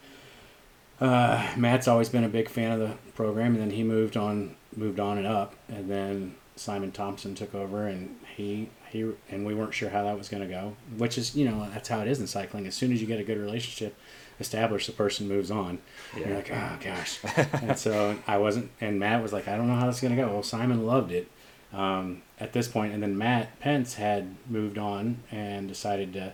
uh, 1.00 1.52
Matt's 1.56 1.88
always 1.88 2.08
been 2.10 2.24
a 2.24 2.28
big 2.28 2.48
fan 2.48 2.72
of 2.72 2.78
the 2.80 2.94
program. 3.14 3.54
And 3.54 3.60
then 3.62 3.70
he 3.70 3.82
moved 3.82 4.16
on, 4.16 4.56
moved 4.76 5.00
on 5.00 5.16
and 5.18 5.26
up, 5.26 5.54
and 5.68 5.90
then 5.90 6.34
Simon 6.56 6.92
Thompson 6.92 7.34
took 7.34 7.54
over, 7.54 7.86
and 7.86 8.16
he 8.36 8.68
he 8.90 9.10
and 9.30 9.46
we 9.46 9.54
weren't 9.54 9.72
sure 9.72 9.88
how 9.88 10.02
that 10.04 10.18
was 10.18 10.28
going 10.28 10.42
to 10.42 10.48
go. 10.48 10.76
Which 10.98 11.16
is, 11.16 11.34
you 11.34 11.44
know, 11.48 11.68
that's 11.72 11.88
how 11.88 12.00
it 12.00 12.08
is 12.08 12.20
in 12.20 12.26
cycling. 12.26 12.66
As 12.66 12.74
soon 12.74 12.92
as 12.92 13.00
you 13.00 13.06
get 13.06 13.20
a 13.20 13.24
good 13.24 13.38
relationship 13.38 13.96
established, 14.40 14.86
the 14.86 14.92
person 14.92 15.28
moves 15.28 15.50
on. 15.50 15.78
Yeah. 16.16 16.28
You're 16.28 16.36
like, 16.36 16.50
oh 16.50 16.76
gosh. 16.82 17.18
and 17.62 17.78
so 17.78 18.16
I 18.26 18.38
wasn't, 18.38 18.70
and 18.80 18.98
Matt 18.98 19.22
was 19.22 19.32
like, 19.32 19.46
I 19.48 19.56
don't 19.56 19.68
know 19.68 19.74
how 19.76 19.86
this 19.86 19.96
is 19.96 20.00
going 20.02 20.16
to 20.16 20.22
go. 20.22 20.28
Well, 20.32 20.42
Simon 20.42 20.86
loved 20.86 21.12
it 21.12 21.28
um, 21.72 22.22
at 22.38 22.52
this 22.52 22.66
point, 22.68 22.92
and 22.94 23.02
then 23.02 23.16
Matt 23.18 23.60
Pence 23.60 23.94
had 23.94 24.34
moved 24.48 24.78
on 24.78 25.18
and 25.30 25.68
decided 25.68 26.12
to 26.14 26.32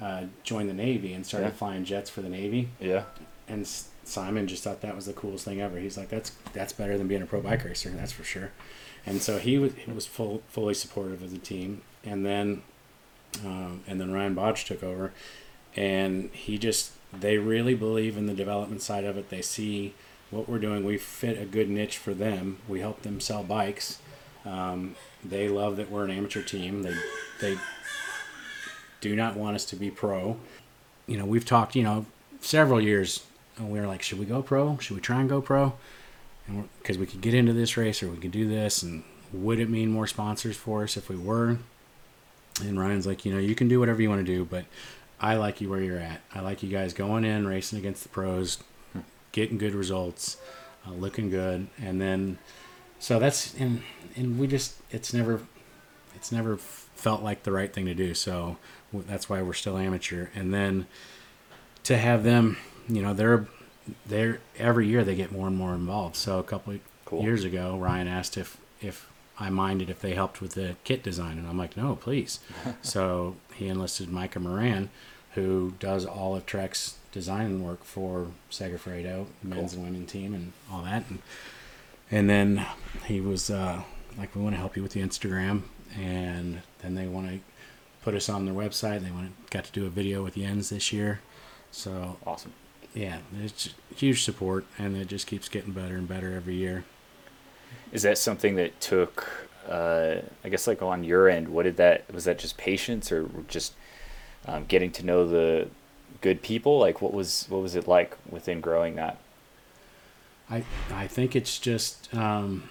uh, 0.00 0.22
join 0.44 0.66
the 0.68 0.74
Navy 0.74 1.12
and 1.12 1.26
started 1.26 1.48
Yeah. 1.48 1.52
flying 1.52 1.84
jets 1.84 2.08
for 2.08 2.20
the 2.22 2.28
Navy. 2.28 2.68
Yeah. 2.80 3.04
And 3.48 3.62
S- 3.62 3.88
Simon 4.04 4.46
just 4.46 4.62
thought 4.62 4.80
that 4.82 4.94
was 4.94 5.06
the 5.06 5.12
coolest 5.12 5.44
thing 5.44 5.60
ever. 5.60 5.78
He's 5.78 5.96
like, 5.98 6.08
that's 6.08 6.32
that's 6.52 6.72
better 6.72 6.96
than 6.96 7.08
being 7.08 7.20
a 7.22 7.26
pro 7.26 7.40
bike 7.40 7.64
racer, 7.64 7.90
that's 7.90 8.12
for 8.12 8.24
sure. 8.24 8.52
And 9.04 9.20
so 9.20 9.38
he 9.38 9.58
was 9.58 9.74
he 9.74 9.90
was 9.92 10.06
full, 10.06 10.42
fully 10.48 10.74
supportive 10.74 11.22
of 11.22 11.30
the 11.30 11.38
team, 11.38 11.82
and 12.04 12.24
then 12.24 12.62
um, 13.44 13.82
and 13.86 14.00
then 14.00 14.12
Ryan 14.12 14.34
Bodge 14.34 14.64
took 14.64 14.82
over, 14.82 15.12
and 15.76 16.30
he 16.32 16.58
just 16.58 16.92
they 17.12 17.38
really 17.38 17.74
believe 17.74 18.16
in 18.16 18.26
the 18.26 18.34
development 18.34 18.82
side 18.82 19.04
of 19.04 19.16
it. 19.16 19.30
They 19.30 19.42
see 19.42 19.94
what 20.30 20.48
we're 20.48 20.58
doing. 20.58 20.84
We 20.84 20.98
fit 20.98 21.40
a 21.40 21.46
good 21.46 21.70
niche 21.70 21.98
for 21.98 22.14
them. 22.14 22.58
We 22.68 22.80
help 22.80 23.02
them 23.02 23.20
sell 23.20 23.42
bikes. 23.42 23.98
Um, 24.44 24.94
they 25.24 25.48
love 25.48 25.76
that 25.76 25.90
we're 25.90 26.04
an 26.04 26.10
amateur 26.10 26.42
team. 26.42 26.82
They 26.82 26.94
they 27.40 27.58
do 29.00 29.14
not 29.16 29.36
want 29.36 29.56
us 29.56 29.64
to 29.66 29.76
be 29.76 29.90
pro. 29.90 30.36
You 31.06 31.16
know, 31.16 31.24
we've 31.24 31.44
talked. 31.44 31.74
You 31.76 31.82
know, 31.82 32.06
several 32.40 32.80
years. 32.80 33.24
And 33.56 33.70
we 33.70 33.80
were 33.80 33.86
like, 33.86 34.02
should 34.02 34.20
we 34.20 34.24
go 34.24 34.40
pro? 34.40 34.78
Should 34.78 34.94
we 34.94 35.00
try 35.00 35.20
and 35.20 35.28
go 35.28 35.40
pro? 35.40 35.72
And 36.46 36.68
because 36.78 36.96
we 36.96 37.06
could 37.06 37.20
get 37.20 37.34
into 37.34 37.52
this 37.52 37.76
race 37.76 38.02
or 38.02 38.08
we 38.08 38.16
could 38.16 38.30
do 38.30 38.48
this, 38.48 38.82
and 38.84 39.02
would 39.32 39.58
it 39.58 39.68
mean 39.68 39.90
more 39.90 40.06
sponsors 40.06 40.56
for 40.56 40.84
us 40.84 40.96
if 40.96 41.08
we 41.08 41.16
were? 41.16 41.58
And 42.60 42.78
Ryan's 42.78 43.06
like, 43.06 43.24
you 43.24 43.32
know, 43.32 43.40
you 43.40 43.54
can 43.54 43.68
do 43.68 43.80
whatever 43.80 44.00
you 44.00 44.08
want 44.08 44.24
to 44.24 44.32
do, 44.32 44.44
but 44.44 44.64
I 45.20 45.36
like 45.36 45.60
you 45.60 45.68
where 45.68 45.80
you're 45.80 45.98
at. 45.98 46.20
I 46.34 46.40
like 46.40 46.62
you 46.62 46.68
guys 46.68 46.92
going 46.94 47.24
in, 47.24 47.46
racing 47.46 47.78
against 47.78 48.02
the 48.04 48.08
pros, 48.08 48.58
getting 49.32 49.58
good 49.58 49.74
results, 49.74 50.36
uh, 50.86 50.92
looking 50.92 51.28
good, 51.30 51.68
and 51.82 52.00
then 52.00 52.38
so 52.98 53.18
that's 53.18 53.54
and 53.54 53.82
and 54.16 54.38
we 54.38 54.46
just 54.46 54.76
it's 54.90 55.12
never 55.12 55.40
it's 56.14 56.30
never 56.32 56.56
felt 56.56 57.22
like 57.22 57.42
the 57.42 57.52
right 57.52 57.72
thing 57.72 57.86
to 57.86 57.94
do. 57.94 58.14
So 58.14 58.56
that's 58.92 59.28
why 59.28 59.42
we're 59.42 59.52
still 59.54 59.76
amateur. 59.76 60.28
And 60.34 60.52
then 60.54 60.86
to 61.84 61.96
have 61.96 62.24
them, 62.24 62.56
you 62.88 63.02
know, 63.02 63.12
they're 63.14 63.46
they're 64.06 64.40
every 64.58 64.86
year 64.86 65.02
they 65.04 65.14
get 65.14 65.32
more 65.32 65.46
and 65.46 65.56
more 65.56 65.74
involved. 65.74 66.16
So 66.16 66.38
a 66.38 66.42
couple 66.44 66.74
of 66.74 66.80
Cool. 67.04 67.22
years 67.22 67.42
ago, 67.44 67.76
Ryan 67.78 68.06
asked 68.06 68.36
if 68.36 68.58
if 68.82 69.08
I 69.40 69.50
minded 69.50 69.88
if 69.90 70.00
they 70.00 70.14
helped 70.14 70.40
with 70.40 70.54
the 70.54 70.76
kit 70.84 71.02
design, 71.02 71.38
and 71.38 71.46
I'm 71.46 71.58
like, 71.58 71.76
no, 71.76 71.94
please. 71.96 72.40
so 72.82 73.36
he 73.54 73.68
enlisted 73.68 74.08
Micah 74.10 74.40
Moran, 74.40 74.90
who 75.34 75.74
does 75.78 76.04
all 76.04 76.34
of 76.34 76.44
Trek's 76.46 76.96
design 77.12 77.62
work 77.62 77.84
for 77.84 78.28
Segafredo, 78.50 79.26
men's 79.42 79.74
and 79.74 79.84
women's 79.84 80.10
team, 80.10 80.34
and 80.34 80.52
all 80.72 80.82
that. 80.82 81.04
And, 81.08 81.18
and 82.10 82.28
then 82.28 82.66
he 83.04 83.20
was 83.20 83.48
uh, 83.50 83.82
like, 84.18 84.34
we 84.34 84.42
want 84.42 84.54
to 84.54 84.60
help 84.60 84.76
you 84.76 84.82
with 84.82 84.92
the 84.92 85.02
Instagram, 85.02 85.62
and 85.96 86.62
then 86.80 86.94
they 86.94 87.06
want 87.06 87.28
to 87.28 87.38
put 88.02 88.14
us 88.14 88.28
on 88.28 88.44
their 88.44 88.54
website. 88.54 89.02
They 89.04 89.10
want 89.10 89.28
to 89.28 89.56
got 89.56 89.64
to 89.64 89.72
do 89.72 89.86
a 89.86 89.90
video 89.90 90.22
with 90.24 90.34
Jens 90.34 90.70
this 90.70 90.92
year. 90.92 91.20
So 91.70 92.16
Awesome. 92.26 92.52
yeah, 92.94 93.18
it's 93.40 93.70
huge 93.94 94.24
support, 94.24 94.64
and 94.78 94.96
it 94.96 95.06
just 95.08 95.26
keeps 95.26 95.48
getting 95.48 95.72
better 95.72 95.96
and 95.96 96.08
better 96.08 96.34
every 96.34 96.54
year. 96.56 96.84
Is 97.92 98.02
that 98.02 98.18
something 98.18 98.56
that 98.56 98.80
took, 98.80 99.26
uh, 99.68 100.16
I 100.44 100.48
guess, 100.48 100.66
like 100.66 100.82
on 100.82 101.04
your 101.04 101.28
end? 101.28 101.48
What 101.48 101.64
did 101.64 101.76
that 101.78 102.12
was 102.12 102.24
that 102.24 102.38
just 102.38 102.56
patience 102.56 103.10
or 103.10 103.28
just 103.48 103.72
um, 104.46 104.64
getting 104.66 104.90
to 104.92 105.04
know 105.06 105.26
the 105.26 105.68
good 106.20 106.42
people? 106.42 106.78
Like, 106.78 107.00
what 107.00 107.12
was 107.14 107.46
what 107.48 107.62
was 107.62 107.74
it 107.74 107.88
like 107.88 108.16
within 108.28 108.60
growing 108.60 108.96
that? 108.96 109.18
I 110.50 110.64
I 110.92 111.06
think 111.06 111.34
it's 111.36 111.58
just 111.58 112.12
um, 112.14 112.68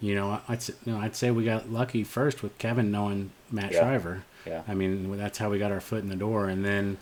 you 0.00 0.14
know, 0.14 0.40
I'd 0.48 0.60
no, 0.84 0.98
I'd 0.98 1.16
say 1.16 1.30
we 1.30 1.44
got 1.44 1.70
lucky 1.70 2.04
first 2.04 2.42
with 2.42 2.56
Kevin 2.58 2.90
knowing 2.90 3.30
Matt 3.50 3.72
Yeah. 3.72 3.80
Shriver. 3.80 4.24
Yeah. 4.46 4.62
I 4.68 4.74
mean, 4.74 5.16
that's 5.16 5.38
how 5.38 5.48
we 5.48 5.58
got 5.58 5.72
our 5.72 5.80
foot 5.80 6.02
in 6.02 6.10
the 6.10 6.16
door, 6.16 6.48
and 6.48 6.62
then 6.64 6.98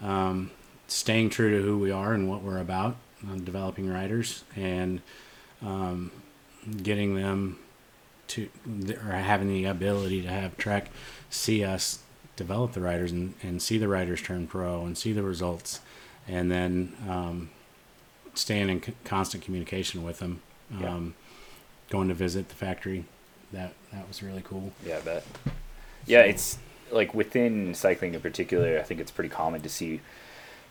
um, 0.00 0.50
staying 0.88 1.28
true 1.30 1.50
to 1.50 1.62
who 1.62 1.78
we 1.78 1.90
are 1.90 2.14
and 2.14 2.26
what 2.28 2.42
we're 2.42 2.58
about, 2.58 2.96
um, 3.24 3.44
developing 3.44 3.86
writers, 3.86 4.44
and 4.56 5.02
um, 5.62 6.10
getting 6.82 7.14
them 7.14 7.58
to 8.28 8.48
or 9.06 9.12
having 9.12 9.48
the 9.48 9.64
ability 9.64 10.22
to 10.22 10.28
have 10.28 10.56
Trek 10.56 10.90
see 11.30 11.64
us 11.64 12.00
develop 12.34 12.72
the 12.72 12.80
riders 12.80 13.12
and, 13.12 13.34
and 13.42 13.62
see 13.62 13.78
the 13.78 13.88
riders 13.88 14.20
turn 14.20 14.46
pro 14.46 14.84
and 14.84 14.98
see 14.98 15.12
the 15.12 15.22
results, 15.22 15.80
and 16.26 16.50
then 16.50 16.92
um, 17.08 17.50
staying 18.34 18.68
in 18.68 18.82
c- 18.82 18.94
constant 19.04 19.42
communication 19.44 20.02
with 20.02 20.18
them. 20.18 20.42
Yeah. 20.80 20.94
Um, 20.94 21.14
Going 21.88 22.08
to 22.08 22.14
visit 22.14 22.48
the 22.48 22.56
factory, 22.56 23.04
that 23.52 23.72
that 23.92 24.08
was 24.08 24.20
really 24.20 24.42
cool. 24.42 24.72
Yeah, 24.84 24.96
I 24.96 25.00
bet. 25.02 25.24
Yeah, 26.04 26.22
it's 26.22 26.58
like 26.90 27.14
within 27.14 27.74
cycling 27.74 28.12
in 28.14 28.20
particular, 28.20 28.76
I 28.76 28.82
think 28.82 28.98
it's 28.98 29.12
pretty 29.12 29.30
common 29.30 29.60
to 29.60 29.68
see 29.68 30.00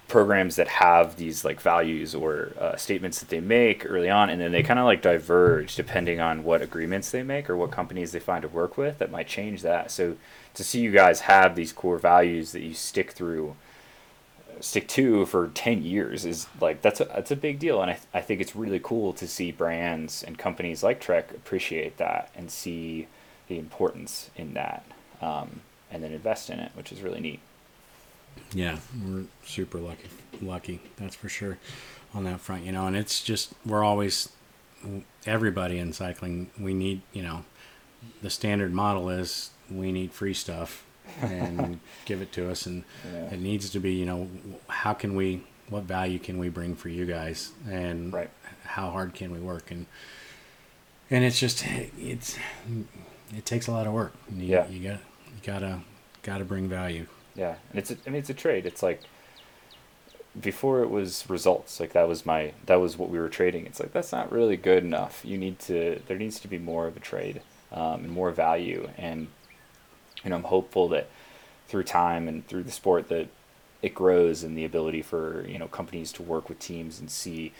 programs 0.07 0.55
that 0.55 0.67
have 0.67 1.17
these 1.17 1.43
like 1.43 1.59
values 1.59 2.13
or 2.13 2.51
uh, 2.59 2.75
statements 2.75 3.19
that 3.19 3.29
they 3.29 3.39
make 3.39 3.89
early 3.89 4.09
on, 4.09 4.29
and 4.29 4.39
then 4.39 4.51
they 4.51 4.63
kind 4.63 4.79
of 4.79 4.85
like 4.85 5.01
diverge 5.01 5.75
depending 5.75 6.19
on 6.19 6.43
what 6.43 6.61
agreements 6.61 7.11
they 7.11 7.23
make 7.23 7.49
or 7.49 7.57
what 7.57 7.71
companies 7.71 8.11
they 8.11 8.19
find 8.19 8.43
to 8.43 8.47
work 8.47 8.77
with 8.77 8.99
that 8.99 9.11
might 9.11 9.27
change 9.27 9.61
that. 9.61 9.91
So 9.91 10.15
to 10.53 10.63
see 10.63 10.81
you 10.81 10.91
guys 10.91 11.21
have 11.21 11.55
these 11.55 11.73
core 11.73 11.97
values 11.97 12.51
that 12.51 12.61
you 12.61 12.73
stick 12.73 13.11
through 13.11 13.55
stick 14.61 14.87
to 14.87 15.25
for 15.25 15.49
10 15.49 15.83
years 15.83 16.25
is 16.25 16.47
like 16.61 16.81
that's 16.81 17.01
a 17.01 17.05
that's 17.05 17.31
a 17.31 17.35
big 17.35 17.59
deal 17.59 17.81
and 17.81 17.91
I, 17.91 17.99
I 18.13 18.21
think 18.21 18.39
it's 18.39 18.55
really 18.55 18.79
cool 18.81 19.11
to 19.13 19.27
see 19.27 19.51
brands 19.51 20.23
and 20.23 20.37
companies 20.37 20.81
like 20.81 21.01
trek 21.01 21.31
appreciate 21.31 21.97
that 21.97 22.31
and 22.33 22.49
see 22.49 23.07
the 23.47 23.59
importance 23.59 24.29
in 24.35 24.53
that 24.53 24.85
um, 25.21 25.61
and 25.91 26.01
then 26.01 26.13
invest 26.13 26.49
in 26.49 26.59
it 26.59 26.71
which 26.73 26.91
is 26.91 27.01
really 27.01 27.19
neat 27.19 27.41
Yeah, 28.53 28.77
we're 29.05 29.25
super 29.45 29.79
lucky, 29.79 30.07
lucky. 30.41 30.79
That's 30.97 31.15
for 31.15 31.29
sure 31.29 31.57
on 32.13 32.23
that 32.25 32.39
front. 32.39 32.63
You 32.65 32.71
know, 32.71 32.87
and 32.87 32.95
it's 32.95 33.21
just 33.23 33.53
we're 33.65 33.83
always 33.83 34.29
everybody 35.25 35.77
in 35.79 35.93
cycling. 35.93 36.49
We 36.59 36.73
need 36.73 37.01
you 37.13 37.23
know, 37.23 37.45
the 38.21 38.29
standard 38.29 38.71
model 38.73 39.09
is 39.09 39.49
we 39.69 39.91
need 39.91 40.11
free 40.11 40.33
stuff 40.33 40.85
and 41.21 41.79
give 42.05 42.21
it 42.21 42.31
to 42.33 42.49
us, 42.49 42.65
and 42.65 42.83
Yeah. 43.05 43.33
it 43.33 43.39
needs 43.41 43.69
to 43.71 43.79
be 43.79 43.93
you 43.93 44.05
know 44.05 44.29
how 44.67 44.93
can 44.93 45.15
we 45.15 45.43
what 45.69 45.83
value 45.83 46.19
can 46.19 46.37
we 46.37 46.49
bring 46.49 46.75
for 46.75 46.89
you 46.89 47.05
guys 47.05 47.51
and 47.69 48.13
Right. 48.13 48.29
how 48.65 48.91
hard 48.91 49.15
can 49.15 49.31
we 49.31 49.39
work 49.39 49.71
and 49.71 49.87
and 51.09 51.23
it's 51.23 51.39
just 51.39 51.65
it's 51.99 52.37
it 53.35 53.45
takes 53.45 53.67
a 53.67 53.71
lot 53.71 53.87
of 53.87 53.93
work. 53.93 54.13
You, 54.31 54.45
Yeah. 54.45 54.67
you 54.67 54.79
got 54.87 54.99
you 54.99 55.41
gotta 55.43 55.81
gotta 56.23 56.45
bring 56.45 56.69
value. 56.69 57.07
Yeah, 57.35 57.55
and 57.69 57.79
it's 57.79 57.91
a, 57.91 57.97
I 58.07 58.09
mean 58.09 58.19
it's 58.19 58.29
a 58.29 58.33
trade. 58.33 58.65
It's 58.65 58.81
like 58.83 59.01
before 60.39 60.81
it 60.81 60.89
was 60.89 61.25
results. 61.29 61.79
Like 61.79 61.93
that 61.93 62.07
was 62.07 62.25
my 62.25 62.53
that 62.65 62.75
was 62.75 62.97
what 62.97 63.09
we 63.09 63.19
were 63.19 63.29
trading. 63.29 63.65
It's 63.65 63.79
like 63.79 63.93
that's 63.93 64.11
not 64.11 64.31
really 64.31 64.57
good 64.57 64.83
enough. 64.83 65.21
You 65.23 65.37
need 65.37 65.59
to 65.59 66.01
there 66.07 66.17
needs 66.17 66.39
to 66.41 66.47
be 66.47 66.57
more 66.57 66.87
of 66.87 66.97
a 66.97 66.99
trade 66.99 67.41
um, 67.71 68.05
and 68.05 68.09
more 68.09 68.31
value. 68.31 68.89
And 68.97 69.27
you 70.23 70.29
know 70.29 70.37
I'm 70.37 70.43
hopeful 70.43 70.87
that 70.89 71.09
through 71.67 71.83
time 71.83 72.27
and 72.27 72.45
through 72.47 72.63
the 72.63 72.71
sport 72.71 73.09
that 73.09 73.27
it 73.81 73.93
grows 73.93 74.43
and 74.43 74.57
the 74.57 74.65
ability 74.65 75.01
for 75.01 75.45
you 75.47 75.59
know 75.59 75.67
companies 75.67 76.11
to 76.13 76.23
work 76.23 76.49
with 76.49 76.59
teams 76.59 76.99
and 76.99 77.09
see 77.09 77.53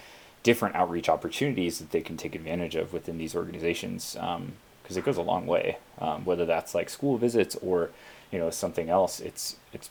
different 0.44 0.76
outreach 0.76 1.10
opportunities 1.10 1.80
that 1.80 1.92
they 1.92 2.02
can 2.02 2.18
take 2.18 2.36
advantage 2.36 2.76
of 2.76 2.94
within 2.94 3.18
these 3.18 3.36
organizations 3.36 4.16
because 4.84 4.96
it 4.96 5.04
goes 5.04 5.18
a 5.18 5.22
long 5.22 5.48
way 5.48 5.78
um, 6.00 6.24
whether 6.24 6.46
that's 6.46 6.76
like 6.76 6.90
school 6.90 7.18
visits 7.18 7.56
or 7.64 7.90
you 8.32 8.40
know 8.40 8.50
something 8.50 8.90
else 8.90 9.20
it's 9.20 9.58
it's 9.74 9.90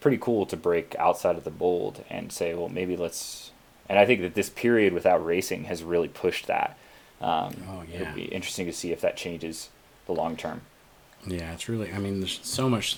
pretty 0.00 0.18
cool 0.18 0.46
to 0.46 0.56
break 0.56 0.94
outside 0.98 1.36
of 1.36 1.44
the 1.44 1.50
mold 1.50 2.04
and 2.10 2.32
say 2.32 2.54
well 2.54 2.68
maybe 2.68 2.96
let's 2.96 3.50
and 3.88 3.98
i 3.98 4.06
think 4.06 4.20
that 4.22 4.34
this 4.34 4.48
period 4.50 4.92
without 4.92 5.24
racing 5.24 5.64
has 5.64 5.82
really 5.82 6.08
pushed 6.08 6.46
that 6.46 6.76
um, 7.20 7.54
Oh, 7.68 7.82
yeah. 7.90 8.00
it'll 8.00 8.14
be 8.14 8.22
interesting 8.24 8.64
to 8.66 8.72
see 8.72 8.92
if 8.92 9.00
that 9.02 9.16
changes 9.16 9.68
the 10.06 10.12
long 10.12 10.36
term 10.36 10.62
Yeah, 11.26 11.52
it's 11.52 11.68
really. 11.68 11.92
I 11.92 11.98
mean, 11.98 12.20
there's 12.20 12.40
so 12.42 12.66
much 12.70 12.96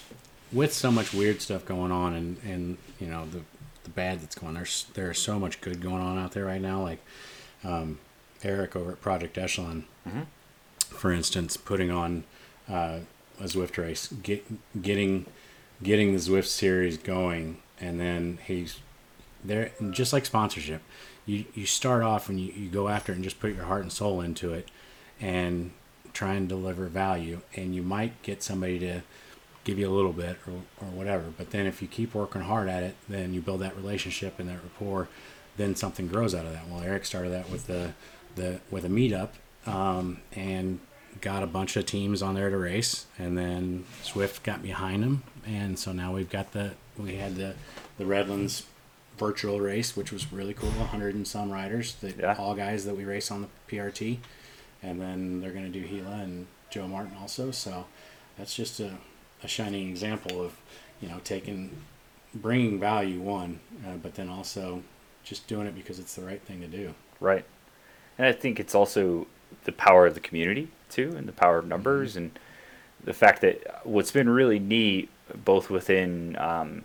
with 0.53 0.73
so 0.73 0.93
much 0.93 1.13
weird 1.13 1.43
stuff 1.43 1.65
going 1.65 1.91
on, 1.91 2.15
and 2.15 2.37
and 2.45 2.79
you 3.01 3.09
know 3.09 3.27
the 3.27 3.41
the 3.83 3.91
bad 3.91 4.21
that's 4.21 4.37
going. 4.37 4.51
on. 4.51 4.55
There's 4.55 4.87
there's 4.95 5.19
so 5.19 5.41
much 5.41 5.61
good 5.61 5.81
going 5.81 6.01
on 6.01 6.19
out 6.19 6.31
there 6.31 6.45
right 6.45 6.61
now. 6.61 6.81
Like 6.83 7.01
um, 7.65 7.99
Eric 8.45 8.77
over 8.77 8.93
at 8.93 9.01
Project 9.01 9.37
Echelon, 9.39 9.87
Mhm. 10.09 10.27
for 10.85 11.11
instance, 11.11 11.57
putting 11.57 11.91
on 11.91 12.23
uh, 12.71 13.01
a 13.41 13.45
Zwift 13.45 13.77
race, 13.77 14.13
get, 14.23 14.83
getting 14.83 15.27
getting 15.83 16.13
the 16.13 16.19
Zwift 16.19 16.47
series 16.47 16.97
going, 16.97 17.59
and 17.81 17.99
then 17.99 18.39
he's 18.47 18.79
there. 19.45 19.73
Just 19.91 20.13
like 20.13 20.25
sponsorship, 20.25 20.83
you 21.27 21.45
you 21.55 21.67
start 21.67 22.03
off 22.03 22.29
and 22.29 22.41
you, 22.41 22.53
you 22.53 22.69
go 22.69 22.89
after 22.89 23.13
it 23.13 23.17
and 23.17 23.25
just 23.25 23.41
put 23.41 23.55
your 23.55 23.65
heart 23.65 23.83
and 23.83 23.93
soul 23.93 24.21
into 24.21 24.53
it, 24.53 24.69
and 25.21 25.73
try 26.13 26.35
and 26.35 26.49
deliver 26.49 26.87
value, 26.87 27.41
and 27.57 27.75
you 27.75 27.83
might 27.83 28.23
get 28.23 28.43
somebody 28.43 28.79
to 28.79 29.03
give 29.65 29.79
you 29.79 29.89
a 29.89 29.95
little 29.95 30.13
bit 30.13 30.37
or, 30.47 30.87
or 30.87 30.91
whatever. 30.91 31.25
But 31.37 31.51
then 31.51 31.67
if 31.67 31.81
you 31.81 31.89
keep 31.89 32.15
working 32.15 32.43
hard 32.43 32.69
at 32.69 32.83
it, 32.83 32.97
then 33.09 33.33
you 33.33 33.41
build 33.41 33.61
that 33.61 33.77
relationship 33.77 34.39
and 34.39 34.49
that 34.49 34.59
rapport. 34.63 35.09
Then 35.57 35.77
something 35.77 36.09
grows 36.09 36.35
out 36.35 36.47
of 36.47 36.53
that. 36.53 36.69
Well, 36.69 36.83
Eric 36.83 37.05
started 37.05 37.31
that 37.33 37.51
with 37.51 37.67
the 37.67 37.93
the 38.35 38.61
with 38.71 38.85
a 38.85 38.89
meetup, 38.89 39.31
um, 39.67 40.21
and 40.33 40.81
got 41.21 41.43
a 41.43 41.47
bunch 41.47 41.77
of 41.77 41.87
teams 41.87 42.23
on 42.23 42.35
there 42.35 42.51
to 42.51 42.57
race, 42.57 43.07
and 43.19 43.37
then 43.37 43.85
Zwift 44.03 44.43
got 44.43 44.63
behind 44.63 45.05
him, 45.05 45.23
and 45.47 45.79
so 45.79 45.93
now 45.93 46.13
we've 46.13 46.31
got 46.31 46.53
the 46.53 46.73
we 46.97 47.17
had 47.17 47.37
the 47.37 47.55
the 47.99 48.07
Redlands 48.07 48.65
virtual 49.19 49.61
race, 49.61 49.97
which 49.97 50.11
was 50.11 50.33
really 50.33 50.55
cool. 50.55 50.71
100 50.71 51.15
and 51.15 51.27
some 51.27 51.51
riders, 51.53 51.95
that 51.97 52.17
Yeah. 52.19 52.35
all 52.39 52.55
guys 52.55 52.85
that 52.87 52.97
we 52.97 53.05
race 53.05 53.31
on 53.31 53.43
the 53.43 53.49
PRT, 53.69 54.19
and 54.83 55.01
then 55.01 55.41
they're 55.41 55.53
going 55.53 55.71
to 55.71 55.81
do 55.81 55.87
Gila 55.87 56.11
and 56.23 56.47
Joe 56.71 56.89
Martin 56.89 57.13
also. 57.21 57.51
So 57.51 57.87
that's 58.39 58.55
just 58.55 58.81
a, 58.81 58.95
a 59.43 59.49
shining 59.49 59.89
example 59.89 60.43
of 60.43 60.53
you 61.01 61.09
know 61.09 61.21
taking 61.25 61.83
bringing 62.35 62.81
value 62.81 63.21
one, 63.21 63.61
uh, 63.87 63.97
but 64.03 64.15
then 64.15 64.29
also 64.29 64.83
just 65.23 65.47
doing 65.47 65.67
it 65.67 65.75
because 65.75 65.99
it's 65.99 66.15
the 66.15 66.23
right 66.23 66.41
thing 66.43 66.61
to 66.61 66.67
do. 66.67 66.95
Right. 67.21 67.45
And 68.19 68.27
I 68.27 68.33
think 68.33 68.59
it's 68.59 68.75
also 68.75 69.27
the 69.65 69.73
power 69.73 70.07
of 70.07 70.15
the 70.15 70.21
community 70.21 70.69
too, 70.93 71.15
and 71.17 71.27
the 71.27 71.33
power 71.33 71.59
of 71.59 71.67
numbers, 71.67 72.17
and 72.17 72.39
the 73.05 73.13
fact 73.13 73.41
that 73.41 73.87
what's 73.87 74.11
been 74.11 74.29
really 74.29 74.59
neat, 74.59 75.11
both 75.45 75.71
within 75.71 76.37
um, 76.39 76.85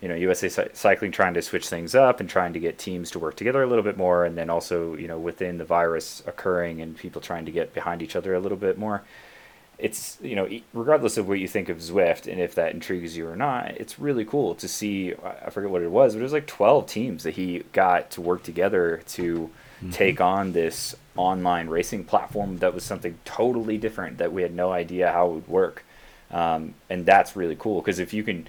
you 0.00 0.08
know 0.08 0.14
USA 0.14 0.48
Cy- 0.48 0.68
Cycling 0.72 1.12
trying 1.12 1.34
to 1.34 1.42
switch 1.42 1.68
things 1.68 1.94
up 1.94 2.20
and 2.20 2.28
trying 2.28 2.52
to 2.52 2.60
get 2.60 2.78
teams 2.78 3.10
to 3.12 3.18
work 3.18 3.36
together 3.36 3.62
a 3.62 3.66
little 3.66 3.84
bit 3.84 3.96
more, 3.96 4.24
and 4.24 4.36
then 4.36 4.50
also 4.50 4.94
you 4.94 5.08
know 5.08 5.18
within 5.18 5.58
the 5.58 5.64
virus 5.64 6.22
occurring 6.26 6.80
and 6.80 6.96
people 6.96 7.20
trying 7.20 7.44
to 7.44 7.52
get 7.52 7.74
behind 7.74 8.02
each 8.02 8.16
other 8.16 8.34
a 8.34 8.40
little 8.40 8.58
bit 8.58 8.78
more. 8.78 9.02
It's 9.78 10.18
you 10.22 10.36
know 10.36 10.48
regardless 10.74 11.16
of 11.16 11.28
what 11.28 11.38
you 11.38 11.48
think 11.48 11.68
of 11.68 11.78
Zwift 11.78 12.30
and 12.30 12.40
if 12.40 12.54
that 12.54 12.72
intrigues 12.74 13.16
you 13.16 13.26
or 13.26 13.36
not, 13.36 13.72
it's 13.72 13.98
really 13.98 14.24
cool 14.24 14.54
to 14.56 14.68
see. 14.68 15.14
I 15.14 15.46
I 15.46 15.50
forget 15.50 15.70
what 15.70 15.82
it 15.82 15.90
was, 15.90 16.14
but 16.14 16.20
it 16.20 16.24
was 16.24 16.32
like 16.32 16.46
twelve 16.46 16.86
teams 16.86 17.22
that 17.24 17.34
he 17.34 17.64
got 17.72 18.10
to 18.12 18.20
work 18.20 18.42
together 18.42 19.02
to 19.08 19.50
take 19.90 20.20
on 20.20 20.52
this 20.52 20.94
online 21.16 21.68
racing 21.68 22.04
platform 22.04 22.58
that 22.58 22.74
was 22.74 22.84
something 22.84 23.18
totally 23.24 23.78
different 23.78 24.18
that 24.18 24.32
we 24.32 24.42
had 24.42 24.54
no 24.54 24.72
idea 24.72 25.10
how 25.12 25.28
it 25.30 25.34
would 25.34 25.48
work. 25.48 25.84
Um, 26.30 26.74
and 26.88 27.04
that's 27.06 27.34
really 27.34 27.56
cool 27.58 27.80
because 27.80 27.98
if 27.98 28.12
you 28.12 28.22
can 28.22 28.46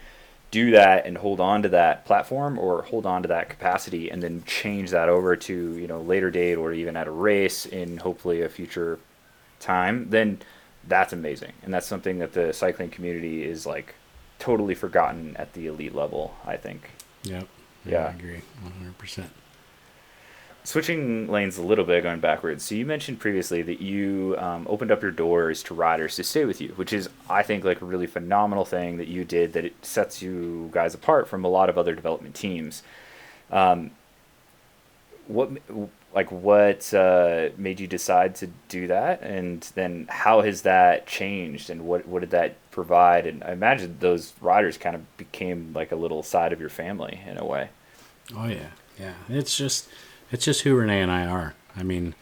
do 0.52 0.72
that 0.72 1.06
and 1.06 1.18
hold 1.18 1.40
on 1.40 1.64
to 1.64 1.70
that 1.70 2.06
platform 2.06 2.60
or 2.60 2.84
hold 2.84 3.06
on 3.06 3.22
to 3.22 3.28
that 3.30 3.50
capacity 3.50 4.10
and 4.12 4.22
then 4.22 4.44
change 4.46 4.92
that 4.92 5.08
over 5.10 5.36
to 5.36 5.78
you 5.78 5.88
know 5.88 6.02
later 6.02 6.30
date 6.30 6.56
or 6.56 6.74
even 6.74 6.98
at 6.98 7.08
a 7.08 7.12
race 7.12 7.66
in 7.66 7.98
hopefully 7.98 8.42
a 8.42 8.50
future 8.50 9.00
time 9.62 10.10
then 10.10 10.38
that's 10.88 11.14
amazing 11.14 11.54
and 11.64 11.74
that's 11.74 11.88
something 11.88 12.20
that 12.20 12.34
the 12.34 12.52
cycling 12.52 12.90
community 12.90 13.44
is 13.44 13.66
like 13.66 13.96
totally 14.40 14.76
forgotten 14.76 15.38
at 15.38 15.54
the 15.54 15.68
elite 15.68 15.96
level 15.96 16.36
i 16.46 16.58
think 16.58 16.90
Yep. 17.24 17.48
Yeah. 17.86 18.08
I 18.08 18.10
agree. 18.12 18.42
100%. 19.00 19.26
Switching 20.64 21.28
lanes 21.28 21.58
a 21.58 21.62
little 21.62 21.86
bit 21.86 22.04
going 22.04 22.20
backwards. 22.20 22.64
So 22.64 22.76
you 22.76 22.86
mentioned 22.86 23.20
previously 23.20 23.62
that 23.64 23.82
you 23.82 24.36
um, 24.38 24.68
opened 24.70 24.92
up 24.92 25.02
your 25.02 25.12
doors 25.12 25.64
to 25.64 25.74
riders 25.74 26.16
to 26.16 26.24
stay 26.24 26.46
with 26.46 26.62
you 26.62 26.70
which 26.76 26.94
is 26.94 27.10
i 27.30 27.42
think 27.42 27.64
like 27.64 27.82
a 27.82 27.86
really 27.86 28.08
phenomenal 28.08 28.66
thing 28.66 28.98
that 28.98 29.08
you 29.08 29.26
did 29.26 29.54
that 29.54 29.66
it 29.66 29.74
sets 29.86 30.22
you 30.22 30.70
guys 30.72 30.94
apart 30.94 31.28
from 31.28 31.44
a 31.44 31.48
lot 31.48 31.70
of 31.70 31.78
other 31.78 31.96
development 31.96 32.36
teams. 32.36 32.84
Um, 33.52 33.92
what 35.28 35.50
like 36.14 36.32
what 36.32 36.94
uh, 36.94 37.50
made 37.58 37.80
you 37.80 37.88
decide 37.88 38.36
to 38.36 38.48
do 38.68 38.88
that? 38.88 39.22
And 39.22 39.62
then 39.76 40.08
how 40.10 40.42
has 40.42 40.64
that 40.64 41.08
changed 41.08 41.70
and 41.70 41.86
what 41.86 42.08
what 42.08 42.20
did 42.20 42.32
that 42.32 42.56
provide? 42.72 43.26
And 43.26 43.44
i 43.44 43.52
imagine 43.52 43.98
those 44.00 44.34
riders 44.42 44.78
kind 44.78 44.96
of 44.96 45.18
became 45.18 45.72
like 45.74 45.92
a 45.92 45.96
little 45.96 46.24
side 46.24 46.54
of 46.54 46.60
your 46.60 46.70
family 46.70 47.22
in 47.26 47.38
a 47.38 47.46
way. 47.46 47.70
Oh 48.36 48.48
yeah, 48.48 48.70
yeah. 49.00 49.14
It's 49.30 49.58
just, 49.58 49.90
it's 50.32 50.46
just 50.46 50.62
who 50.62 50.76
Renee 50.76 51.02
and 51.02 51.12
I 51.12 51.26
are. 51.26 51.54
I 51.76 51.84
mean, 51.84 52.16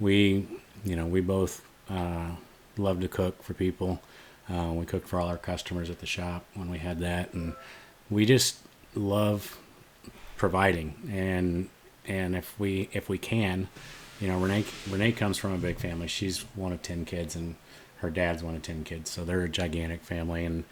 we, 0.00 0.48
you 0.84 0.96
know, 0.96 1.06
we 1.06 1.20
both 1.20 1.62
Uh, 1.90 2.36
love 2.78 3.00
to 3.00 3.08
cook 3.08 3.42
for 3.42 3.54
people. 3.54 4.00
Uh, 4.48 4.72
we 4.72 4.86
cooked 4.86 5.06
for 5.08 5.20
all 5.20 5.28
our 5.28 5.36
customers 5.36 5.90
at 5.90 5.98
the 5.98 6.06
shop 6.06 6.44
when 6.54 6.70
we 6.70 6.78
had 6.78 7.00
that, 7.00 7.34
and 7.34 7.54
we 8.08 8.24
just 8.24 8.60
love 8.94 9.58
providing. 10.36 10.94
And 11.12 11.68
and 12.08 12.34
if 12.34 12.58
we 12.58 12.88
if 12.92 13.08
we 13.10 13.18
can, 13.18 13.68
you 14.20 14.28
know, 14.28 14.38
Renee 14.38 14.64
Renee 14.88 15.12
comes 15.12 15.36
from 15.36 15.52
a 15.52 15.58
big 15.58 15.76
family. 15.76 16.08
She's 16.08 16.46
one 16.56 16.72
of 16.72 16.80
ten 16.80 17.04
kids, 17.04 17.36
and 17.36 17.56
her 17.98 18.10
dad's 18.10 18.42
one 18.42 18.56
of 18.56 18.62
ten 18.62 18.84
kids, 18.84 19.10
so 19.10 19.24
they're 19.24 19.44
a 19.44 19.48
gigantic 19.48 20.02
family, 20.02 20.46
and 20.46 20.64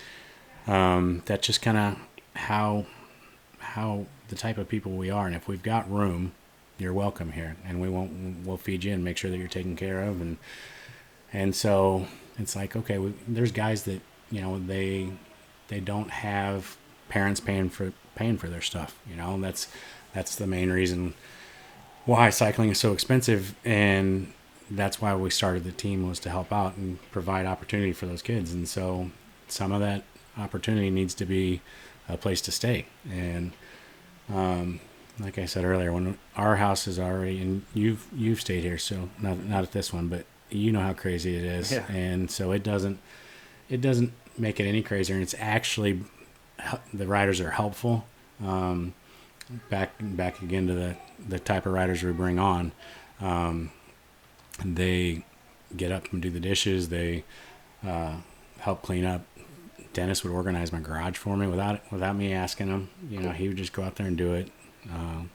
um, 0.66 1.22
that's 1.26 1.46
just 1.46 1.60
kind 1.60 1.76
of 1.76 1.96
how 2.34 2.86
how 3.58 4.06
the 4.28 4.36
type 4.36 4.56
of 4.56 4.68
people 4.68 4.92
we 4.92 5.10
are. 5.10 5.26
And 5.26 5.36
if 5.36 5.48
we've 5.48 5.62
got 5.62 5.90
room, 5.90 6.32
you're 6.80 6.92
welcome 6.92 7.32
here, 7.32 7.56
and 7.66 7.80
we 7.80 7.88
won't 7.88 8.46
we'll 8.46 8.56
feed 8.56 8.84
you 8.84 8.92
and 8.92 9.04
make 9.04 9.16
sure 9.16 9.30
that 9.30 9.38
you're 9.38 9.48
taken 9.48 9.76
care 9.76 10.02
of, 10.02 10.20
and 10.20 10.38
and 11.32 11.54
so 11.54 12.06
it's 12.38 12.56
like 12.56 12.76
okay, 12.76 12.98
we, 12.98 13.14
there's 13.28 13.52
guys 13.52 13.84
that 13.84 14.00
you 14.30 14.40
know 14.40 14.58
they 14.58 15.10
they 15.68 15.80
don't 15.80 16.10
have 16.10 16.76
parents 17.08 17.40
paying 17.40 17.68
for 17.70 17.92
paying 18.14 18.38
for 18.38 18.48
their 18.48 18.60
stuff, 18.60 18.98
you 19.08 19.16
know, 19.16 19.34
and 19.34 19.44
that's 19.44 19.68
that's 20.12 20.34
the 20.36 20.46
main 20.46 20.70
reason 20.70 21.14
why 22.06 22.30
cycling 22.30 22.70
is 22.70 22.78
so 22.78 22.92
expensive 22.92 23.54
and 23.64 24.32
that's 24.70 25.00
why 25.00 25.14
we 25.14 25.30
started 25.30 25.64
the 25.64 25.72
team 25.72 26.08
was 26.08 26.18
to 26.20 26.30
help 26.30 26.52
out 26.52 26.76
and 26.76 26.98
provide 27.10 27.46
opportunity 27.46 27.92
for 27.92 28.06
those 28.06 28.22
kids 28.22 28.52
and 28.52 28.68
so 28.68 29.10
some 29.48 29.70
of 29.72 29.80
that 29.80 30.02
opportunity 30.38 30.90
needs 30.90 31.14
to 31.14 31.24
be 31.24 31.60
a 32.08 32.16
place 32.16 32.40
to 32.40 32.50
stay 32.50 32.86
and 33.10 33.52
um, 34.32 34.80
like 35.20 35.38
I 35.38 35.44
said 35.46 35.64
earlier 35.64 35.92
when 35.92 36.18
our 36.36 36.56
house 36.56 36.86
is 36.88 36.98
already 36.98 37.40
and 37.40 37.62
you've 37.74 38.06
you've 38.12 38.40
stayed 38.40 38.62
here 38.64 38.78
so 38.78 39.08
not 39.20 39.44
not 39.44 39.62
at 39.62 39.72
this 39.72 39.92
one 39.92 40.08
but 40.08 40.24
you 40.50 40.72
know 40.72 40.80
how 40.80 40.92
crazy 40.92 41.36
it 41.36 41.44
is 41.44 41.72
Yeah. 41.72 41.84
and 41.90 42.30
so 42.30 42.52
it 42.52 42.62
doesn't 42.62 42.98
it 43.68 43.80
doesn't 43.80 44.12
make 44.38 44.58
it 44.60 44.64
any 44.64 44.82
crazier 44.82 45.14
and 45.14 45.22
it's 45.22 45.34
actually 45.38 46.00
the 46.94 47.06
riders 47.06 47.40
are 47.40 47.50
helpful 47.50 48.04
um, 48.44 48.94
back 49.68 49.90
back 50.00 50.40
again 50.42 50.66
to 50.66 50.74
the 50.74 50.96
the 51.28 51.38
type 51.38 51.66
of 51.66 51.72
riders 51.72 52.02
we 52.02 52.12
bring 52.12 52.38
on. 52.38 52.72
Um, 53.20 53.70
they 54.64 55.24
get 55.76 55.92
up 55.92 56.10
and 56.12 56.22
do 56.22 56.30
the 56.30 56.40
dishes. 56.40 56.88
They 56.88 57.24
uh, 57.86 58.16
help 58.60 58.82
clean 58.82 59.04
up. 59.04 59.22
Dennis 59.92 60.22
would 60.24 60.32
organize 60.32 60.72
my 60.72 60.80
garage 60.80 61.16
for 61.16 61.36
me 61.36 61.46
without 61.46 61.80
without 61.92 62.16
me 62.16 62.32
asking 62.32 62.68
him. 62.68 62.88
You 63.10 63.20
know, 63.20 63.30
he 63.32 63.48
would 63.48 63.56
just 63.56 63.72
go 63.72 63.82
out 63.82 63.96
there 63.96 64.06
and 64.06 64.16
do 64.16 64.32
it. 64.34 64.50
Um, 64.88 65.30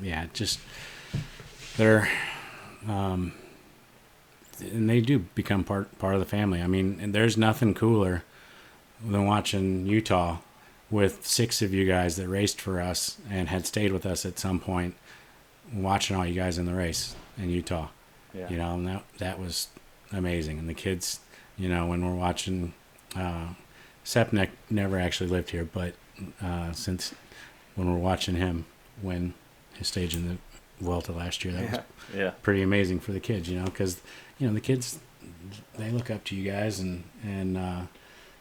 yeah, 0.00 0.26
just 0.32 0.60
they're 1.76 2.08
um, 2.88 3.32
and 4.60 4.88
they 4.88 5.00
do 5.00 5.20
become 5.34 5.64
part 5.64 5.98
part 5.98 6.14
of 6.14 6.20
the 6.20 6.26
family. 6.26 6.62
I 6.62 6.66
mean, 6.66 7.12
there's 7.12 7.36
nothing 7.36 7.74
cooler 7.74 8.22
than 9.04 9.26
watching 9.26 9.86
Utah 9.86 10.38
with 10.90 11.26
six 11.26 11.62
of 11.62 11.74
you 11.74 11.86
guys 11.86 12.16
that 12.16 12.28
raced 12.28 12.60
for 12.60 12.80
us 12.80 13.18
and 13.30 13.48
had 13.48 13.66
stayed 13.66 13.92
with 13.92 14.06
us 14.06 14.24
at 14.24 14.38
some 14.38 14.60
point, 14.60 14.94
watching 15.72 16.16
all 16.16 16.26
you 16.26 16.34
guys 16.34 16.58
in 16.58 16.66
the 16.66 16.74
race 16.74 17.16
in 17.36 17.50
Utah. 17.50 17.88
Yeah. 18.32 18.48
You 18.48 18.58
know, 18.58 18.74
and 18.74 18.86
that 18.86 19.04
that 19.18 19.38
was 19.38 19.68
amazing. 20.12 20.58
And 20.58 20.68
the 20.68 20.74
kids, 20.74 21.20
you 21.56 21.68
know, 21.68 21.86
when 21.86 22.04
we're 22.04 22.14
watching, 22.14 22.74
uh, 23.16 23.48
Sepnek 24.04 24.50
never 24.70 24.98
actually 24.98 25.30
lived 25.30 25.50
here, 25.50 25.64
but 25.64 25.94
uh, 26.42 26.72
since 26.72 27.14
when 27.74 27.90
we're 27.92 27.98
watching 27.98 28.36
him 28.36 28.66
win 29.02 29.34
his 29.74 29.88
stage 29.88 30.14
in 30.14 30.28
the 30.28 30.36
Vuelta 30.80 31.12
last 31.12 31.44
year, 31.44 31.54
that 31.54 31.62
was 31.62 31.80
Yeah. 32.14 32.22
Yeah. 32.24 32.30
pretty 32.42 32.62
amazing 32.62 33.00
for 33.00 33.12
the 33.12 33.20
kids, 33.20 33.48
you 33.48 33.58
know, 33.58 33.64
because 33.64 34.00
you 34.38 34.46
know 34.46 34.52
the 34.52 34.60
kids 34.60 34.98
they 35.78 35.90
look 35.90 36.10
up 36.10 36.24
to 36.24 36.36
you 36.36 36.50
guys 36.50 36.80
and 36.80 37.04
and 37.24 37.56
uh, 37.56 37.80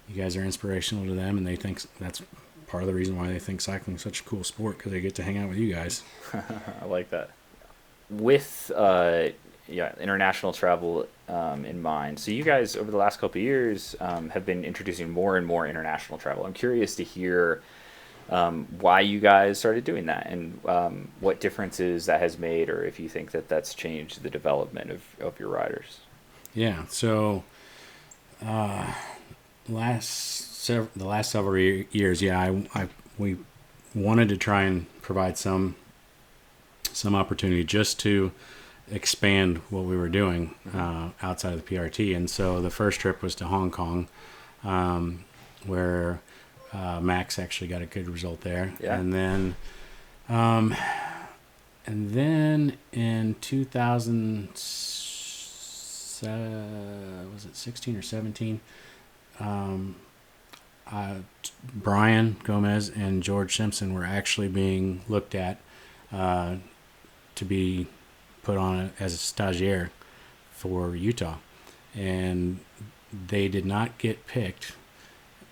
you 0.10 0.22
guys 0.22 0.36
are 0.36 0.44
inspirational 0.44 1.06
to 1.06 1.14
them, 1.14 1.38
and 1.38 1.46
they 1.48 1.56
think 1.56 1.82
that's 2.00 2.22
part 2.68 2.84
of 2.84 2.88
the 2.88 2.94
reason 2.94 3.18
why 3.18 3.28
they 3.28 3.40
think 3.40 3.62
cycling 3.62 3.96
is 3.96 4.02
such 4.02 4.20
a 4.22 4.24
cool 4.24 4.44
sport 4.44 4.78
because 4.78 4.92
they 4.92 5.00
get 5.02 5.16
to 5.16 5.24
hang 5.24 5.38
out 5.38 5.48
with 5.50 5.58
you 5.58 5.74
guys. 5.74 6.04
I 6.82 6.86
like 6.86 7.10
that. 7.12 7.30
With 8.10 8.72
uh, 8.76 9.28
yeah, 9.68 9.94
international 10.00 10.52
travel 10.54 11.08
um, 11.30 11.66
in 11.66 11.82
mind, 11.82 12.20
so 12.20 12.32
you 12.32 12.44
guys 12.44 12.76
over 12.76 12.92
the 12.92 12.98
last 12.98 13.20
couple 13.20 13.40
of 13.40 13.44
years 13.44 13.96
um, 14.00 14.30
have 14.32 14.46
been 14.46 14.66
introducing 14.66 15.10
more 15.10 15.38
and 15.38 15.48
more 15.48 15.66
international 15.68 16.18
travel. 16.20 16.46
I'm 16.46 16.54
curious 16.54 16.96
to 16.96 17.04
hear 17.04 17.62
um, 18.30 18.68
why 18.80 19.02
you 19.02 19.20
guys 19.20 19.60
started 19.60 19.84
doing 19.84 20.06
that 20.08 20.28
and 20.28 20.60
um, 20.66 21.10
what 21.20 21.40
differences 21.40 22.06
that 22.06 22.20
has 22.20 22.38
made, 22.38 22.70
or 22.70 22.84
if 22.84 23.00
you 23.00 23.10
think 23.10 23.32
that 23.32 23.48
that's 23.48 23.74
changed 23.74 24.24
the 24.24 24.30
development 24.30 24.92
of, 24.92 25.02
of 25.20 25.40
your 25.40 25.50
riders. 25.50 26.00
Yeah. 26.54 26.86
So, 26.88 27.44
uh, 28.44 28.94
last 29.68 30.62
sev- 30.64 30.90
the 30.96 31.06
last 31.06 31.32
several 31.32 31.58
ye- 31.58 31.88
years, 31.92 32.22
yeah, 32.22 32.40
I, 32.40 32.68
I 32.74 32.88
we 33.18 33.38
wanted 33.94 34.30
to 34.30 34.38
try 34.38 34.64
and 34.64 34.86
provide 35.02 35.38
some 35.38 35.76
some 36.92 37.16
opportunity 37.16 37.64
just 37.64 38.00
to 38.00 38.32
expand 38.92 39.58
what 39.70 39.84
we 39.84 39.98
were 39.98 40.10
doing 40.10 40.54
uh, 40.74 41.10
outside 41.22 41.54
of 41.54 41.66
the 41.66 41.76
PRT. 41.76 42.16
And 42.16 42.30
so 42.30 42.62
the 42.62 42.70
first 42.70 43.00
trip 43.00 43.22
was 43.22 43.34
to 43.36 43.46
Hong 43.46 43.72
Kong, 43.72 44.08
um, 44.64 45.24
where 45.66 46.22
uh, 46.74 47.00
Max 47.02 47.38
actually 47.38 47.68
got 47.68 47.82
a 47.82 47.86
good 47.86 48.10
result 48.10 48.42
there. 48.42 48.74
Yeah. 48.80 49.00
And 49.00 49.14
then, 49.14 49.56
um, 50.28 50.76
and 51.86 52.12
then 52.12 52.78
in 52.92 53.36
2000, 53.42 54.50
uh, 56.24 57.26
was 57.34 57.46
it 57.46 57.56
16 57.56 57.96
or 57.96 58.02
17? 58.02 58.60
Um, 59.40 59.96
uh, 60.92 61.16
Brian 61.74 62.38
Gomez 62.44 62.90
and 62.90 63.24
George 63.24 63.56
Simpson 63.56 63.94
were 63.94 64.06
actually 64.06 64.48
being 64.48 65.02
looked 65.08 65.36
at 65.36 65.60
uh, 66.12 66.56
to 67.36 67.46
be 67.46 67.88
put 68.44 68.58
on 68.58 68.92
as 69.00 69.14
a 69.14 69.18
stagiaire 69.18 69.90
for 70.52 70.96
Utah, 70.96 71.38
and 71.96 72.60
they 73.12 73.48
did 73.48 73.66
not 73.66 73.98
get 73.98 74.28
picked 74.28 74.74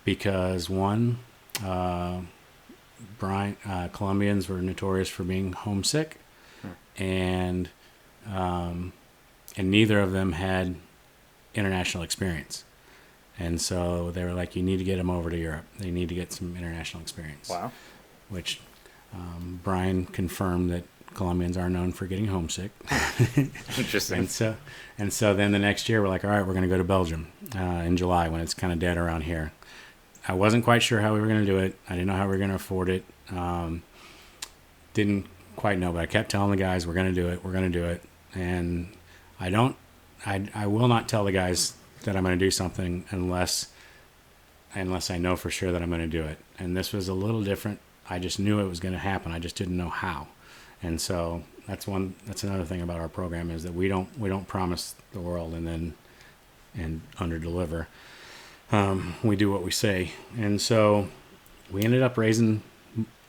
because 0.04 0.68
one, 0.68 1.18
uh, 1.64 2.20
Brian 3.18 3.56
uh, 3.66 3.88
Colombians 3.92 4.48
were 4.48 4.60
notorious 4.60 5.08
for 5.08 5.24
being 5.24 5.52
homesick, 5.52 6.18
and 6.96 7.68
um, 8.30 8.92
and 9.56 9.70
neither 9.70 10.00
of 10.00 10.12
them 10.12 10.32
had 10.32 10.76
international 11.54 12.02
experience. 12.02 12.64
And 13.38 13.60
so 13.60 14.10
they 14.10 14.24
were 14.24 14.34
like, 14.34 14.54
you 14.54 14.62
need 14.62 14.78
to 14.78 14.84
get 14.84 14.96
them 14.96 15.10
over 15.10 15.30
to 15.30 15.36
Europe. 15.36 15.64
They 15.78 15.90
need 15.90 16.08
to 16.10 16.14
get 16.14 16.32
some 16.32 16.56
international 16.56 17.02
experience. 17.02 17.48
Wow. 17.48 17.72
Which 18.28 18.60
um, 19.14 19.60
Brian 19.62 20.06
confirmed 20.06 20.70
that 20.70 20.84
Colombians 21.14 21.56
are 21.56 21.68
known 21.68 21.92
for 21.92 22.06
getting 22.06 22.26
homesick. 22.26 22.70
Interesting. 23.36 24.20
and 24.20 24.30
so, 24.30 24.56
and 24.98 25.12
so 25.12 25.34
then 25.34 25.52
the 25.52 25.58
next 25.58 25.88
year 25.88 26.00
we're 26.00 26.08
like, 26.08 26.24
all 26.24 26.30
right, 26.30 26.46
we're 26.46 26.54
going 26.54 26.62
to 26.62 26.68
go 26.68 26.78
to 26.78 26.84
Belgium 26.84 27.32
uh, 27.54 27.82
in 27.84 27.96
July 27.96 28.28
when 28.28 28.40
it's 28.40 28.54
kind 28.54 28.72
of 28.72 28.78
dead 28.78 28.96
around 28.96 29.22
here. 29.22 29.52
I 30.26 30.34
wasn't 30.34 30.64
quite 30.64 30.82
sure 30.82 31.00
how 31.00 31.14
we 31.14 31.20
were 31.20 31.26
going 31.26 31.44
to 31.44 31.46
do 31.46 31.58
it. 31.58 31.76
I 31.88 31.94
didn't 31.94 32.06
know 32.06 32.16
how 32.16 32.24
we 32.24 32.32
were 32.32 32.38
going 32.38 32.50
to 32.50 32.56
afford 32.56 32.88
it. 32.88 33.04
Um, 33.30 33.82
didn't 34.94 35.26
quite 35.56 35.78
know, 35.78 35.92
but 35.92 36.00
I 36.00 36.06
kept 36.06 36.30
telling 36.30 36.50
the 36.50 36.56
guys, 36.56 36.86
we're 36.86 36.94
going 36.94 37.12
to 37.12 37.20
do 37.20 37.28
it. 37.28 37.44
We're 37.44 37.52
going 37.52 37.70
to 37.70 37.78
do 37.78 37.84
it. 37.86 38.02
And 38.34 38.88
I 39.40 39.50
don't, 39.50 39.76
I, 40.24 40.48
I 40.54 40.66
will 40.66 40.88
not 40.88 41.08
tell 41.08 41.24
the 41.24 41.32
guys 41.32 41.74
that 42.04 42.16
I'm 42.16 42.22
going 42.22 42.38
to 42.38 42.44
do 42.44 42.50
something 42.50 43.04
unless, 43.10 43.68
unless 44.74 45.10
I 45.10 45.18
know 45.18 45.36
for 45.36 45.50
sure 45.50 45.72
that 45.72 45.82
I'm 45.82 45.90
going 45.90 46.00
to 46.00 46.06
do 46.06 46.24
it. 46.24 46.38
And 46.58 46.76
this 46.76 46.92
was 46.92 47.08
a 47.08 47.14
little 47.14 47.42
different. 47.42 47.80
I 48.08 48.18
just 48.18 48.38
knew 48.38 48.60
it 48.60 48.68
was 48.68 48.80
going 48.80 48.94
to 48.94 48.98
happen. 48.98 49.32
I 49.32 49.38
just 49.38 49.56
didn't 49.56 49.76
know 49.76 49.88
how. 49.88 50.28
And 50.82 51.00
so 51.00 51.42
that's 51.66 51.86
one, 51.86 52.14
that's 52.26 52.44
another 52.44 52.64
thing 52.64 52.80
about 52.80 53.00
our 53.00 53.08
program 53.08 53.50
is 53.50 53.62
that 53.64 53.74
we 53.74 53.88
don't, 53.88 54.16
we 54.18 54.28
don't 54.28 54.46
promise 54.46 54.94
the 55.12 55.20
world 55.20 55.54
and 55.54 55.66
then, 55.66 55.94
and 56.76 57.00
under 57.18 57.38
deliver. 57.38 57.88
Um, 58.72 59.14
we 59.22 59.36
do 59.36 59.50
what 59.52 59.62
we 59.62 59.70
say. 59.70 60.12
And 60.36 60.60
so 60.60 61.08
we 61.70 61.82
ended 61.82 62.02
up 62.02 62.16
raising 62.16 62.62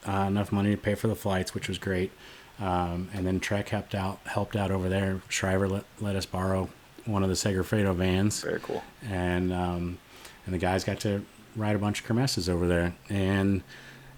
uh, 0.07 0.25
enough 0.27 0.51
money 0.51 0.71
to 0.71 0.77
pay 0.77 0.95
for 0.95 1.07
the 1.07 1.15
flights, 1.15 1.53
which 1.53 1.67
was 1.67 1.77
great. 1.77 2.11
Um, 2.59 3.09
and 3.13 3.25
then 3.27 3.39
Trek 3.39 3.69
helped 3.69 3.93
out 3.95 4.19
helped 4.25 4.55
out 4.55 4.71
over 4.71 4.87
there. 4.87 5.21
Shriver 5.27 5.67
let, 5.67 5.83
let 5.99 6.15
us 6.15 6.25
borrow 6.25 6.69
one 7.05 7.23
of 7.23 7.29
the 7.29 7.35
Segafredo 7.35 7.93
vans, 7.95 8.41
Very 8.41 8.59
cool. 8.61 8.83
and 9.09 9.51
um, 9.51 9.97
and 10.45 10.53
the 10.53 10.59
guys 10.59 10.83
got 10.83 10.99
to 11.01 11.25
ride 11.55 11.75
a 11.75 11.79
bunch 11.79 11.99
of 12.01 12.05
kermesses 12.05 12.47
over 12.47 12.67
there. 12.67 12.93
And 13.09 13.63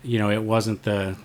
you 0.03 0.19
know, 0.19 0.29
it 0.29 0.43
wasn't 0.43 0.83
the 0.83 1.15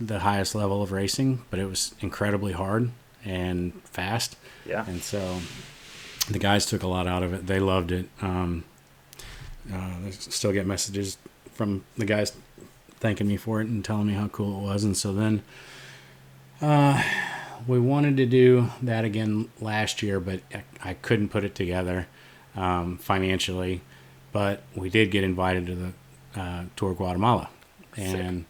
the 0.00 0.20
highest 0.20 0.54
level 0.54 0.82
of 0.82 0.92
racing, 0.92 1.44
but 1.50 1.58
it 1.58 1.66
was 1.66 1.94
incredibly 2.00 2.52
hard 2.52 2.90
and 3.24 3.72
fast. 3.84 4.36
Yeah. 4.64 4.84
And 4.86 5.02
so 5.02 5.40
the 6.30 6.38
guys 6.38 6.66
took 6.66 6.82
a 6.82 6.88
lot 6.88 7.06
out 7.06 7.22
of 7.24 7.34
it. 7.34 7.46
They 7.46 7.58
loved 7.58 7.90
it. 7.92 8.08
Um, 8.22 8.64
uh, 9.72 10.06
I 10.06 10.10
still 10.10 10.52
get 10.52 10.66
messages 10.66 11.18
from 11.52 11.84
the 11.96 12.04
guys 12.04 12.32
thanking 13.00 13.28
me 13.28 13.36
for 13.36 13.60
it 13.60 13.68
and 13.68 13.84
telling 13.84 14.06
me 14.06 14.14
how 14.14 14.28
cool 14.28 14.60
it 14.60 14.62
was. 14.62 14.84
And 14.84 14.96
so 14.96 15.12
then, 15.12 15.42
uh, 16.60 17.02
we 17.66 17.78
wanted 17.78 18.16
to 18.16 18.26
do 18.26 18.70
that 18.82 19.04
again 19.04 19.50
last 19.60 20.02
year, 20.02 20.20
but 20.20 20.40
I, 20.54 20.62
I 20.90 20.94
couldn't 20.94 21.28
put 21.28 21.44
it 21.44 21.54
together 21.54 22.06
um, 22.56 22.98
financially. 22.98 23.80
But 24.32 24.62
we 24.74 24.90
did 24.90 25.10
get 25.10 25.24
invited 25.24 25.66
to 25.66 25.74
the 25.74 25.92
uh, 26.40 26.64
Tour 26.76 26.92
of 26.92 26.98
Guatemala, 26.98 27.48
and 27.96 28.44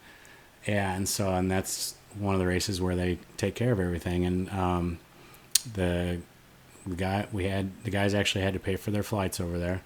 Sick. 0.65 0.75
yeah, 0.75 0.95
and 0.95 1.09
so 1.09 1.33
and 1.33 1.51
that's 1.51 1.95
one 2.19 2.35
of 2.35 2.41
the 2.41 2.47
races 2.47 2.81
where 2.81 2.97
they 2.97 3.19
take 3.37 3.55
care 3.55 3.73
of 3.73 3.79
everything. 3.79 4.25
And 4.25 4.51
um, 4.51 4.99
the 5.75 6.21
the 6.87 6.97
guy 6.97 7.29
we 7.33 7.45
had 7.45 7.71
the 7.85 7.91
guys 7.91 8.13
actually 8.13 8.43
had 8.43 8.55
to 8.55 8.61
pay 8.61 8.77
for 8.77 8.91
their 8.91 9.05
flights 9.05 9.41
over 9.41 9.57
there, 9.57 9.83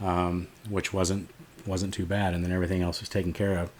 um, 0.00 0.48
which 0.68 0.92
wasn't 0.92 1.28
wasn't 1.66 1.92
too 1.94 2.06
bad, 2.06 2.34
and 2.34 2.44
then 2.44 2.52
everything 2.52 2.82
else 2.82 3.00
was 3.00 3.08
taken 3.08 3.32
care 3.32 3.58
of. 3.58 3.70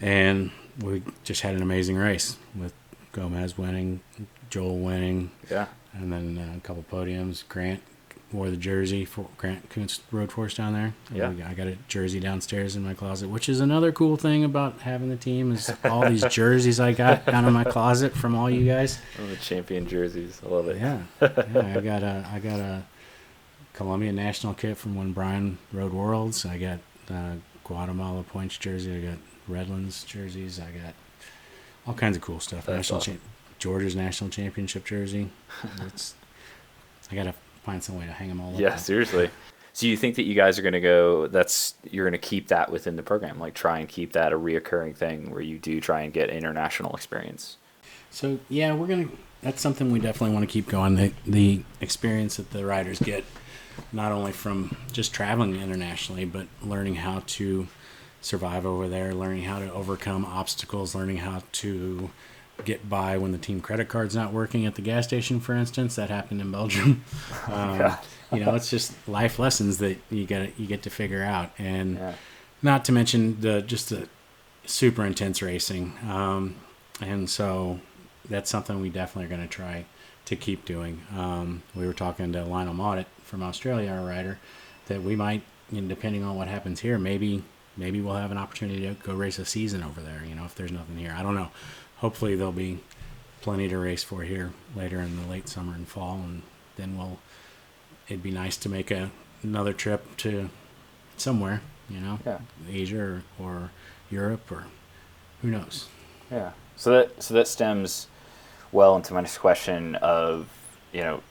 And 0.00 0.50
we 0.80 1.02
just 1.24 1.40
had 1.40 1.54
an 1.54 1.62
amazing 1.62 1.96
race 1.96 2.36
with 2.54 2.72
Gomez 3.12 3.56
winning, 3.56 4.00
Joel 4.50 4.78
winning, 4.78 5.30
yeah, 5.50 5.66
and 5.92 6.12
then 6.12 6.38
uh, 6.38 6.56
a 6.56 6.60
couple 6.60 6.84
podiums. 6.90 7.46
Grant 7.48 7.82
wore 8.32 8.50
the 8.50 8.56
jersey 8.56 9.04
for 9.04 9.28
Grant 9.38 9.70
Kuntz 9.70 10.00
Road 10.10 10.32
Force 10.32 10.54
down 10.54 10.72
there. 10.72 10.94
Yeah, 11.12 11.32
I 11.48 11.54
got 11.54 11.68
a 11.68 11.76
jersey 11.88 12.20
downstairs 12.20 12.76
in 12.76 12.82
my 12.84 12.92
closet, 12.92 13.28
which 13.28 13.48
is 13.48 13.60
another 13.60 13.92
cool 13.92 14.16
thing 14.16 14.44
about 14.44 14.80
having 14.80 15.08
the 15.08 15.16
team 15.16 15.52
is 15.52 15.72
all 15.84 16.08
these 16.08 16.24
jerseys 16.30 16.80
I 16.80 16.92
got 16.92 17.24
down 17.24 17.44
in 17.44 17.52
my 17.52 17.64
closet 17.64 18.12
from 18.12 18.34
all 18.34 18.50
you 18.50 18.66
guys. 18.66 18.98
Oh, 19.22 19.26
the 19.26 19.36
champion 19.36 19.86
jerseys, 19.86 20.40
I 20.44 20.48
love 20.48 20.68
it. 20.68 20.76
Yeah, 20.76 21.02
yeah. 21.20 21.74
I 21.76 21.80
got 21.80 22.02
a 22.02 22.28
I 22.32 22.38
got 22.40 22.60
a 22.60 22.82
Colombia 23.76 24.12
national 24.12 24.54
kit 24.54 24.76
from 24.76 24.96
when 24.96 25.12
Brian 25.12 25.58
rode 25.72 25.92
Worlds. 25.92 26.44
I 26.44 26.58
got 26.58 26.78
uh, 27.10 27.34
Guatemala 27.62 28.22
points 28.24 28.56
jersey. 28.58 28.96
I 28.96 29.10
got 29.10 29.18
Redlands 29.46 30.02
jerseys. 30.04 30.58
I 30.58 30.70
got 30.72 30.94
all 31.86 31.94
kinds 31.94 32.16
of 32.16 32.22
cool 32.22 32.40
stuff. 32.40 32.66
That's 32.66 32.76
national 32.90 33.00
awesome. 33.00 33.14
cha- 33.16 33.20
Georgia's 33.58 33.94
national 33.94 34.30
championship 34.30 34.84
jersey. 34.84 35.30
it's 35.86 36.14
I 37.10 37.14
gotta 37.14 37.34
find 37.62 37.82
some 37.82 37.98
way 37.98 38.06
to 38.06 38.12
hang 38.12 38.28
them 38.28 38.40
all. 38.40 38.54
Up. 38.54 38.60
Yeah, 38.60 38.76
seriously. 38.76 39.30
So 39.72 39.86
you 39.86 39.96
think 39.98 40.16
that 40.16 40.22
you 40.22 40.34
guys 40.34 40.58
are 40.58 40.62
going 40.62 40.72
to 40.72 40.80
go? 40.80 41.26
That's 41.26 41.74
you're 41.90 42.06
going 42.06 42.18
to 42.18 42.26
keep 42.26 42.48
that 42.48 42.72
within 42.72 42.96
the 42.96 43.02
program, 43.02 43.38
like 43.38 43.52
try 43.52 43.78
and 43.78 43.86
keep 43.86 44.14
that 44.14 44.32
a 44.32 44.38
reoccurring 44.38 44.96
thing 44.96 45.30
where 45.30 45.42
you 45.42 45.58
do 45.58 45.82
try 45.82 46.00
and 46.00 46.14
get 46.14 46.30
international 46.30 46.94
experience. 46.96 47.58
So 48.10 48.38
yeah, 48.48 48.72
we're 48.72 48.86
gonna. 48.86 49.08
That's 49.42 49.60
something 49.60 49.92
we 49.92 49.98
definitely 49.98 50.34
want 50.34 50.48
to 50.48 50.52
keep 50.52 50.66
going. 50.66 50.94
The 50.94 51.12
the 51.26 51.62
experience 51.82 52.36
that 52.38 52.52
the 52.52 52.64
riders 52.64 53.00
get, 53.00 53.24
not 53.92 54.12
only 54.12 54.32
from 54.32 54.76
just 54.92 55.12
traveling 55.12 55.60
internationally, 55.60 56.24
but 56.24 56.46
learning 56.62 56.96
how 56.96 57.22
to 57.26 57.68
survive 58.20 58.66
over 58.66 58.88
there, 58.88 59.14
learning 59.14 59.44
how 59.44 59.58
to 59.58 59.72
overcome 59.72 60.24
obstacles, 60.24 60.94
learning 60.94 61.18
how 61.18 61.42
to 61.52 62.10
get 62.64 62.88
by 62.88 63.18
when 63.18 63.32
the 63.32 63.38
team 63.38 63.60
credit 63.60 63.88
card's 63.88 64.16
not 64.16 64.32
working 64.32 64.66
at 64.66 64.74
the 64.74 64.82
gas 64.82 65.06
station, 65.06 65.40
for 65.40 65.54
instance. 65.54 65.96
That 65.96 66.10
happened 66.10 66.40
in 66.40 66.50
Belgium. 66.50 67.04
Um, 67.48 67.96
you 68.32 68.44
know, 68.44 68.56
it's 68.56 68.68
just 68.68 68.92
life 69.06 69.38
lessons 69.38 69.78
that 69.78 69.98
you 70.10 70.26
get 70.26 70.58
you 70.58 70.66
get 70.66 70.82
to 70.82 70.90
figure 70.90 71.22
out, 71.22 71.52
and 71.58 71.96
yeah. 71.96 72.14
not 72.60 72.84
to 72.86 72.92
mention 72.92 73.40
the 73.40 73.62
just 73.62 73.90
the 73.90 74.08
super 74.64 75.04
intense 75.04 75.40
racing. 75.42 75.92
Um, 76.08 76.56
and 77.00 77.30
so 77.30 77.78
that's 78.28 78.50
something 78.50 78.80
we 78.80 78.90
definitely 78.90 79.26
are 79.26 79.36
going 79.36 79.48
to 79.48 79.54
try 79.54 79.84
to 80.24 80.34
keep 80.34 80.64
doing. 80.64 81.02
Um, 81.16 81.62
we 81.74 81.86
were 81.86 81.92
talking 81.92 82.32
to 82.32 82.44
Lionel 82.44 82.74
Maudet 82.74 83.06
from 83.26 83.42
Australia, 83.42 83.90
our 83.90 84.04
rider, 84.04 84.38
that 84.86 85.02
we 85.02 85.16
might, 85.16 85.42
you 85.70 85.80
know, 85.80 85.88
depending 85.88 86.22
on 86.24 86.36
what 86.36 86.48
happens 86.48 86.80
here, 86.80 86.98
maybe 86.98 87.42
maybe 87.76 88.00
we'll 88.00 88.14
have 88.14 88.30
an 88.30 88.38
opportunity 88.38 88.82
to 88.82 88.94
go 88.94 89.14
race 89.14 89.38
a 89.38 89.44
season 89.44 89.82
over 89.82 90.00
there. 90.00 90.22
You 90.26 90.34
know, 90.34 90.44
if 90.44 90.54
there's 90.54 90.72
nothing 90.72 90.96
here, 90.96 91.14
I 91.16 91.22
don't 91.22 91.34
know. 91.34 91.50
Hopefully 91.98 92.34
there'll 92.34 92.52
be 92.52 92.78
plenty 93.42 93.68
to 93.68 93.78
race 93.78 94.02
for 94.02 94.22
here 94.22 94.52
later 94.74 95.00
in 95.00 95.20
the 95.20 95.28
late 95.28 95.48
summer 95.48 95.74
and 95.74 95.86
fall, 95.86 96.14
and 96.14 96.42
then 96.76 96.96
we'll. 96.96 97.18
It'd 98.08 98.22
be 98.22 98.30
nice 98.30 98.56
to 98.58 98.68
make 98.68 98.92
a 98.92 99.10
another 99.42 99.72
trip 99.72 100.16
to 100.18 100.48
somewhere, 101.16 101.60
you 101.90 101.98
know, 101.98 102.18
yeah. 102.24 102.38
Asia 102.70 102.98
or, 103.00 103.22
or 103.38 103.70
Europe 104.10 104.50
or 104.50 104.66
who 105.42 105.48
knows. 105.48 105.88
Yeah. 106.30 106.52
So 106.76 106.90
that 106.90 107.22
so 107.22 107.34
that 107.34 107.48
stems 107.48 108.06
well 108.72 108.96
into 108.96 109.14
my 109.14 109.20
next 109.20 109.38
question 109.38 109.94
of 109.96 110.48
you 110.92 111.00
know 111.00 111.22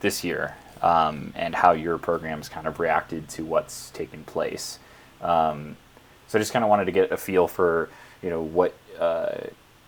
this 0.00 0.24
year 0.24 0.56
um, 0.82 1.32
and 1.34 1.54
how 1.54 1.72
your 1.72 1.98
program's 1.98 2.48
kind 2.48 2.66
of 2.66 2.80
reacted 2.80 3.28
to 3.30 3.44
what's 3.44 3.90
taken 3.90 4.24
place. 4.24 4.78
Um, 5.20 5.76
so 6.26 6.38
I 6.38 6.40
just 6.40 6.52
kind 6.52 6.64
of 6.64 6.68
wanted 6.68 6.84
to 6.86 6.92
get 6.92 7.10
a 7.10 7.16
feel 7.16 7.48
for 7.48 7.88
you 8.22 8.30
know 8.30 8.42
what 8.42 8.74
uh, 8.98 9.36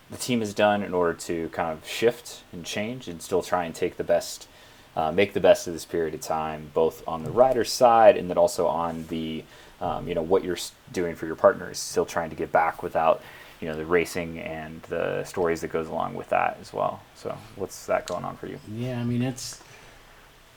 the 0.09 0.17
team 0.17 0.39
has 0.39 0.53
done 0.53 0.83
in 0.83 0.93
order 0.93 1.13
to 1.13 1.49
kind 1.49 1.71
of 1.71 1.87
shift 1.87 2.43
and 2.51 2.65
change 2.65 3.07
and 3.07 3.21
still 3.21 3.41
try 3.41 3.65
and 3.65 3.73
take 3.73 3.97
the 3.97 4.03
best, 4.03 4.47
uh, 4.95 5.11
make 5.11 5.33
the 5.33 5.39
best 5.39 5.67
of 5.67 5.73
this 5.73 5.85
period 5.85 6.13
of 6.13 6.21
time, 6.21 6.71
both 6.73 7.07
on 7.07 7.23
the 7.23 7.31
rider's 7.31 7.71
side 7.71 8.17
and 8.17 8.29
then 8.29 8.37
also 8.37 8.67
on 8.67 9.05
the 9.07 9.43
um, 9.79 10.07
you 10.07 10.13
know 10.13 10.21
what 10.21 10.43
you're 10.43 10.57
doing 10.91 11.15
for 11.15 11.25
your 11.25 11.35
partners, 11.35 11.79
still 11.79 12.05
trying 12.05 12.29
to 12.29 12.35
get 12.35 12.51
back 12.51 12.83
without 12.83 13.21
you 13.59 13.67
know 13.67 13.75
the 13.75 13.85
racing 13.85 14.39
and 14.39 14.81
the 14.83 15.23
stories 15.23 15.61
that 15.61 15.69
goes 15.71 15.87
along 15.87 16.13
with 16.13 16.29
that 16.29 16.57
as 16.61 16.73
well. 16.73 17.01
So 17.15 17.37
what's 17.55 17.85
that 17.85 18.05
going 18.07 18.23
on 18.23 18.35
for 18.37 18.47
you? 18.47 18.59
Yeah, 18.73 18.99
I 18.99 19.03
mean 19.03 19.21
it's. 19.21 19.61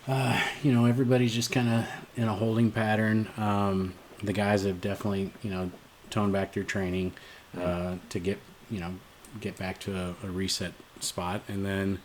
Uh, 0.07 0.39
you 0.63 0.73
know, 0.73 0.85
everybody's 0.85 1.35
just 1.35 1.51
kind 1.51 1.69
of 1.69 1.87
in 2.17 2.29
a 2.29 2.35
holding 2.35 2.71
pattern. 2.71 3.29
Um, 3.37 3.95
the 4.23 4.33
guys 4.33 4.65
have 4.65 4.81
definitely 4.81 5.33
you 5.43 5.51
know 5.51 5.71
toned 6.11 6.33
back 6.33 6.53
their 6.53 6.63
training 6.63 7.13
uh, 7.59 7.97
to 8.11 8.19
get 8.19 8.39
you 8.71 8.81
know 8.81 8.95
get 9.41 9.57
back 9.57 9.79
to 9.81 9.97
a, 9.97 10.15
a 10.27 10.31
reset 10.31 10.73
spot, 11.01 11.43
and 11.49 11.65
then 11.65 11.99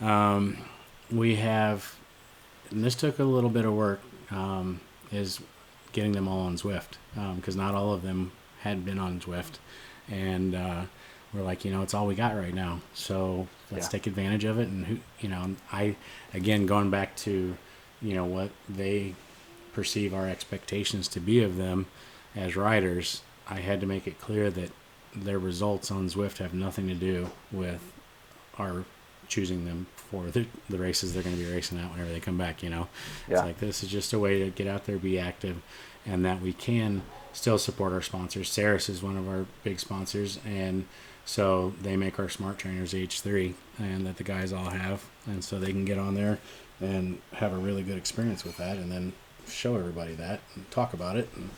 um, 0.00 0.56
we 1.10 1.36
have 1.36 1.96
and 2.70 2.82
this 2.82 2.94
took 2.94 3.18
a 3.18 3.24
little 3.24 3.50
bit 3.50 3.64
of 3.64 3.74
work 3.74 4.00
um, 4.30 4.80
is 5.12 5.40
getting 5.92 6.12
them 6.12 6.26
all 6.26 6.40
on 6.40 6.56
Zwift 6.56 6.96
because 7.36 7.54
um, 7.54 7.60
not 7.60 7.74
all 7.74 7.92
of 7.92 8.02
them 8.02 8.32
had 8.60 8.84
been 8.84 8.98
on 8.98 9.20
Zwift, 9.20 9.58
and 10.10 10.54
uh, 10.54 10.82
we're 11.32 11.42
like 11.42 11.64
you 11.64 11.70
know 11.70 11.82
it's 11.82 11.94
all 11.94 12.06
we 12.06 12.14
got 12.14 12.34
right 12.36 12.54
now, 12.54 12.80
so 12.94 13.46
let's 13.70 13.86
yeah. 13.86 13.90
take 13.90 14.06
advantage 14.06 14.44
of 14.44 14.58
it. 14.58 14.68
And 14.68 14.86
who 14.86 14.98
you 15.20 15.28
know 15.28 15.56
I 15.72 15.96
again 16.32 16.66
going 16.66 16.90
back 16.90 17.16
to 17.18 17.56
you 18.00 18.14
know 18.14 18.24
what 18.24 18.50
they 18.68 19.14
perceive 19.72 20.14
our 20.14 20.28
expectations 20.28 21.08
to 21.08 21.20
be 21.20 21.42
of 21.42 21.56
them 21.56 21.86
as 22.36 22.56
riders, 22.56 23.22
I 23.48 23.60
had 23.60 23.80
to 23.80 23.86
make 23.86 24.06
it 24.06 24.20
clear 24.20 24.50
that 24.50 24.70
their 25.14 25.38
results 25.38 25.90
on 25.90 26.08
Zwift 26.08 26.38
have 26.38 26.54
nothing 26.54 26.88
to 26.88 26.94
do 26.94 27.30
with 27.52 27.92
our 28.58 28.84
choosing 29.28 29.64
them 29.64 29.86
for 29.94 30.24
the, 30.26 30.46
the 30.68 30.78
races 30.78 31.14
they're 31.14 31.22
going 31.22 31.36
to 31.36 31.42
be 31.42 31.50
racing 31.50 31.78
out 31.78 31.90
whenever 31.92 32.10
they 32.10 32.20
come 32.20 32.38
back. 32.38 32.62
You 32.62 32.70
know, 32.70 32.88
yeah. 33.28 33.36
it's 33.36 33.44
like 33.44 33.58
this 33.58 33.82
is 33.82 33.88
just 33.88 34.12
a 34.12 34.18
way 34.18 34.40
to 34.40 34.50
get 34.50 34.66
out 34.66 34.84
there, 34.84 34.96
be 34.96 35.18
active, 35.18 35.62
and 36.06 36.24
that 36.24 36.40
we 36.40 36.52
can 36.52 37.02
still 37.32 37.58
support 37.58 37.92
our 37.92 38.02
sponsors. 38.02 38.50
Saris 38.50 38.88
is 38.88 39.02
one 39.02 39.16
of 39.16 39.28
our 39.28 39.46
big 39.62 39.80
sponsors, 39.80 40.38
and 40.46 40.86
so 41.24 41.72
they 41.80 41.96
make 41.96 42.18
our 42.18 42.28
smart 42.28 42.58
trainers 42.58 42.92
H3, 42.92 43.54
and 43.78 44.06
that 44.06 44.16
the 44.16 44.24
guys 44.24 44.52
all 44.52 44.70
have, 44.70 45.04
and 45.26 45.42
so 45.42 45.58
they 45.58 45.72
can 45.72 45.84
get 45.84 45.98
on 45.98 46.14
there 46.14 46.38
and 46.80 47.20
have 47.34 47.52
a 47.52 47.56
really 47.56 47.82
good 47.82 47.96
experience 47.96 48.44
with 48.44 48.56
that, 48.58 48.76
and 48.76 48.90
then 48.90 49.12
show 49.48 49.76
everybody 49.76 50.14
that 50.14 50.40
and 50.54 50.70
talk 50.70 50.92
about 50.94 51.16
it. 51.16 51.28
And, 51.34 51.50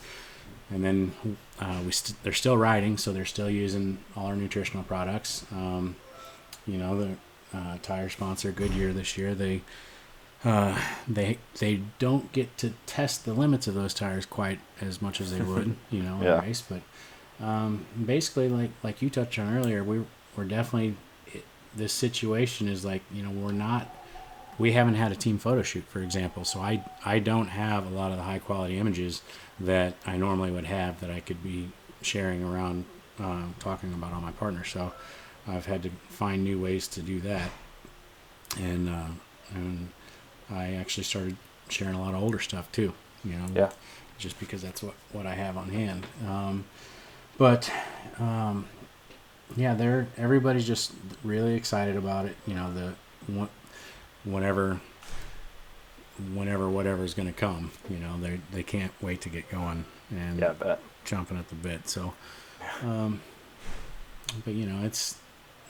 and 0.71 0.85
then 0.85 1.37
uh, 1.61 1.83
we 1.85 1.93
st- 1.93 2.23
they're 2.23 2.33
still 2.33 2.57
riding, 2.57 2.99
so 2.99 3.13
they're 3.13 3.25
still 3.25 3.51
using 3.51 3.99
all 4.17 4.27
our 4.27 4.37
nutritional 4.37 4.83
products. 4.83 5.45
Um, 5.53 5.97
you 6.67 6.79
know, 6.79 6.99
the 6.99 7.17
uh, 7.57 7.79
tire 7.83 8.09
sponsor 8.09 8.51
Goodyear 8.51 8.93
this 8.93 9.17
year, 9.17 9.35
they 9.35 9.63
uh, 10.45 10.79
they 11.09 11.39
they 11.59 11.81
don't 11.99 12.31
get 12.33 12.57
to 12.59 12.73
test 12.87 13.25
the 13.25 13.33
limits 13.33 13.67
of 13.67 13.75
those 13.75 13.95
tires 13.95 14.27
quite 14.27 14.61
as 14.81 15.01
much 15.01 15.21
as 15.21 15.33
they 15.37 15.41
would, 15.43 15.77
you 15.91 16.03
know, 16.03 16.17
in 16.17 16.23
yeah. 16.23 16.39
a 16.39 16.43
race. 16.43 16.63
But 16.63 16.83
um, 17.41 17.87
basically, 18.05 18.49
like 18.49 18.71
like 18.83 19.03
you 19.03 19.11
touched 19.11 19.39
on 19.39 19.57
earlier, 19.57 19.85
we 19.85 20.03
we're 20.37 20.45
definitely 20.45 20.97
it, 21.29 21.45
this 21.75 21.93
situation 21.93 22.69
is 22.69 22.85
like 22.85 23.03
you 23.13 23.23
know 23.23 23.31
we're 23.31 23.53
not 23.53 23.95
we 24.59 24.73
haven't 24.73 24.95
had 24.95 25.13
a 25.13 25.17
team 25.17 25.39
photo 25.39 25.63
shoot, 25.63 25.85
for 25.85 26.01
example. 26.01 26.45
So 26.45 26.61
I 26.61 26.85
I 27.05 27.19
don't 27.19 27.49
have 27.49 27.87
a 27.87 27.95
lot 27.95 28.11
of 28.11 28.17
the 28.17 28.23
high 28.23 28.39
quality 28.39 28.79
images 28.79 29.23
that 29.61 29.95
I 30.07 30.17
normally 30.17 30.51
would 30.51 30.65
have 30.65 31.01
that 31.01 31.11
I 31.11 31.21
could 31.21 31.43
be 31.43 31.71
sharing 32.03 32.43
around, 32.43 32.85
uh, 33.21 33.45
talking 33.59 33.93
about 33.93 34.13
all 34.13 34.21
my 34.21 34.33
partners. 34.33 34.69
So 34.71 34.93
I've 35.47 35.67
had 35.67 35.83
to 35.85 35.91
find 36.09 36.45
new 36.45 36.61
ways 36.61 36.89
to 36.89 37.03
do 37.03 37.21
that, 37.21 37.51
and 38.59 38.89
uh, 38.89 39.09
and 39.55 39.91
I 40.51 40.75
actually 40.75 41.05
started 41.05 41.37
sharing 41.69 41.95
a 41.95 42.01
lot 42.01 42.15
of 42.15 42.23
older 42.23 42.39
stuff 42.39 42.71
too. 42.73 42.95
You 43.25 43.37
know, 43.37 43.47
yeah. 43.55 43.71
just 44.19 44.39
because 44.41 44.63
that's 44.63 44.83
what 44.83 44.95
what 45.13 45.27
I 45.27 45.35
have 45.35 45.57
on 45.57 45.69
hand. 45.69 46.07
Um, 46.27 46.65
but 47.39 47.71
um, 48.19 48.67
yeah, 49.57 49.75
they're 49.75 50.07
everybody's 50.17 50.67
just 50.67 50.93
really 51.25 51.55
excited 51.55 51.97
about 51.97 52.27
it. 52.27 52.37
You 52.47 52.55
know, 52.55 52.73
the 52.73 52.95
whenever 54.25 54.81
whenever 56.35 56.69
whatever's 56.69 57.15
going 57.15 57.29
to 57.29 57.39
come. 57.39 57.71
You 57.91 57.99
know, 57.99 58.19
they 58.21 58.41
they 58.53 58.63
can't 58.63 58.93
wait 59.01 59.21
to 59.23 59.29
get 59.29 59.51
going 59.51 59.85
and 60.11 60.39
yeah, 60.39 60.77
jumping 61.05 61.39
at 61.39 61.49
the 61.49 61.55
bit. 61.55 61.89
So, 61.89 62.15
um, 62.83 63.21
but 64.45 64.55
you 64.55 64.67
know, 64.67 64.85
it's 64.85 65.19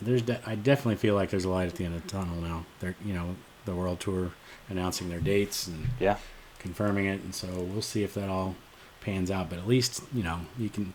there's 0.00 0.22
de- 0.22 0.40
I 0.46 0.54
definitely 0.54 0.96
feel 0.96 1.14
like 1.14 1.30
there's 1.30 1.44
a 1.44 1.50
light 1.50 1.68
at 1.68 1.74
the 1.76 1.84
end 1.84 1.94
of 1.94 2.02
the 2.02 2.08
tunnel 2.08 2.36
now. 2.36 2.64
They're 2.80 2.96
you 3.04 3.14
know 3.14 3.36
the 3.64 3.74
world 3.74 4.00
tour 4.00 4.30
announcing 4.68 5.08
their 5.08 5.20
dates 5.20 5.66
and 5.66 5.88
Yeah. 5.98 6.16
confirming 6.58 7.06
it, 7.06 7.20
and 7.22 7.34
so 7.34 7.48
we'll 7.48 7.82
see 7.82 8.02
if 8.04 8.14
that 8.14 8.28
all 8.28 8.54
pans 9.00 9.30
out. 9.30 9.50
But 9.50 9.58
at 9.58 9.66
least 9.66 10.02
you 10.14 10.22
know 10.22 10.40
you 10.58 10.68
can 10.68 10.92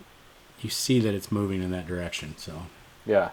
you 0.63 0.69
see 0.69 0.99
that 0.99 1.13
it's 1.13 1.31
moving 1.31 1.61
in 1.61 1.71
that 1.71 1.87
direction. 1.87 2.35
So 2.37 2.63
Yeah, 3.05 3.29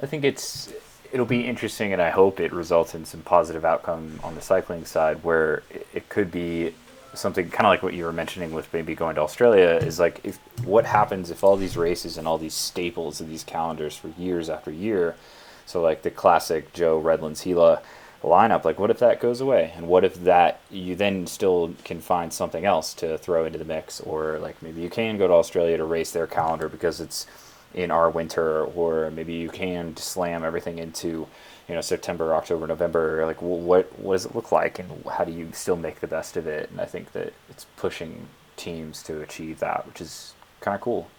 I 0.00 0.06
think 0.06 0.24
it's 0.24 0.72
it'll 1.12 1.26
be 1.26 1.46
interesting, 1.46 1.92
and 1.92 2.02
I 2.02 2.10
hope 2.10 2.40
it 2.40 2.52
results 2.52 2.94
in 2.94 3.04
some 3.04 3.22
positive 3.22 3.64
outcome 3.64 4.20
on 4.22 4.34
the 4.34 4.40
cycling 4.40 4.84
side, 4.84 5.22
where 5.22 5.62
it, 5.94 6.08
could 6.08 6.30
be 6.30 6.74
something 7.14 7.48
kind 7.48 7.66
of 7.66 7.70
like 7.70 7.82
what 7.82 7.94
you 7.94 8.04
were 8.04 8.12
mentioning 8.12 8.52
with 8.52 8.72
maybe 8.72 8.94
going 8.94 9.14
to 9.16 9.22
Australia. 9.22 9.78
Is 9.82 9.98
like 9.98 10.20
if 10.24 10.36
what 10.64 10.86
happens 10.86 11.30
if 11.30 11.42
all 11.44 11.56
these 11.56 11.76
races 11.76 12.18
and 12.18 12.26
all 12.26 12.38
these 12.38 12.54
staples 12.54 13.20
of 13.20 13.28
these 13.28 13.44
calendars 13.44 13.96
for 13.96 14.08
years 14.18 14.50
after 14.50 14.70
year, 14.70 15.16
so 15.64 15.80
like 15.80 16.02
the 16.02 16.10
classic 16.10 16.72
Joe 16.72 16.98
Redlands 16.98 17.44
Gila 17.44 17.80
lineup, 18.22 18.64
like 18.64 18.78
what 18.78 18.90
if 18.90 18.98
that 18.98 19.20
goes 19.20 19.40
away, 19.40 19.72
and 19.76 19.88
what 19.88 20.04
if 20.04 20.14
that 20.24 20.60
you 20.70 20.96
then 20.96 21.26
still 21.26 21.74
can 21.84 22.00
find 22.00 22.32
something 22.32 22.64
else 22.64 22.94
to 22.94 23.18
throw 23.18 23.44
into 23.44 23.58
the 23.58 23.64
mix, 23.64 24.00
or 24.00 24.38
like 24.38 24.60
maybe 24.62 24.80
you 24.80 24.90
can 24.90 25.18
go 25.18 25.28
to 25.28 25.34
Australia 25.34 25.76
to 25.76 25.84
race 25.84 26.10
their 26.12 26.26
calendar 26.26 26.68
because 26.68 27.00
it's 27.00 27.26
in 27.74 27.90
our 27.90 28.08
winter, 28.08 28.64
or 28.64 29.10
maybe 29.10 29.34
you 29.34 29.50
can 29.50 29.96
slam 29.96 30.42
everything 30.42 30.78
into, 30.78 31.26
you 31.68 31.74
know, 31.74 31.80
September, 31.80 32.34
October, 32.34 32.66
November. 32.66 33.26
Like, 33.26 33.38
wh- 33.38 33.62
what 33.62 33.98
what 33.98 34.14
does 34.14 34.26
it 34.26 34.34
look 34.34 34.50
like, 34.50 34.78
and 34.78 35.04
how 35.06 35.24
do 35.24 35.32
you 35.32 35.50
still 35.52 35.76
make 35.76 36.00
the 36.00 36.06
best 36.06 36.36
of 36.36 36.46
it? 36.46 36.70
And 36.70 36.80
I 36.80 36.86
think 36.86 37.12
that 37.12 37.34
it's 37.50 37.66
pushing 37.76 38.28
teams 38.56 39.02
to 39.04 39.20
achieve 39.20 39.58
that, 39.58 39.86
which 39.86 40.00
is 40.00 40.32
kind 40.60 40.74
of 40.74 40.80
cool. 40.80 41.10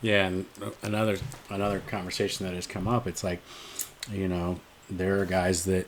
Yeah, 0.00 0.26
and 0.26 0.46
uh, 0.62 0.70
another 0.82 1.18
another 1.50 1.80
conversation 1.86 2.46
that 2.46 2.54
has 2.54 2.66
come 2.66 2.88
up. 2.88 3.06
It's 3.06 3.22
like, 3.22 3.42
you 4.10 4.28
know, 4.28 4.60
there 4.88 5.20
are 5.20 5.26
guys 5.26 5.64
that 5.66 5.86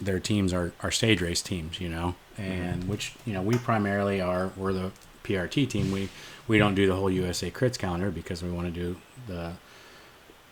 their 0.00 0.18
teams 0.20 0.52
are, 0.52 0.72
are 0.82 0.90
stage 0.90 1.20
race 1.20 1.40
teams, 1.42 1.80
you 1.80 1.88
know, 1.88 2.14
and 2.36 2.88
which 2.88 3.14
you 3.24 3.32
know 3.32 3.42
we 3.42 3.56
primarily 3.56 4.20
are. 4.20 4.50
We're 4.56 4.72
the 4.72 4.90
PRT 5.24 5.68
team. 5.70 5.90
We 5.92 6.08
we 6.48 6.58
don't 6.58 6.74
do 6.74 6.86
the 6.86 6.96
whole 6.96 7.10
USA 7.10 7.50
Crits 7.50 7.78
calendar 7.78 8.10
because 8.10 8.42
we 8.42 8.50
want 8.50 8.72
to 8.72 8.80
do 8.80 8.96
the 9.26 9.52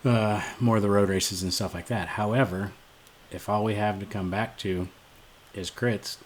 uh, 0.09 0.41
more 0.59 0.77
of 0.77 0.81
the 0.81 0.89
road 0.89 1.09
races 1.09 1.43
and 1.43 1.53
stuff 1.53 1.73
like 1.73 1.87
that. 1.87 2.09
However, 2.09 2.71
if 3.31 3.47
all 3.49 3.63
we 3.63 3.75
have 3.75 3.99
to 3.99 4.05
come 4.05 4.29
back 4.29 4.57
to 4.59 4.87
is 5.53 5.69
crits, 5.71 6.17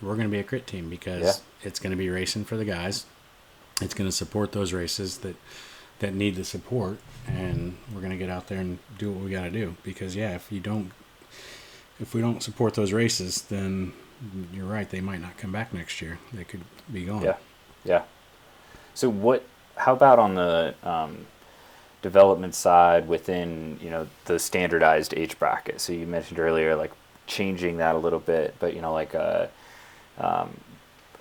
we're 0.00 0.14
going 0.14 0.26
to 0.28 0.32
be 0.32 0.38
a 0.38 0.44
crit 0.44 0.66
team 0.66 0.88
because 0.88 1.22
Yeah. 1.22 1.32
it's 1.68 1.78
going 1.80 1.90
to 1.90 1.96
be 1.96 2.08
racing 2.08 2.44
for 2.44 2.56
the 2.56 2.64
guys. 2.64 3.04
It's 3.82 3.94
going 3.94 4.08
to 4.08 4.16
support 4.16 4.52
those 4.52 4.72
races 4.72 5.18
that 5.18 5.36
that 6.00 6.14
need 6.14 6.36
the 6.36 6.44
support, 6.44 6.98
and 7.26 7.76
we're 7.92 8.00
going 8.00 8.12
to 8.12 8.16
get 8.18 8.30
out 8.30 8.46
there 8.46 8.58
and 8.60 8.78
do 8.98 9.10
what 9.10 9.24
we 9.24 9.30
got 9.32 9.42
to 9.42 9.50
do. 9.50 9.74
Because 9.82 10.14
yeah, 10.14 10.34
if 10.36 10.50
you 10.52 10.60
don't, 10.60 10.92
if 12.00 12.14
we 12.14 12.20
don't 12.20 12.42
support 12.42 12.74
those 12.74 12.92
races, 12.92 13.42
then 13.42 13.92
you're 14.52 14.66
right. 14.66 14.88
They 14.88 15.00
might 15.00 15.20
not 15.20 15.36
come 15.36 15.52
back 15.52 15.72
next 15.72 16.00
year. 16.00 16.18
They 16.32 16.44
could 16.44 16.62
be 16.92 17.04
gone. 17.04 17.22
Yeah, 17.22 17.36
yeah. 17.84 18.02
So 18.94 19.08
what? 19.08 19.44
How 19.76 19.92
about 19.92 20.18
on 20.18 20.34
the 20.34 20.74
um, 20.82 21.26
development 22.02 22.54
side 22.54 23.06
within 23.08 23.78
you 23.82 23.90
know 23.90 24.06
the 24.24 24.38
standardized 24.38 25.14
age 25.16 25.38
bracket? 25.38 25.80
So 25.80 25.92
you 25.92 26.06
mentioned 26.06 26.38
earlier 26.38 26.74
like 26.76 26.92
changing 27.26 27.76
that 27.78 27.94
a 27.94 27.98
little 27.98 28.20
bit, 28.20 28.54
but 28.58 28.74
you 28.74 28.80
know 28.80 28.92
like 28.92 29.14
uh, 29.14 29.46
um, 30.18 30.50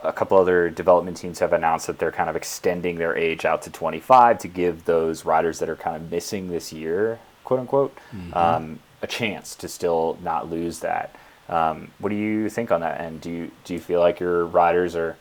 a 0.04 0.14
couple 0.14 0.38
other 0.38 0.70
development 0.70 1.18
teams 1.18 1.40
have 1.40 1.54
announced 1.54 1.88
that 1.88 2.00
they're 2.00 2.12
kind 2.12 2.30
of 2.30 2.36
extending 2.36 2.98
their 2.98 3.16
age 3.16 3.46
out 3.46 3.62
to 3.64 3.70
25 3.72 4.40
to 4.40 4.48
give 4.48 4.86
those 4.86 5.26
riders 5.26 5.60
that 5.60 5.70
are 5.70 5.76
kind 5.76 5.96
of 5.96 6.12
missing 6.12 6.50
this 6.50 6.72
year, 6.72 7.20
quote 7.44 7.60
unquote, 7.60 7.98
um, 8.34 8.80
a 9.02 9.08
chance 9.08 9.56
to 9.56 9.68
still 9.68 10.18
not 10.24 10.50
lose 10.50 10.80
that. 10.80 11.16
Um, 11.50 11.92
what 12.00 12.10
do 12.10 12.16
you 12.16 12.50
think 12.50 12.72
on 12.72 12.82
that? 12.82 13.00
And 13.00 13.22
do 13.22 13.30
you 13.30 13.52
do 13.64 13.74
you 13.74 13.80
feel 13.80 14.00
like 14.00 14.20
your 14.20 14.46
riders 14.46 14.96
are 14.96 15.16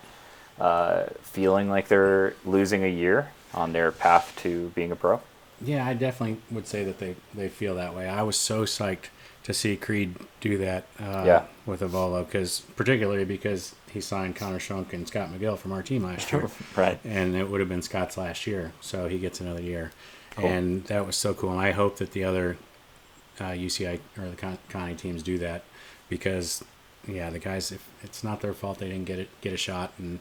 uh, 0.58 1.04
feeling 1.22 1.68
like 1.68 1.88
they're 1.88 2.34
losing 2.44 2.82
a 2.84 2.88
year 2.88 3.30
on 3.54 3.72
their 3.72 3.92
path 3.92 4.32
to 4.42 4.70
being 4.74 4.90
a 4.92 4.96
pro? 4.96 5.20
Yeah, 5.60 5.86
I 5.86 5.94
definitely 5.94 6.38
would 6.50 6.66
say 6.66 6.84
that 6.84 6.98
they, 6.98 7.16
they 7.32 7.48
feel 7.48 7.74
that 7.76 7.94
way. 7.94 8.08
I 8.08 8.22
was 8.22 8.36
so 8.36 8.64
psyched 8.64 9.06
to 9.44 9.54
see 9.54 9.76
Creed 9.76 10.16
do 10.40 10.58
that 10.58 10.84
uh, 11.00 11.22
Yeah. 11.24 11.44
with 11.64 11.80
Aevolo, 11.80 12.26
because 12.26 12.60
particularly 12.76 13.24
because 13.24 13.74
he 13.90 14.00
signed 14.00 14.36
Connor 14.36 14.58
Schunk 14.58 14.92
and 14.92 15.06
Scott 15.08 15.30
McGill 15.30 15.56
from 15.56 15.72
our 15.72 15.82
team 15.82 16.02
last 16.02 16.30
year, 16.32 16.48
Right. 16.76 16.98
and 17.04 17.34
it 17.36 17.48
would 17.48 17.60
have 17.60 17.68
been 17.70 17.80
Scott's 17.80 18.18
last 18.18 18.46
year, 18.46 18.72
so 18.82 19.08
he 19.08 19.18
gets 19.18 19.40
another 19.40 19.62
year, 19.62 19.92
Cool. 20.32 20.44
and 20.46 20.84
that 20.86 21.06
was 21.06 21.16
so 21.16 21.32
cool. 21.32 21.52
And 21.52 21.60
I 21.60 21.70
hope 21.70 21.96
that 21.98 22.12
the 22.12 22.24
other 22.24 22.58
uh, 23.40 23.50
UCI 23.50 24.00
or 24.18 24.28
the 24.28 24.36
Con- 24.36 24.58
Conti 24.68 24.94
teams 24.94 25.22
do 25.22 25.38
that, 25.38 25.64
because 26.08 26.64
yeah, 27.06 27.30
the 27.30 27.38
guys, 27.38 27.72
if 27.72 27.86
it's 28.02 28.24
not 28.24 28.40
their 28.40 28.52
fault, 28.52 28.78
they 28.78 28.88
didn't 28.88 29.04
get 29.04 29.18
it 29.18 29.28
get 29.40 29.52
a 29.52 29.56
shot, 29.56 29.92
and 29.98 30.20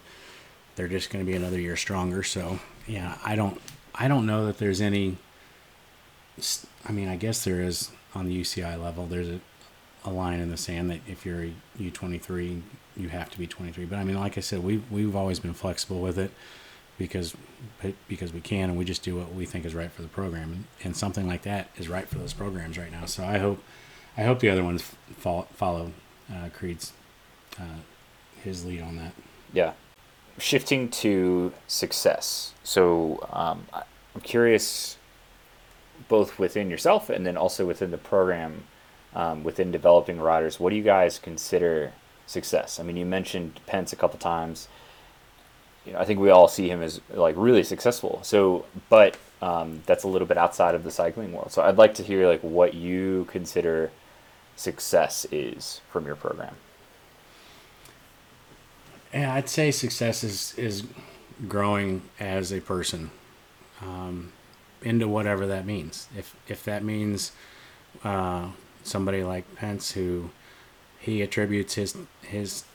they're 0.76 0.88
just 0.88 1.10
going 1.10 1.26
to 1.26 1.30
be 1.30 1.36
another 1.36 1.60
year 1.60 1.76
stronger. 1.76 2.24
So 2.24 2.60
yeah, 2.88 3.18
I 3.24 3.36
don't 3.36 3.60
I 3.94 4.08
don't 4.08 4.26
know 4.26 4.46
that 4.46 4.58
there's 4.58 4.82
any. 4.82 5.18
I 6.88 6.92
mean, 6.92 7.08
I 7.08 7.16
guess 7.16 7.44
there 7.44 7.62
is 7.62 7.92
on 8.14 8.28
the 8.28 8.42
UCI 8.42 8.82
level. 8.82 9.06
There's 9.06 9.30
a, 9.30 9.40
a 10.04 10.12
line 10.12 10.40
in 10.40 10.52
the 10.52 10.58
sand 10.58 10.92
that 10.92 11.00
if 11.08 11.26
you're 11.26 11.44
a 11.44 11.54
U23, 11.80 12.62
you 12.98 13.08
have 13.08 13.30
to 13.30 13.40
be 13.40 13.48
23. 13.48 13.86
But 13.86 14.00
I 14.00 14.04
mean, 14.04 14.20
like 14.20 14.38
I 14.38 14.42
said, 14.42 14.64
we've 14.64 14.84
we've 14.92 15.16
always 15.16 15.40
been 15.40 15.54
flexible 15.54 16.02
with 16.02 16.20
it 16.20 16.32
because 16.98 17.36
because 18.08 18.32
we 18.32 18.42
can 18.42 18.70
and 18.70 18.78
we 18.78 18.86
just 18.86 19.04
do 19.04 19.16
what 19.16 19.34
we 19.34 19.46
think 19.46 19.66
is 19.66 19.76
right 19.76 19.92
for 19.92 20.02
the 20.02 20.08
program 20.08 20.52
and, 20.52 20.64
and 20.84 20.98
something 20.98 21.28
like 21.28 21.42
that 21.42 21.70
is 21.78 21.90
right 21.90 22.08
for 22.08 22.18
those 22.18 22.34
programs 22.34 22.78
right 22.78 22.92
now. 22.92 23.06
So 23.06 23.24
I 23.24 23.38
hope 23.38 23.62
I 24.18 24.24
hope 24.24 24.40
the 24.40 24.50
other 24.50 24.64
ones 24.64 24.82
follow, 25.18 25.48
follow 25.54 25.92
uh, 26.32 26.50
Creed's 26.54 26.94
uh, 27.60 27.82
his 28.44 28.66
lead 28.66 28.82
on 28.82 28.96
that. 28.98 29.14
Yeah. 29.54 29.74
Shifting 30.38 30.90
to 30.90 31.54
success. 31.68 32.54
So 32.64 33.28
um, 33.32 33.66
I'm 33.74 34.22
curious, 34.22 34.98
both 36.08 36.40
within 36.40 36.70
yourself 36.70 37.10
and 37.10 37.26
then 37.26 37.38
also 37.38 37.66
within 37.66 37.92
the 37.92 37.98
program, 37.98 38.64
um, 39.14 39.44
within 39.44 39.72
developing 39.72 40.20
riders, 40.20 40.60
what 40.60 40.72
do 40.72 40.76
you 40.76 40.84
guys 40.84 41.20
consider 41.20 41.94
success? 42.26 42.80
I 42.80 42.84
mean, 42.84 42.98
you 42.98 43.06
mentioned 43.06 43.60
Pence 43.66 43.94
a 43.94 43.96
couple 43.96 44.20
times. 44.20 44.68
You 45.86 45.94
know, 45.94 46.00
I 46.00 46.06
think 46.06 46.20
we 46.20 46.30
all 46.30 46.48
see 46.48 46.70
him 46.70 46.82
as 46.82 47.00
like 47.14 47.36
really 47.38 47.64
successful. 47.64 48.20
So, 48.24 48.66
but 48.90 49.18
um, 49.42 49.84
that's 49.86 50.04
a 50.04 50.08
little 50.08 50.28
bit 50.28 50.38
outside 50.38 50.76
of 50.76 50.84
the 50.84 50.92
cycling 50.92 51.32
world. 51.32 51.52
So 51.52 51.62
I'd 51.62 51.78
like 51.78 51.94
to 51.96 52.04
hear 52.04 52.28
like 52.28 52.42
what 52.42 52.74
you 52.74 53.28
consider 53.30 53.92
success 54.56 55.26
is 55.32 55.82
from 55.92 56.06
your 56.06 56.16
program. 56.16 56.56
Yeah, 59.14 59.34
I'd 59.34 59.50
say 59.50 59.72
success 59.72 60.24
is 60.24 60.54
is 60.58 60.84
growing 61.48 62.02
as 62.20 62.52
a 62.52 62.62
person 62.62 63.12
um, 63.82 64.32
into 64.82 65.08
whatever 65.08 65.46
that 65.48 65.66
means. 65.66 66.08
If 66.18 66.36
if 66.48 66.64
that 66.64 66.84
means 66.84 67.32
uh, 68.04 68.50
somebody 68.84 69.24
like 69.24 69.56
Pence, 69.56 69.92
who 69.92 70.32
he 71.00 71.22
attributes 71.22 71.76
his 71.76 71.96
his 72.22 72.66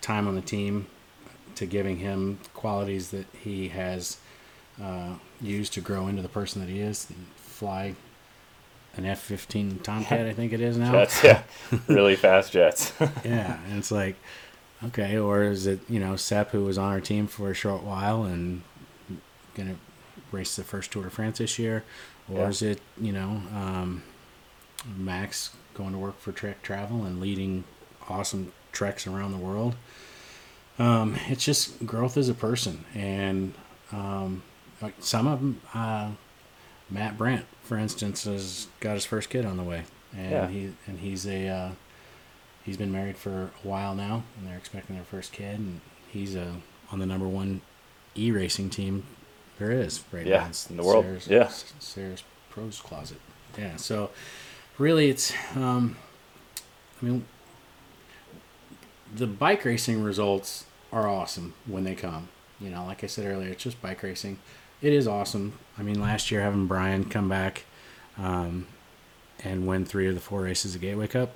time 0.00 0.28
on 0.28 0.34
the 0.34 0.42
team 0.42 0.86
to 1.56 1.66
giving 1.66 1.98
him 1.98 2.38
qualities 2.54 3.10
that 3.10 3.26
he 3.42 3.68
has 3.68 4.16
uh, 4.82 5.14
used 5.40 5.72
to 5.74 5.80
grow 5.80 6.08
into 6.08 6.22
the 6.22 6.28
person 6.28 6.60
that 6.60 6.68
he 6.70 6.80
is, 6.80 7.06
fly 7.36 7.94
an 8.96 9.06
F 9.06 9.20
fifteen 9.20 9.78
Tomcat, 9.78 10.26
I 10.26 10.32
think 10.32 10.52
it 10.52 10.60
is 10.60 10.76
now. 10.76 10.92
Jets, 10.92 11.24
yeah, 11.24 11.42
really 11.88 12.16
fast 12.16 12.52
jets. 12.52 12.92
yeah, 13.24 13.58
and 13.68 13.78
it's 13.78 13.90
like, 13.90 14.16
okay, 14.84 15.16
or 15.18 15.42
is 15.44 15.66
it 15.66 15.80
you 15.88 15.98
know 16.00 16.16
Sepp 16.16 16.50
who 16.50 16.64
was 16.64 16.76
on 16.78 16.92
our 16.92 17.00
team 17.00 17.26
for 17.26 17.50
a 17.50 17.54
short 17.54 17.82
while 17.82 18.24
and 18.24 18.62
gonna 19.54 19.76
race 20.30 20.56
the 20.56 20.62
first 20.64 20.90
Tour 20.92 21.04
de 21.04 21.10
France 21.10 21.38
this 21.38 21.58
year, 21.58 21.84
or 22.30 22.40
Yeah. 22.40 22.48
is 22.48 22.60
it 22.62 22.80
you 23.00 23.12
know 23.12 23.42
um, 23.54 24.02
Max 24.96 25.50
going 25.74 25.92
to 25.92 25.98
work 25.98 26.18
for 26.20 26.32
Trek 26.32 26.62
Travel 26.62 27.04
and 27.04 27.20
leading 27.20 27.64
awesome 28.08 28.52
treks 28.72 29.06
around 29.06 29.32
the 29.32 29.38
world? 29.38 29.74
Um, 30.82 31.16
it's 31.28 31.44
just 31.44 31.84
growth 31.86 32.16
as 32.16 32.28
a 32.28 32.34
person, 32.34 32.84
and 32.94 33.54
um, 33.92 34.42
like 34.80 34.94
some 34.98 35.26
of 35.28 35.38
them, 35.40 35.60
uh, 35.74 36.10
Matt 36.90 37.16
Brandt, 37.16 37.44
for 37.62 37.76
instance, 37.78 38.24
has 38.24 38.66
got 38.80 38.94
his 38.94 39.04
first 39.04 39.30
kid 39.30 39.44
on 39.46 39.56
the 39.56 39.62
way, 39.62 39.84
and 40.16 40.30
Yeah. 40.32 40.48
he 40.48 40.72
and 40.88 40.98
he's 40.98 41.24
a 41.26 41.46
uh, 41.48 41.70
he's 42.64 42.76
been 42.76 42.90
married 42.90 43.16
for 43.16 43.50
a 43.64 43.66
while 43.68 43.94
now, 43.94 44.24
and 44.36 44.48
they're 44.48 44.56
expecting 44.58 44.96
their 44.96 45.04
first 45.04 45.32
kid, 45.32 45.58
and 45.60 45.80
he's 46.08 46.34
uh, 46.34 46.54
on 46.90 46.98
the 46.98 47.06
number 47.06 47.28
one 47.28 47.60
e 48.16 48.30
racing 48.32 48.68
team 48.68 49.04
there 49.58 49.70
is 49.70 50.02
right 50.10 50.26
Yeah, 50.26 50.40
now. 50.40 50.46
It's 50.48 50.68
in 50.68 50.76
the 50.76 50.82
world. 50.82 51.04
Saris, 51.04 51.28
Yeah. 51.28 51.48
Saris 51.78 52.24
pros 52.50 52.80
closet. 52.80 53.20
Yeah, 53.56 53.76
so 53.76 54.10
really, 54.78 55.10
it's 55.10 55.32
um, 55.54 55.96
I 57.00 57.04
mean, 57.04 57.24
the 59.14 59.28
bike 59.28 59.64
racing 59.64 60.02
results 60.02 60.64
are 60.92 61.08
awesome 61.08 61.54
when 61.66 61.84
they 61.84 61.94
come. 61.94 62.28
You 62.60 62.70
know, 62.70 62.84
like 62.84 63.02
I 63.02 63.06
said 63.08 63.26
earlier, 63.26 63.48
it's 63.50 63.62
just 63.62 63.80
bike 63.82 64.02
racing. 64.02 64.38
It 64.80 64.92
is 64.92 65.06
awesome. 65.08 65.58
I 65.78 65.82
mean, 65.82 66.00
last 66.00 66.30
year 66.30 66.40
having 66.42 66.66
Brian 66.66 67.04
come 67.04 67.28
back, 67.28 67.64
um, 68.18 68.66
and 69.44 69.66
win 69.66 69.84
three 69.84 70.06
of 70.08 70.14
the 70.14 70.20
four 70.20 70.42
races 70.42 70.74
of 70.74 70.80
Gateway 70.80 71.06
Cup 71.08 71.34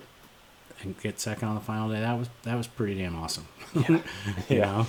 and 0.83 0.99
get 1.01 1.19
second 1.19 1.49
on 1.49 1.55
the 1.55 1.61
final 1.61 1.89
day. 1.89 2.01
That 2.01 2.19
was 2.19 2.29
that 2.43 2.55
was 2.57 2.67
pretty 2.67 2.95
damn 2.97 3.17
awesome. 3.17 3.47
you 3.75 4.03
Yeah. 4.49 4.85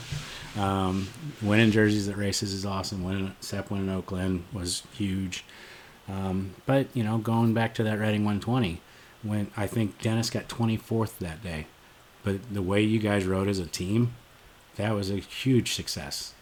know, 0.55 0.61
um, 0.61 1.07
winning 1.41 1.71
jerseys 1.71 2.07
at 2.09 2.17
races 2.17 2.53
is 2.53 2.65
awesome. 2.65 3.03
Winning 3.03 3.35
Sep 3.39 3.71
winning 3.71 3.87
in 3.87 3.93
Oakland 3.95 4.43
was 4.53 4.83
huge. 4.93 5.43
Um, 6.09 6.55
but 6.65 6.87
you 6.93 7.03
know, 7.03 7.17
going 7.17 7.53
back 7.53 7.73
to 7.75 7.83
that 7.83 7.99
Reading 7.99 8.23
120, 8.23 8.81
when 9.23 9.49
I 9.57 9.65
think 9.67 9.99
Dennis 10.01 10.29
got 10.29 10.47
24th 10.47 11.17
that 11.19 11.41
day, 11.43 11.67
but 12.23 12.53
the 12.53 12.61
way 12.61 12.81
you 12.81 12.99
guys 12.99 13.25
rode 13.25 13.47
as 13.47 13.59
a 13.59 13.65
team, 13.65 14.13
that 14.77 14.93
was 14.93 15.11
a 15.11 15.17
huge 15.17 15.73
success. 15.73 16.33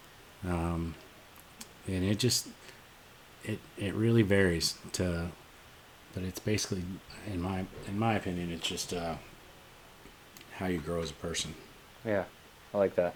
Um, 0.46 0.94
and 1.88 2.04
it 2.04 2.18
just 2.18 2.48
it 3.44 3.58
it 3.76 3.94
really 3.94 4.22
varies 4.22 4.74
to, 4.92 5.28
but 6.14 6.22
it's 6.22 6.38
basically 6.38 6.84
in 7.26 7.40
my 7.40 7.64
in 7.88 7.98
my 7.98 8.14
opinion, 8.14 8.50
it's 8.50 8.66
just 8.66 8.92
uh, 8.92 9.16
how 10.58 10.66
you 10.66 10.78
grow 10.78 11.02
as 11.02 11.10
a 11.10 11.14
person. 11.14 11.54
Yeah, 12.04 12.24
I 12.72 12.78
like 12.78 12.94
that. 12.96 13.14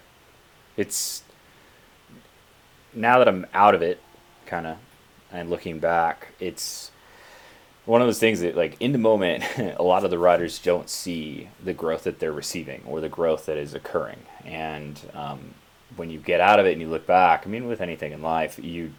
It's 0.77 1.23
now 2.93 3.19
that 3.19 3.27
I'm 3.27 3.45
out 3.53 3.75
of 3.75 3.81
it, 3.81 4.01
kind 4.45 4.67
of, 4.67 4.77
and 5.31 5.49
looking 5.49 5.79
back, 5.79 6.29
it's 6.39 6.91
one 7.85 8.01
of 8.01 8.07
those 8.07 8.19
things 8.19 8.41
that, 8.41 8.55
like, 8.55 8.77
in 8.79 8.91
the 8.91 8.97
moment, 8.97 9.43
a 9.57 9.83
lot 9.83 10.03
of 10.03 10.11
the 10.11 10.19
riders 10.19 10.59
don't 10.59 10.89
see 10.89 11.49
the 11.63 11.73
growth 11.73 12.03
that 12.03 12.19
they're 12.19 12.31
receiving 12.31 12.83
or 12.85 13.01
the 13.01 13.09
growth 13.09 13.45
that 13.47 13.57
is 13.57 13.73
occurring. 13.73 14.19
And 14.45 14.99
um, 15.13 15.53
when 15.95 16.09
you 16.09 16.19
get 16.19 16.41
out 16.41 16.59
of 16.59 16.65
it 16.65 16.73
and 16.73 16.81
you 16.81 16.87
look 16.87 17.07
back, 17.07 17.43
I 17.45 17.49
mean, 17.49 17.67
with 17.67 17.81
anything 17.81 18.11
in 18.11 18.21
life, 18.21 18.59
you 18.59 18.93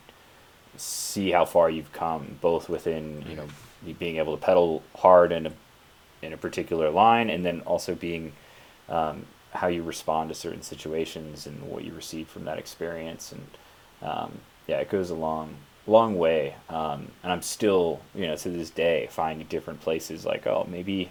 see 0.77 1.31
how 1.31 1.45
far 1.45 1.71
you've 1.71 1.93
come, 1.93 2.39
both 2.41 2.69
within, 2.69 3.25
you 3.29 3.37
know, 3.37 3.47
being 3.99 4.17
able 4.17 4.37
to 4.37 4.43
pedal 4.43 4.83
hard 4.97 5.33
in 5.33 5.47
a 5.47 5.53
in 6.23 6.33
a 6.33 6.37
particular 6.37 6.89
line, 6.89 7.29
and 7.29 7.45
then 7.45 7.61
also 7.63 7.97
being 7.97 8.33
um, 8.89 9.27
how 9.53 9.67
you 9.67 9.83
respond 9.83 10.29
to 10.29 10.35
certain 10.37 10.63
situations 10.63 11.47
and 11.47 11.61
what 11.63 11.85
you 11.85 11.93
receive 11.93 12.29
from 12.29 12.45
that 12.45 12.59
experience. 12.59 13.33
And 13.33 13.47
um, 14.09 14.33
yeah, 14.69 14.79
it 14.79 14.89
goes 14.89 15.11
a 15.11 15.17
long, 15.87 16.17
way. 16.19 16.55
Um, 16.69 17.09
and 17.23 17.33
I'm 17.33 17.43
still, 17.43 18.01
you 18.15 18.27
know, 18.27 18.37
to 18.37 18.49
this 18.51 18.71
day, 18.71 19.09
finding 19.11 19.47
different 19.49 19.81
places 19.81 20.25
like, 20.25 20.47
oh, 20.47 20.67
maybe, 20.71 21.11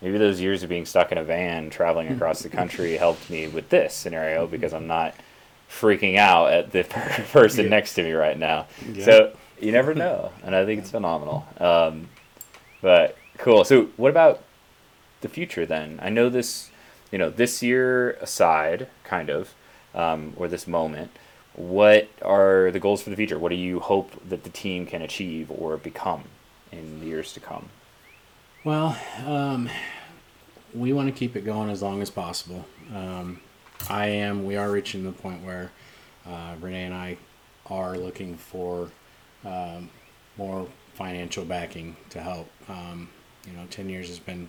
maybe 0.00 0.18
those 0.18 0.40
years 0.40 0.62
of 0.62 0.68
being 0.68 0.86
stuck 0.86 1.10
in 1.12 1.18
a 1.18 1.24
van 1.24 1.70
traveling 1.70 2.08
across 2.08 2.40
the 2.42 2.48
country 2.48 2.96
helped 2.96 3.28
me 3.30 3.48
with 3.48 3.68
this 3.70 3.94
scenario 3.94 4.46
because 4.46 4.72
I'm 4.72 4.86
not 4.86 5.14
freaking 5.70 6.16
out 6.16 6.52
at 6.52 6.70
the 6.72 6.84
per- 6.88 7.24
person 7.32 7.64
Yeah. 7.64 7.70
next 7.70 7.94
to 7.94 8.02
me 8.02 8.12
right 8.12 8.38
now. 8.38 8.66
Yeah. 8.92 9.04
So 9.04 9.36
you 9.60 9.72
never 9.72 9.94
know, 9.94 10.30
and 10.44 10.54
I 10.54 10.64
think 10.64 10.80
it's 10.82 10.90
phenomenal. 10.98 11.46
Um, 11.58 12.08
but 12.80 13.16
cool. 13.38 13.64
So 13.64 13.86
what 13.96 14.10
about 14.10 14.42
the 15.20 15.28
future 15.28 15.66
then? 15.66 15.98
I 16.00 16.10
know 16.10 16.28
this, 16.28 16.70
you 17.10 17.18
know, 17.18 17.30
this 17.30 17.62
year 17.62 18.12
aside, 18.20 18.86
kind 19.02 19.28
of, 19.30 19.52
um, 19.94 20.34
or 20.36 20.46
this 20.46 20.68
moment. 20.68 21.10
What 21.58 22.08
are 22.22 22.70
the 22.70 22.78
goals 22.78 23.02
for 23.02 23.10
the 23.10 23.16
future? 23.16 23.36
What 23.36 23.48
do 23.48 23.56
you 23.56 23.80
hope 23.80 24.12
that 24.28 24.44
the 24.44 24.50
team 24.50 24.86
can 24.86 25.02
achieve 25.02 25.50
or 25.50 25.76
become 25.76 26.22
in 26.70 27.00
the 27.00 27.06
years 27.06 27.32
to 27.32 27.40
come? 27.40 27.68
Well, 28.62 28.96
um, 29.26 29.68
we 30.72 30.92
want 30.92 31.08
to 31.08 31.12
keep 31.18 31.34
it 31.34 31.44
going 31.44 31.68
as 31.70 31.82
long 31.82 32.00
as 32.00 32.10
possible. 32.10 32.64
Um, 32.94 33.40
I 33.90 34.06
am. 34.06 34.44
We 34.44 34.56
are 34.56 34.70
reaching 34.70 35.02
the 35.02 35.10
point 35.10 35.42
where 35.44 35.72
uh, 36.24 36.54
Renee 36.60 36.84
and 36.84 36.94
I 36.94 37.16
are 37.66 37.96
looking 37.98 38.36
for 38.36 38.90
um, 39.44 39.90
more 40.36 40.68
financial 40.94 41.44
backing 41.44 41.96
to 42.10 42.20
help. 42.20 42.48
Um, 42.68 43.08
you 43.44 43.52
know, 43.54 43.64
ten 43.68 43.88
years 43.88 44.06
has 44.08 44.20
been 44.20 44.48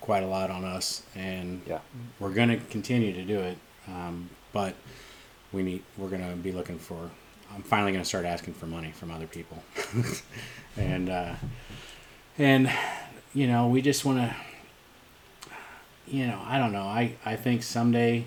quite 0.00 0.22
a 0.22 0.26
lot 0.26 0.50
on 0.50 0.64
us, 0.64 1.02
and 1.14 1.60
Yeah. 1.66 1.80
we're 2.18 2.32
going 2.32 2.48
to 2.48 2.56
continue 2.70 3.12
to 3.12 3.24
do 3.24 3.40
it. 3.40 3.58
Um, 3.88 4.30
but 4.54 4.74
we 5.54 5.62
need. 5.62 5.82
We're 5.96 6.08
going 6.08 6.28
to 6.28 6.36
be 6.36 6.52
looking 6.52 6.78
for. 6.78 7.10
I'm 7.54 7.62
finally 7.62 7.92
going 7.92 8.02
to 8.02 8.08
start 8.08 8.24
asking 8.24 8.54
for 8.54 8.66
money 8.66 8.90
from 8.90 9.10
other 9.10 9.26
people, 9.26 9.62
and 10.76 11.08
uh, 11.08 11.34
and 12.38 12.70
you 13.32 13.46
know 13.46 13.68
we 13.68 13.80
just 13.80 14.04
want 14.04 14.18
to. 14.18 14.34
You 16.06 16.26
know, 16.26 16.40
I 16.44 16.58
don't 16.58 16.72
know. 16.72 16.82
I 16.82 17.14
I 17.24 17.36
think 17.36 17.62
someday. 17.62 18.26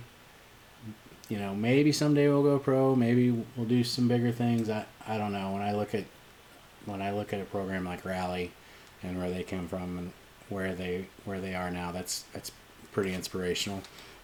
You 1.29 1.37
know, 1.39 1.53
maybe 1.53 1.91
someday 1.91 2.29
we'll 2.29 2.41
go 2.43 2.57
pro. 2.57 2.95
Maybe 2.95 3.31
we'll 3.57 3.65
do 3.67 3.83
some 3.83 4.07
bigger 4.07 4.31
things. 4.31 4.69
I 4.69 4.85
I 5.05 5.17
don't 5.17 5.33
know. 5.33 5.51
When 5.51 5.61
I 5.61 5.73
look 5.73 5.93
at 5.93 6.05
when 6.85 7.01
I 7.01 7.11
look 7.11 7.33
at 7.33 7.41
a 7.41 7.45
program 7.45 7.83
like 7.83 8.05
Rally, 8.05 8.51
and 9.03 9.19
where 9.19 9.29
they 9.29 9.43
came 9.43 9.67
from 9.67 9.97
and 9.97 10.11
where 10.49 10.73
they 10.73 11.07
where 11.25 11.41
they 11.41 11.53
are 11.53 11.69
now, 11.69 11.91
that's 11.91 12.23
that's 12.33 12.51
pretty 12.93 13.13
inspirational. 13.13 13.81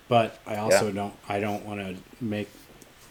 But 0.07 0.39
I 0.47 0.55
also 0.57 0.87
Yeah. 0.87 0.93
don't 0.93 1.13
I 1.27 1.39
don't 1.41 1.65
want 1.65 1.81
to 1.81 1.97
make 2.23 2.49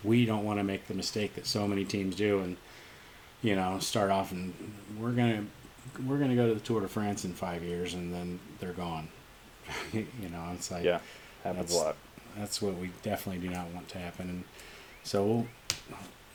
we 0.05 0.25
don't 0.27 0.45
want 0.45 0.59
to 0.59 0.65
make 0.65 0.87
the 0.89 0.95
mistake 0.95 1.35
that 1.35 1.47
so 1.47 1.67
many 1.69 1.85
teams 1.85 2.17
do 2.17 2.41
and 2.41 2.57
you 3.43 3.55
know 3.57 3.79
start 3.81 4.11
off 4.11 4.33
and 4.33 4.53
we're 4.99 5.11
gonna 5.13 5.45
we're 6.07 6.19
gonna 6.19 6.37
go 6.37 6.49
to 6.49 6.55
the 6.55 6.61
Tour 6.61 6.81
de 6.81 6.89
France 6.89 7.25
in 7.25 7.33
five 7.33 7.63
years 7.63 7.95
and 7.95 8.13
then 8.13 8.39
they're 8.61 8.73
gone. 8.73 9.09
you 9.93 10.07
know, 10.31 10.51
it's 10.55 10.71
like 10.71 10.85
Yeah, 10.85 11.01
happens 11.45 11.71
a 11.71 11.75
That's- 11.75 11.75
lot. 11.87 11.97
that's 12.37 12.63
what 12.63 12.77
we 12.79 12.91
definitely 13.03 13.47
do 13.47 13.53
not 13.55 13.69
want 13.73 13.89
to 13.91 13.99
happen. 13.99 14.29
And 14.29 14.45
so, 15.05 15.25
we'll, 15.25 15.47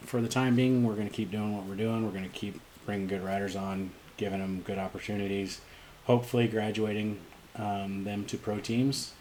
for 0.05 0.21
the 0.21 0.27
time 0.27 0.55
being, 0.55 0.83
we're 0.85 0.95
going 0.95 1.07
to 1.07 1.13
keep 1.13 1.31
doing 1.31 1.55
what 1.55 1.65
we're 1.65 1.75
doing. 1.75 2.05
We're 2.05 2.11
going 2.11 2.23
to 2.29 2.29
keep 2.35 2.59
bringing 2.85 3.07
good 3.07 3.23
riders 3.23 3.55
on, 3.55 3.91
giving 4.17 4.39
them 4.39 4.61
good 4.65 4.77
opportunities, 4.77 5.59
hopefully 6.05 6.47
graduating 6.47 7.19
um, 7.57 8.03
them 8.03 8.23
to 8.25 8.37
pro 8.37 8.59
teams. 8.59 9.13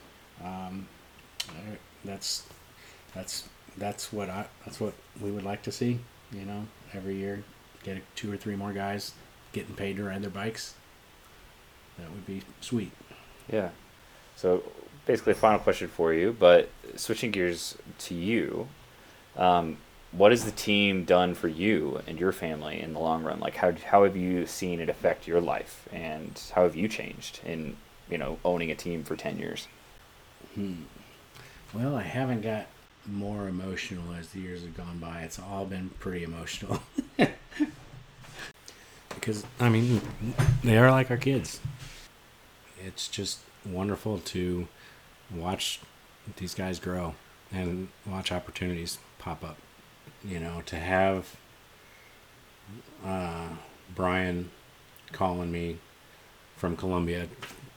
Um, 0.45 0.87
that's 2.05 2.45
that's 3.15 3.49
that's 3.77 4.13
what 4.13 4.29
I 4.31 4.47
that's 4.65 4.81
what 4.81 4.95
we 5.21 5.31
would 5.31 5.45
like 5.45 5.63
to 5.63 5.73
see. 5.73 6.01
You 6.33 6.45
know, 6.45 6.67
every 6.93 7.17
year, 7.17 7.43
get 7.83 8.03
two 8.17 8.33
or 8.33 8.37
three 8.37 8.57
more 8.57 8.73
guys 8.73 9.13
getting 9.53 9.75
paid 9.75 9.97
to 9.97 10.05
ride 10.05 10.23
their 10.23 10.31
bikes. 10.31 10.75
That 11.99 12.11
would 12.11 12.27
be 12.27 12.43
sweet. 12.61 12.93
Yeah. 13.51 13.71
So 14.35 14.63
basically, 15.07 15.33
a 15.33 15.37
final 15.37 15.59
question 15.59 15.89
for 15.89 16.13
you, 16.13 16.37
but 16.39 16.69
switching 16.97 17.31
gears 17.31 17.79
to 18.01 18.15
you, 18.15 18.69
um, 19.37 19.79
what 20.13 20.33
has 20.33 20.45
the 20.45 20.51
team 20.51 21.05
done 21.05 21.35
for 21.35 21.49
you 21.49 22.03
and 22.07 22.19
your 22.19 22.33
family 22.33 22.81
in 22.81 22.93
the 22.93 22.99
long 22.99 23.23
run? 23.23 23.41
Like, 23.41 23.57
how 23.57 23.73
how 23.73 24.05
have 24.05 24.17
you 24.17 24.47
seen 24.47 24.81
it 24.81 24.89
affect 24.89 25.27
your 25.27 25.41
life, 25.41 25.89
and 25.93 26.41
how 26.55 26.65
have 26.65 26.77
you 26.77 26.89
changed 26.89 27.41
in 27.45 27.77
you 28.11 28.19
know 28.19 28.39
owning 28.45 28.71
a 28.71 28.75
team 28.75 29.05
for 29.05 29.17
ten 29.17 29.39
years? 29.39 29.69
Hmm. 30.55 30.83
Well, 31.75 31.97
I 31.97 32.03
haven't 32.03 32.43
got 32.43 32.67
more 33.09 33.49
emotional 33.49 34.13
as 34.19 34.29
the 34.31 34.41
years 34.41 34.63
have 34.63 34.77
gone 34.77 34.99
by. 34.99 35.21
It's 35.23 35.39
all 35.39 35.65
been 35.65 35.91
pretty 35.99 36.25
emotional. 36.25 36.83
because, 39.15 39.45
I 39.59 39.69
mean, 39.69 40.01
they 40.63 40.77
are 40.79 40.91
like 40.91 41.11
our 41.11 41.17
kids. 41.17 41.61
It's 42.85 43.09
just 43.09 43.41
wonderful 43.65 44.19
to 44.19 44.69
watch 45.35 45.81
these 46.37 46.55
guys 46.55 46.79
grow 46.79 47.15
and 47.53 47.89
watch 48.07 48.31
opportunities 48.33 48.99
pop 49.19 49.45
up. 49.45 49.57
You 50.25 50.41
know, 50.41 50.63
to 50.67 50.77
have 50.77 51.37
uh, 53.05 53.49
Brian 53.95 54.51
calling 55.13 55.53
me 55.53 55.79
from 56.57 56.77
Colombia 56.77 57.29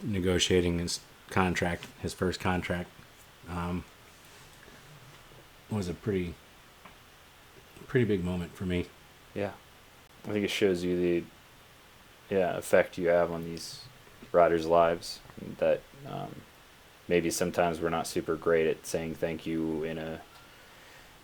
negotiating 0.01 0.79
his 0.79 0.99
contract, 1.29 1.85
his 2.01 2.13
first 2.13 2.39
contract, 2.39 2.89
um, 3.49 3.83
was 5.71 5.87
a 5.87 5.93
pretty, 5.93 6.33
pretty 7.87 8.05
big 8.05 8.23
moment 8.23 8.55
for 8.55 8.65
me. 8.65 8.85
Yeah, 9.33 9.51
I 10.27 10.31
think 10.31 10.45
it 10.45 10.49
shows 10.49 10.83
you 10.83 10.99
the 10.99 11.23
yeah 12.33 12.57
effect 12.57 12.97
you 12.97 13.09
have 13.09 13.31
on 13.31 13.43
these 13.43 13.81
riders' 14.31 14.65
lives. 14.65 15.19
That 15.59 15.81
um, 16.07 16.41
maybe 17.07 17.29
sometimes 17.29 17.79
we're 17.79 17.89
not 17.89 18.07
super 18.07 18.35
great 18.35 18.67
at 18.67 18.85
saying 18.85 19.15
thank 19.15 19.45
you 19.45 19.83
in 19.83 19.97
a 19.97 20.21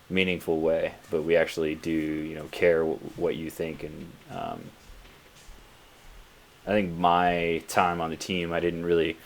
meaningful 0.09 0.59
way, 0.59 0.93
but 1.09 1.23
we 1.23 1.35
actually 1.35 1.75
do 1.75 1.91
you 1.91 2.35
know 2.35 2.45
care 2.51 2.79
w- 2.79 2.99
what 3.15 3.35
you 3.35 3.49
think 3.49 3.83
and. 3.83 4.11
Um, 4.31 4.61
I 6.67 6.71
think 6.71 6.97
my 6.97 7.61
time 7.67 8.01
on 8.01 8.09
the 8.09 8.15
team, 8.15 8.51
I 8.51 8.59
didn't 8.59 8.85
really. 8.85 9.17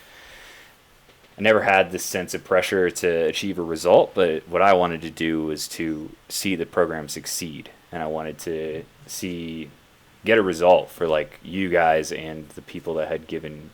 I 1.40 1.42
never 1.42 1.62
had 1.62 1.92
this 1.92 2.04
sense 2.04 2.34
of 2.34 2.44
pressure 2.44 2.92
to 2.92 3.08
achieve 3.28 3.58
a 3.58 3.64
result, 3.64 4.14
but 4.14 4.46
what 4.50 4.62
I 4.62 4.74
wanted 4.74 5.02
to 5.04 5.10
do 5.10 5.46
was 5.46 5.70
to 5.70 6.12
see 6.28 6.56
the 6.56 6.66
program 6.66 7.08
succeed, 7.08 7.70
and 7.94 8.04
I 8.04 8.08
wanted 8.08 8.38
to 8.40 8.84
see 9.08 9.72
get 10.26 10.38
a 10.38 10.44
result 10.44 10.90
for 10.90 11.08
like 11.08 11.40
you 11.42 11.70
guys 11.70 12.12
and 12.12 12.50
the 12.50 12.62
people 12.62 12.96
that 12.96 13.08
had 13.08 13.26
given 13.26 13.70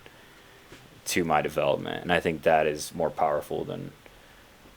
to 1.05 1.24
my 1.24 1.41
development, 1.41 2.03
and 2.03 2.13
I 2.13 2.20
think 2.20 2.43
that 2.43 2.68
is 2.68 2.93
more 2.93 3.09
powerful 3.09 3.63
than 3.66 3.91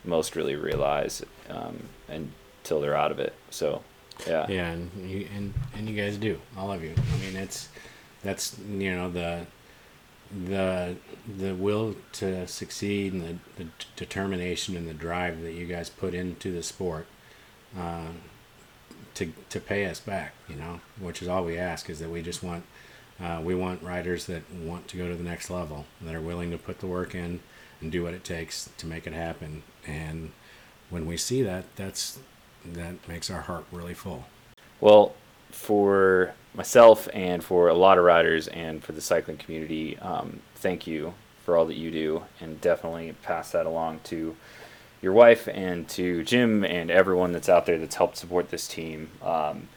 most 0.03 0.35
really 0.35 0.57
realize 0.57 1.23
um, 1.51 1.91
until 2.09 2.81
they're 2.81 2.97
out 2.97 3.11
of 3.11 3.19
it. 3.19 3.35
So, 3.51 3.83
yeah, 4.27 4.47
Yeah, 4.49 4.71
and 4.71 4.91
you 5.11 5.29
and, 5.37 5.53
and 5.75 5.89
you 5.91 5.95
guys 5.95 6.17
do, 6.17 6.41
I 6.57 6.65
love 6.65 6.83
you. 6.83 6.95
I 6.97 7.19
mean, 7.19 7.37
it's 7.37 7.69
that's 8.23 8.59
you 8.59 8.95
know 8.95 9.11
the 9.11 9.47
the 10.31 10.97
the 11.39 11.55
will 11.55 11.97
to 12.13 12.47
succeed 12.47 13.13
and 13.13 13.23
the, 13.57 13.65
the 13.65 13.71
determination 13.97 14.77
and 14.77 14.89
the 14.89 14.95
drive 14.95 15.43
that 15.43 15.53
you 15.53 15.67
guys 15.67 15.89
put 15.89 16.15
into 16.15 16.53
the 16.53 16.63
sport 16.63 17.07
uh, 17.79 18.09
to 19.15 19.33
to 19.49 19.61
pay 19.61 19.87
us 19.87 20.01
back. 20.01 20.35
You 20.49 20.57
know, 20.57 20.81
which 21.01 21.23
is 21.23 21.29
all 21.29 21.45
we 21.45 21.59
ask 21.59 21.89
is 21.89 21.99
that 22.01 22.11
we 22.11 22.23
just 22.23 22.43
want 22.43 22.65
uh, 23.21 23.41
we 23.43 23.55
want 23.55 23.83
riders 23.83 24.27
that 24.27 24.43
want 24.53 24.89
to 24.89 24.97
go 24.97 25.09
to 25.09 25.17
the 25.17 25.25
next 25.25 25.51
level, 25.51 25.87
that 26.01 26.15
are 26.15 26.21
willing 26.21 26.51
to 26.51 26.59
put 26.59 26.81
the 26.81 26.87
work 26.87 27.15
in 27.15 27.41
and 27.81 27.91
do 27.91 28.03
what 28.03 28.15
it 28.15 28.25
takes 28.25 28.69
to 28.77 28.87
make 28.87 29.07
it 29.07 29.13
happen. 29.13 29.63
And 29.87 30.33
when 30.91 31.07
we 31.07 31.17
see 31.17 31.43
that, 31.43 31.65
that's 31.77 32.19
that 32.65 33.09
makes 33.09 33.31
our 33.31 33.43
heart 33.43 33.65
really 33.73 33.95
full. 33.95 34.25
Well, 34.81 35.15
for 35.51 36.35
myself 36.55 37.09
and 37.13 37.43
for 37.43 37.69
a 37.69 37.75
lot 37.75 37.99
of 37.99 38.05
riders 38.05 38.49
and 38.49 38.83
for 38.83 38.93
the 38.93 39.01
cycling 39.01 39.37
community, 39.37 39.99
um, 39.99 40.41
thank 40.57 40.87
you 40.87 41.15
for 41.45 41.57
all 41.57 41.65
that 41.67 41.77
you 41.77 41.91
do, 41.91 42.23
and 42.41 42.61
definitely 42.61 43.15
pass 43.23 43.53
that 43.53 43.65
along 43.65 44.01
to 44.05 44.37
your 45.01 45.13
wife 45.13 45.49
and 45.49 45.89
to 45.89 46.25
Jim 46.25 46.65
and 46.65 46.91
everyone 46.91 47.33
that's 47.33 47.49
out 47.49 47.67
there 47.67 47.79
that's 47.79 47.95
helped 47.95 48.17
support 48.17 48.51
this 48.51 48.67
team. 48.67 49.09
Um, 49.23 49.69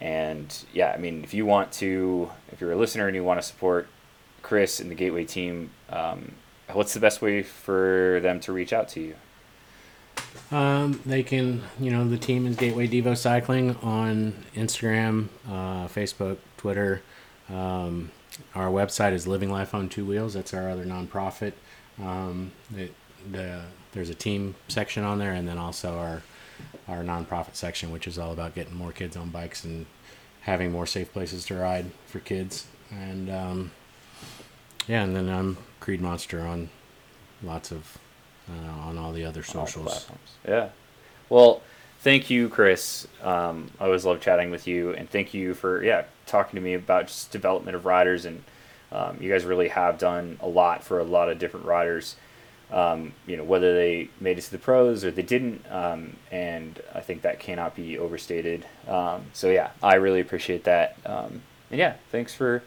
and 0.00 0.64
yeah, 0.72 0.92
I 0.92 0.98
mean, 0.98 1.24
if 1.24 1.32
you 1.32 1.46
want 1.46 1.72
to, 1.72 2.30
if 2.52 2.60
you're 2.60 2.72
a 2.72 2.76
listener 2.76 3.06
and 3.06 3.14
you 3.14 3.24
want 3.24 3.40
to 3.40 3.46
support 3.46 3.88
Chris 4.42 4.80
and 4.80 4.90
the 4.90 4.94
Gateway 4.94 5.24
team, 5.24 5.70
um, 5.88 6.32
what's 6.72 6.94
the 6.94 7.00
best 7.00 7.22
way 7.22 7.42
for 7.42 8.20
them 8.22 8.40
to 8.40 8.52
reach 8.52 8.72
out 8.72 8.88
to 8.90 9.00
you? 9.00 9.14
Um, 10.52 11.00
they 11.04 11.22
can, 11.22 11.62
you 11.78 11.90
know, 11.90 12.08
the 12.08 12.18
team 12.18 12.46
is 12.46 12.56
Gateway 12.56 12.86
Devo 12.88 13.16
Cycling 13.16 13.76
on 13.76 14.32
Instagram, 14.54 15.28
uh, 15.48 15.86
Facebook, 15.88 16.38
Twitter. 16.56 17.02
Um, 17.48 18.10
our 18.54 18.68
website 18.68 19.12
is 19.12 19.26
Living 19.26 19.50
Life 19.50 19.74
on 19.74 19.88
Two 19.88 20.04
Wheels. 20.04 20.34
That's 20.34 20.52
our 20.54 20.68
other 20.70 20.84
nonprofit. 20.84 21.52
Um, 22.02 22.52
it, 22.76 22.94
the 23.30 23.62
there's 23.92 24.10
a 24.10 24.14
team 24.14 24.54
section 24.68 25.04
on 25.04 25.18
there, 25.18 25.32
and 25.32 25.48
then 25.48 25.58
also 25.58 25.98
our 25.98 26.22
our 26.88 27.02
nonprofit 27.02 27.54
section, 27.54 27.90
which 27.90 28.06
is 28.06 28.18
all 28.18 28.32
about 28.32 28.54
getting 28.54 28.74
more 28.74 28.92
kids 28.92 29.16
on 29.16 29.30
bikes 29.30 29.64
and 29.64 29.86
having 30.42 30.70
more 30.70 30.86
safe 30.86 31.12
places 31.12 31.44
to 31.46 31.54
ride 31.54 31.90
for 32.06 32.20
kids. 32.20 32.66
And 32.90 33.30
um, 33.30 33.70
yeah, 34.86 35.02
and 35.02 35.16
then 35.16 35.28
I'm 35.28 35.56
Creed 35.80 36.00
Monster 36.00 36.40
on 36.42 36.70
lots 37.42 37.72
of 37.72 37.98
uh, 38.48 38.88
on 38.88 38.98
all 38.98 39.12
the 39.12 39.24
other 39.24 39.42
socials. 39.42 39.86
platforms. 39.86 40.30
Yeah. 40.46 40.68
Well, 41.28 41.62
thank 42.00 42.30
you, 42.30 42.48
Chris. 42.48 43.06
Um, 43.22 43.70
I 43.80 43.86
always 43.86 44.04
love 44.04 44.20
chatting 44.20 44.50
with 44.50 44.66
you, 44.66 44.92
and 44.92 45.08
thank 45.10 45.34
you 45.34 45.54
for 45.54 45.82
yeah 45.82 46.04
talking 46.26 46.56
to 46.56 46.60
me 46.60 46.74
about 46.74 47.08
just 47.08 47.30
development 47.30 47.76
of 47.76 47.84
riders. 47.84 48.24
And 48.24 48.44
um, 48.92 49.18
you 49.20 49.30
guys 49.30 49.44
really 49.44 49.68
have 49.68 49.98
done 49.98 50.38
a 50.40 50.48
lot 50.48 50.84
for 50.84 50.98
a 50.98 51.04
lot 51.04 51.28
of 51.28 51.38
different 51.38 51.66
riders. 51.66 52.16
Um, 52.70 53.12
you 53.28 53.36
know 53.36 53.44
whether 53.44 53.74
they 53.74 54.08
made 54.20 54.38
it 54.38 54.42
to 54.42 54.50
the 54.50 54.58
pros 54.58 55.04
or 55.04 55.12
they 55.12 55.22
didn't, 55.22 55.64
um, 55.70 56.16
and 56.32 56.80
I 56.94 57.00
think 57.00 57.22
that 57.22 57.38
cannot 57.38 57.76
be 57.76 57.96
overstated. 57.96 58.66
Um, 58.88 59.26
so 59.32 59.50
yeah, 59.50 59.70
I 59.82 59.94
really 59.94 60.20
appreciate 60.20 60.64
that. 60.64 60.96
Um, 61.06 61.42
and 61.70 61.78
yeah, 61.78 61.94
thanks 62.10 62.34
for 62.34 62.64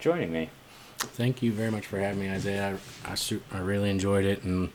joining 0.00 0.32
me. 0.32 0.50
Thank 0.98 1.42
you 1.42 1.50
very 1.50 1.70
much 1.70 1.86
for 1.86 1.98
having 1.98 2.20
me, 2.20 2.30
Isaiah. 2.30 2.78
I, 3.04 3.12
I, 3.12 3.14
su- 3.14 3.42
I 3.50 3.58
really 3.58 3.90
enjoyed 3.90 4.24
it, 4.24 4.42
and 4.42 4.70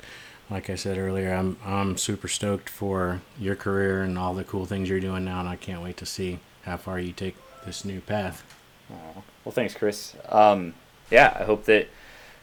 like 0.50 0.70
I 0.70 0.76
said 0.76 0.98
earlier, 0.98 1.34
I'm 1.34 1.58
I'm 1.66 1.98
super 1.98 2.28
stoked 2.28 2.70
for 2.70 3.22
your 3.40 3.56
career 3.56 4.04
and 4.04 4.18
all 4.18 4.34
the 4.34 4.44
cool 4.44 4.66
things 4.66 4.90
you're 4.90 5.00
doing 5.00 5.26
now, 5.26 5.40
and 5.40 5.50
I 5.50 5.56
can't 5.56 5.82
wait 5.82 5.98
to 5.98 6.06
see 6.06 6.40
how 6.64 6.78
far 6.78 7.00
you 7.00 7.12
take 7.12 7.36
this 7.66 7.84
new 7.84 8.02
path. 8.02 8.44
Well, 8.90 9.52
thanks, 9.52 9.74
Chris. 9.74 10.16
Um, 10.30 10.74
yeah, 11.10 11.36
I 11.40 11.44
hope 11.44 11.66
that 11.66 11.88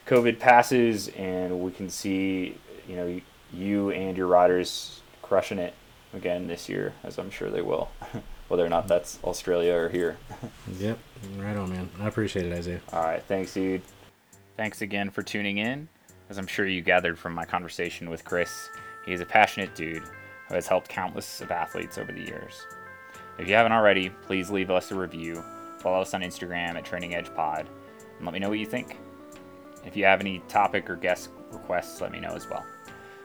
COVID 0.06 0.38
passes 0.38 1.08
and 1.08 1.60
we 1.60 1.70
can 1.70 1.88
see, 1.88 2.56
you 2.88 2.96
know, 2.96 3.20
you 3.52 3.90
and 3.90 4.16
your 4.16 4.26
riders 4.26 5.00
crushing 5.22 5.58
it 5.58 5.74
again 6.12 6.46
this 6.46 6.68
year, 6.68 6.92
as 7.02 7.18
I'm 7.18 7.30
sure 7.30 7.50
they 7.50 7.62
will, 7.62 7.90
whether 8.48 8.64
or 8.64 8.68
not 8.68 8.88
that's 8.88 9.18
Australia 9.24 9.74
or 9.74 9.88
here. 9.88 10.16
yep, 10.78 10.98
right 11.36 11.56
on, 11.56 11.70
man. 11.70 11.90
I 12.00 12.08
appreciate 12.08 12.46
it, 12.46 12.52
Isaiah. 12.52 12.80
All 12.92 13.02
right, 13.02 13.22
thanks, 13.22 13.54
dude. 13.54 13.82
Thanks 14.56 14.82
again 14.82 15.10
for 15.10 15.22
tuning 15.22 15.58
in. 15.58 15.88
As 16.30 16.38
I'm 16.38 16.46
sure 16.46 16.66
you 16.66 16.80
gathered 16.80 17.18
from 17.18 17.34
my 17.34 17.44
conversation 17.44 18.08
with 18.08 18.24
Chris, 18.24 18.70
he 19.04 19.12
is 19.12 19.20
a 19.20 19.26
passionate 19.26 19.74
dude 19.74 20.04
who 20.48 20.54
has 20.54 20.66
helped 20.66 20.88
countless 20.88 21.42
of 21.42 21.50
athletes 21.50 21.98
over 21.98 22.12
the 22.12 22.22
years. 22.22 22.66
If 23.38 23.46
you 23.46 23.54
haven't 23.54 23.72
already, 23.72 24.08
please 24.08 24.50
leave 24.50 24.70
us 24.70 24.90
a 24.90 24.94
review, 24.94 25.44
follow 25.80 26.00
us 26.00 26.14
on 26.14 26.22
Instagram 26.22 26.76
at 26.76 26.84
Training 26.84 27.14
Edge 27.14 27.32
Pod, 27.34 27.68
and 28.16 28.24
let 28.24 28.32
me 28.32 28.38
know 28.38 28.48
what 28.48 28.58
you 28.58 28.66
think. 28.66 28.96
If 29.84 29.96
you 29.96 30.04
have 30.06 30.20
any 30.20 30.38
topic 30.48 30.88
or 30.88 30.96
guest 30.96 31.28
requests, 31.50 32.00
let 32.00 32.10
me 32.10 32.20
know 32.20 32.34
as 32.34 32.48
well. 32.48 32.64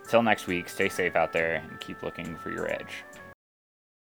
Till 0.09 0.23
next 0.23 0.47
week, 0.47 0.67
stay 0.67 0.89
safe 0.89 1.15
out 1.15 1.31
there 1.31 1.63
and 1.69 1.79
keep 1.79 2.03
looking 2.03 2.35
for 2.35 2.51
your 2.51 2.69
edge. 2.69 3.03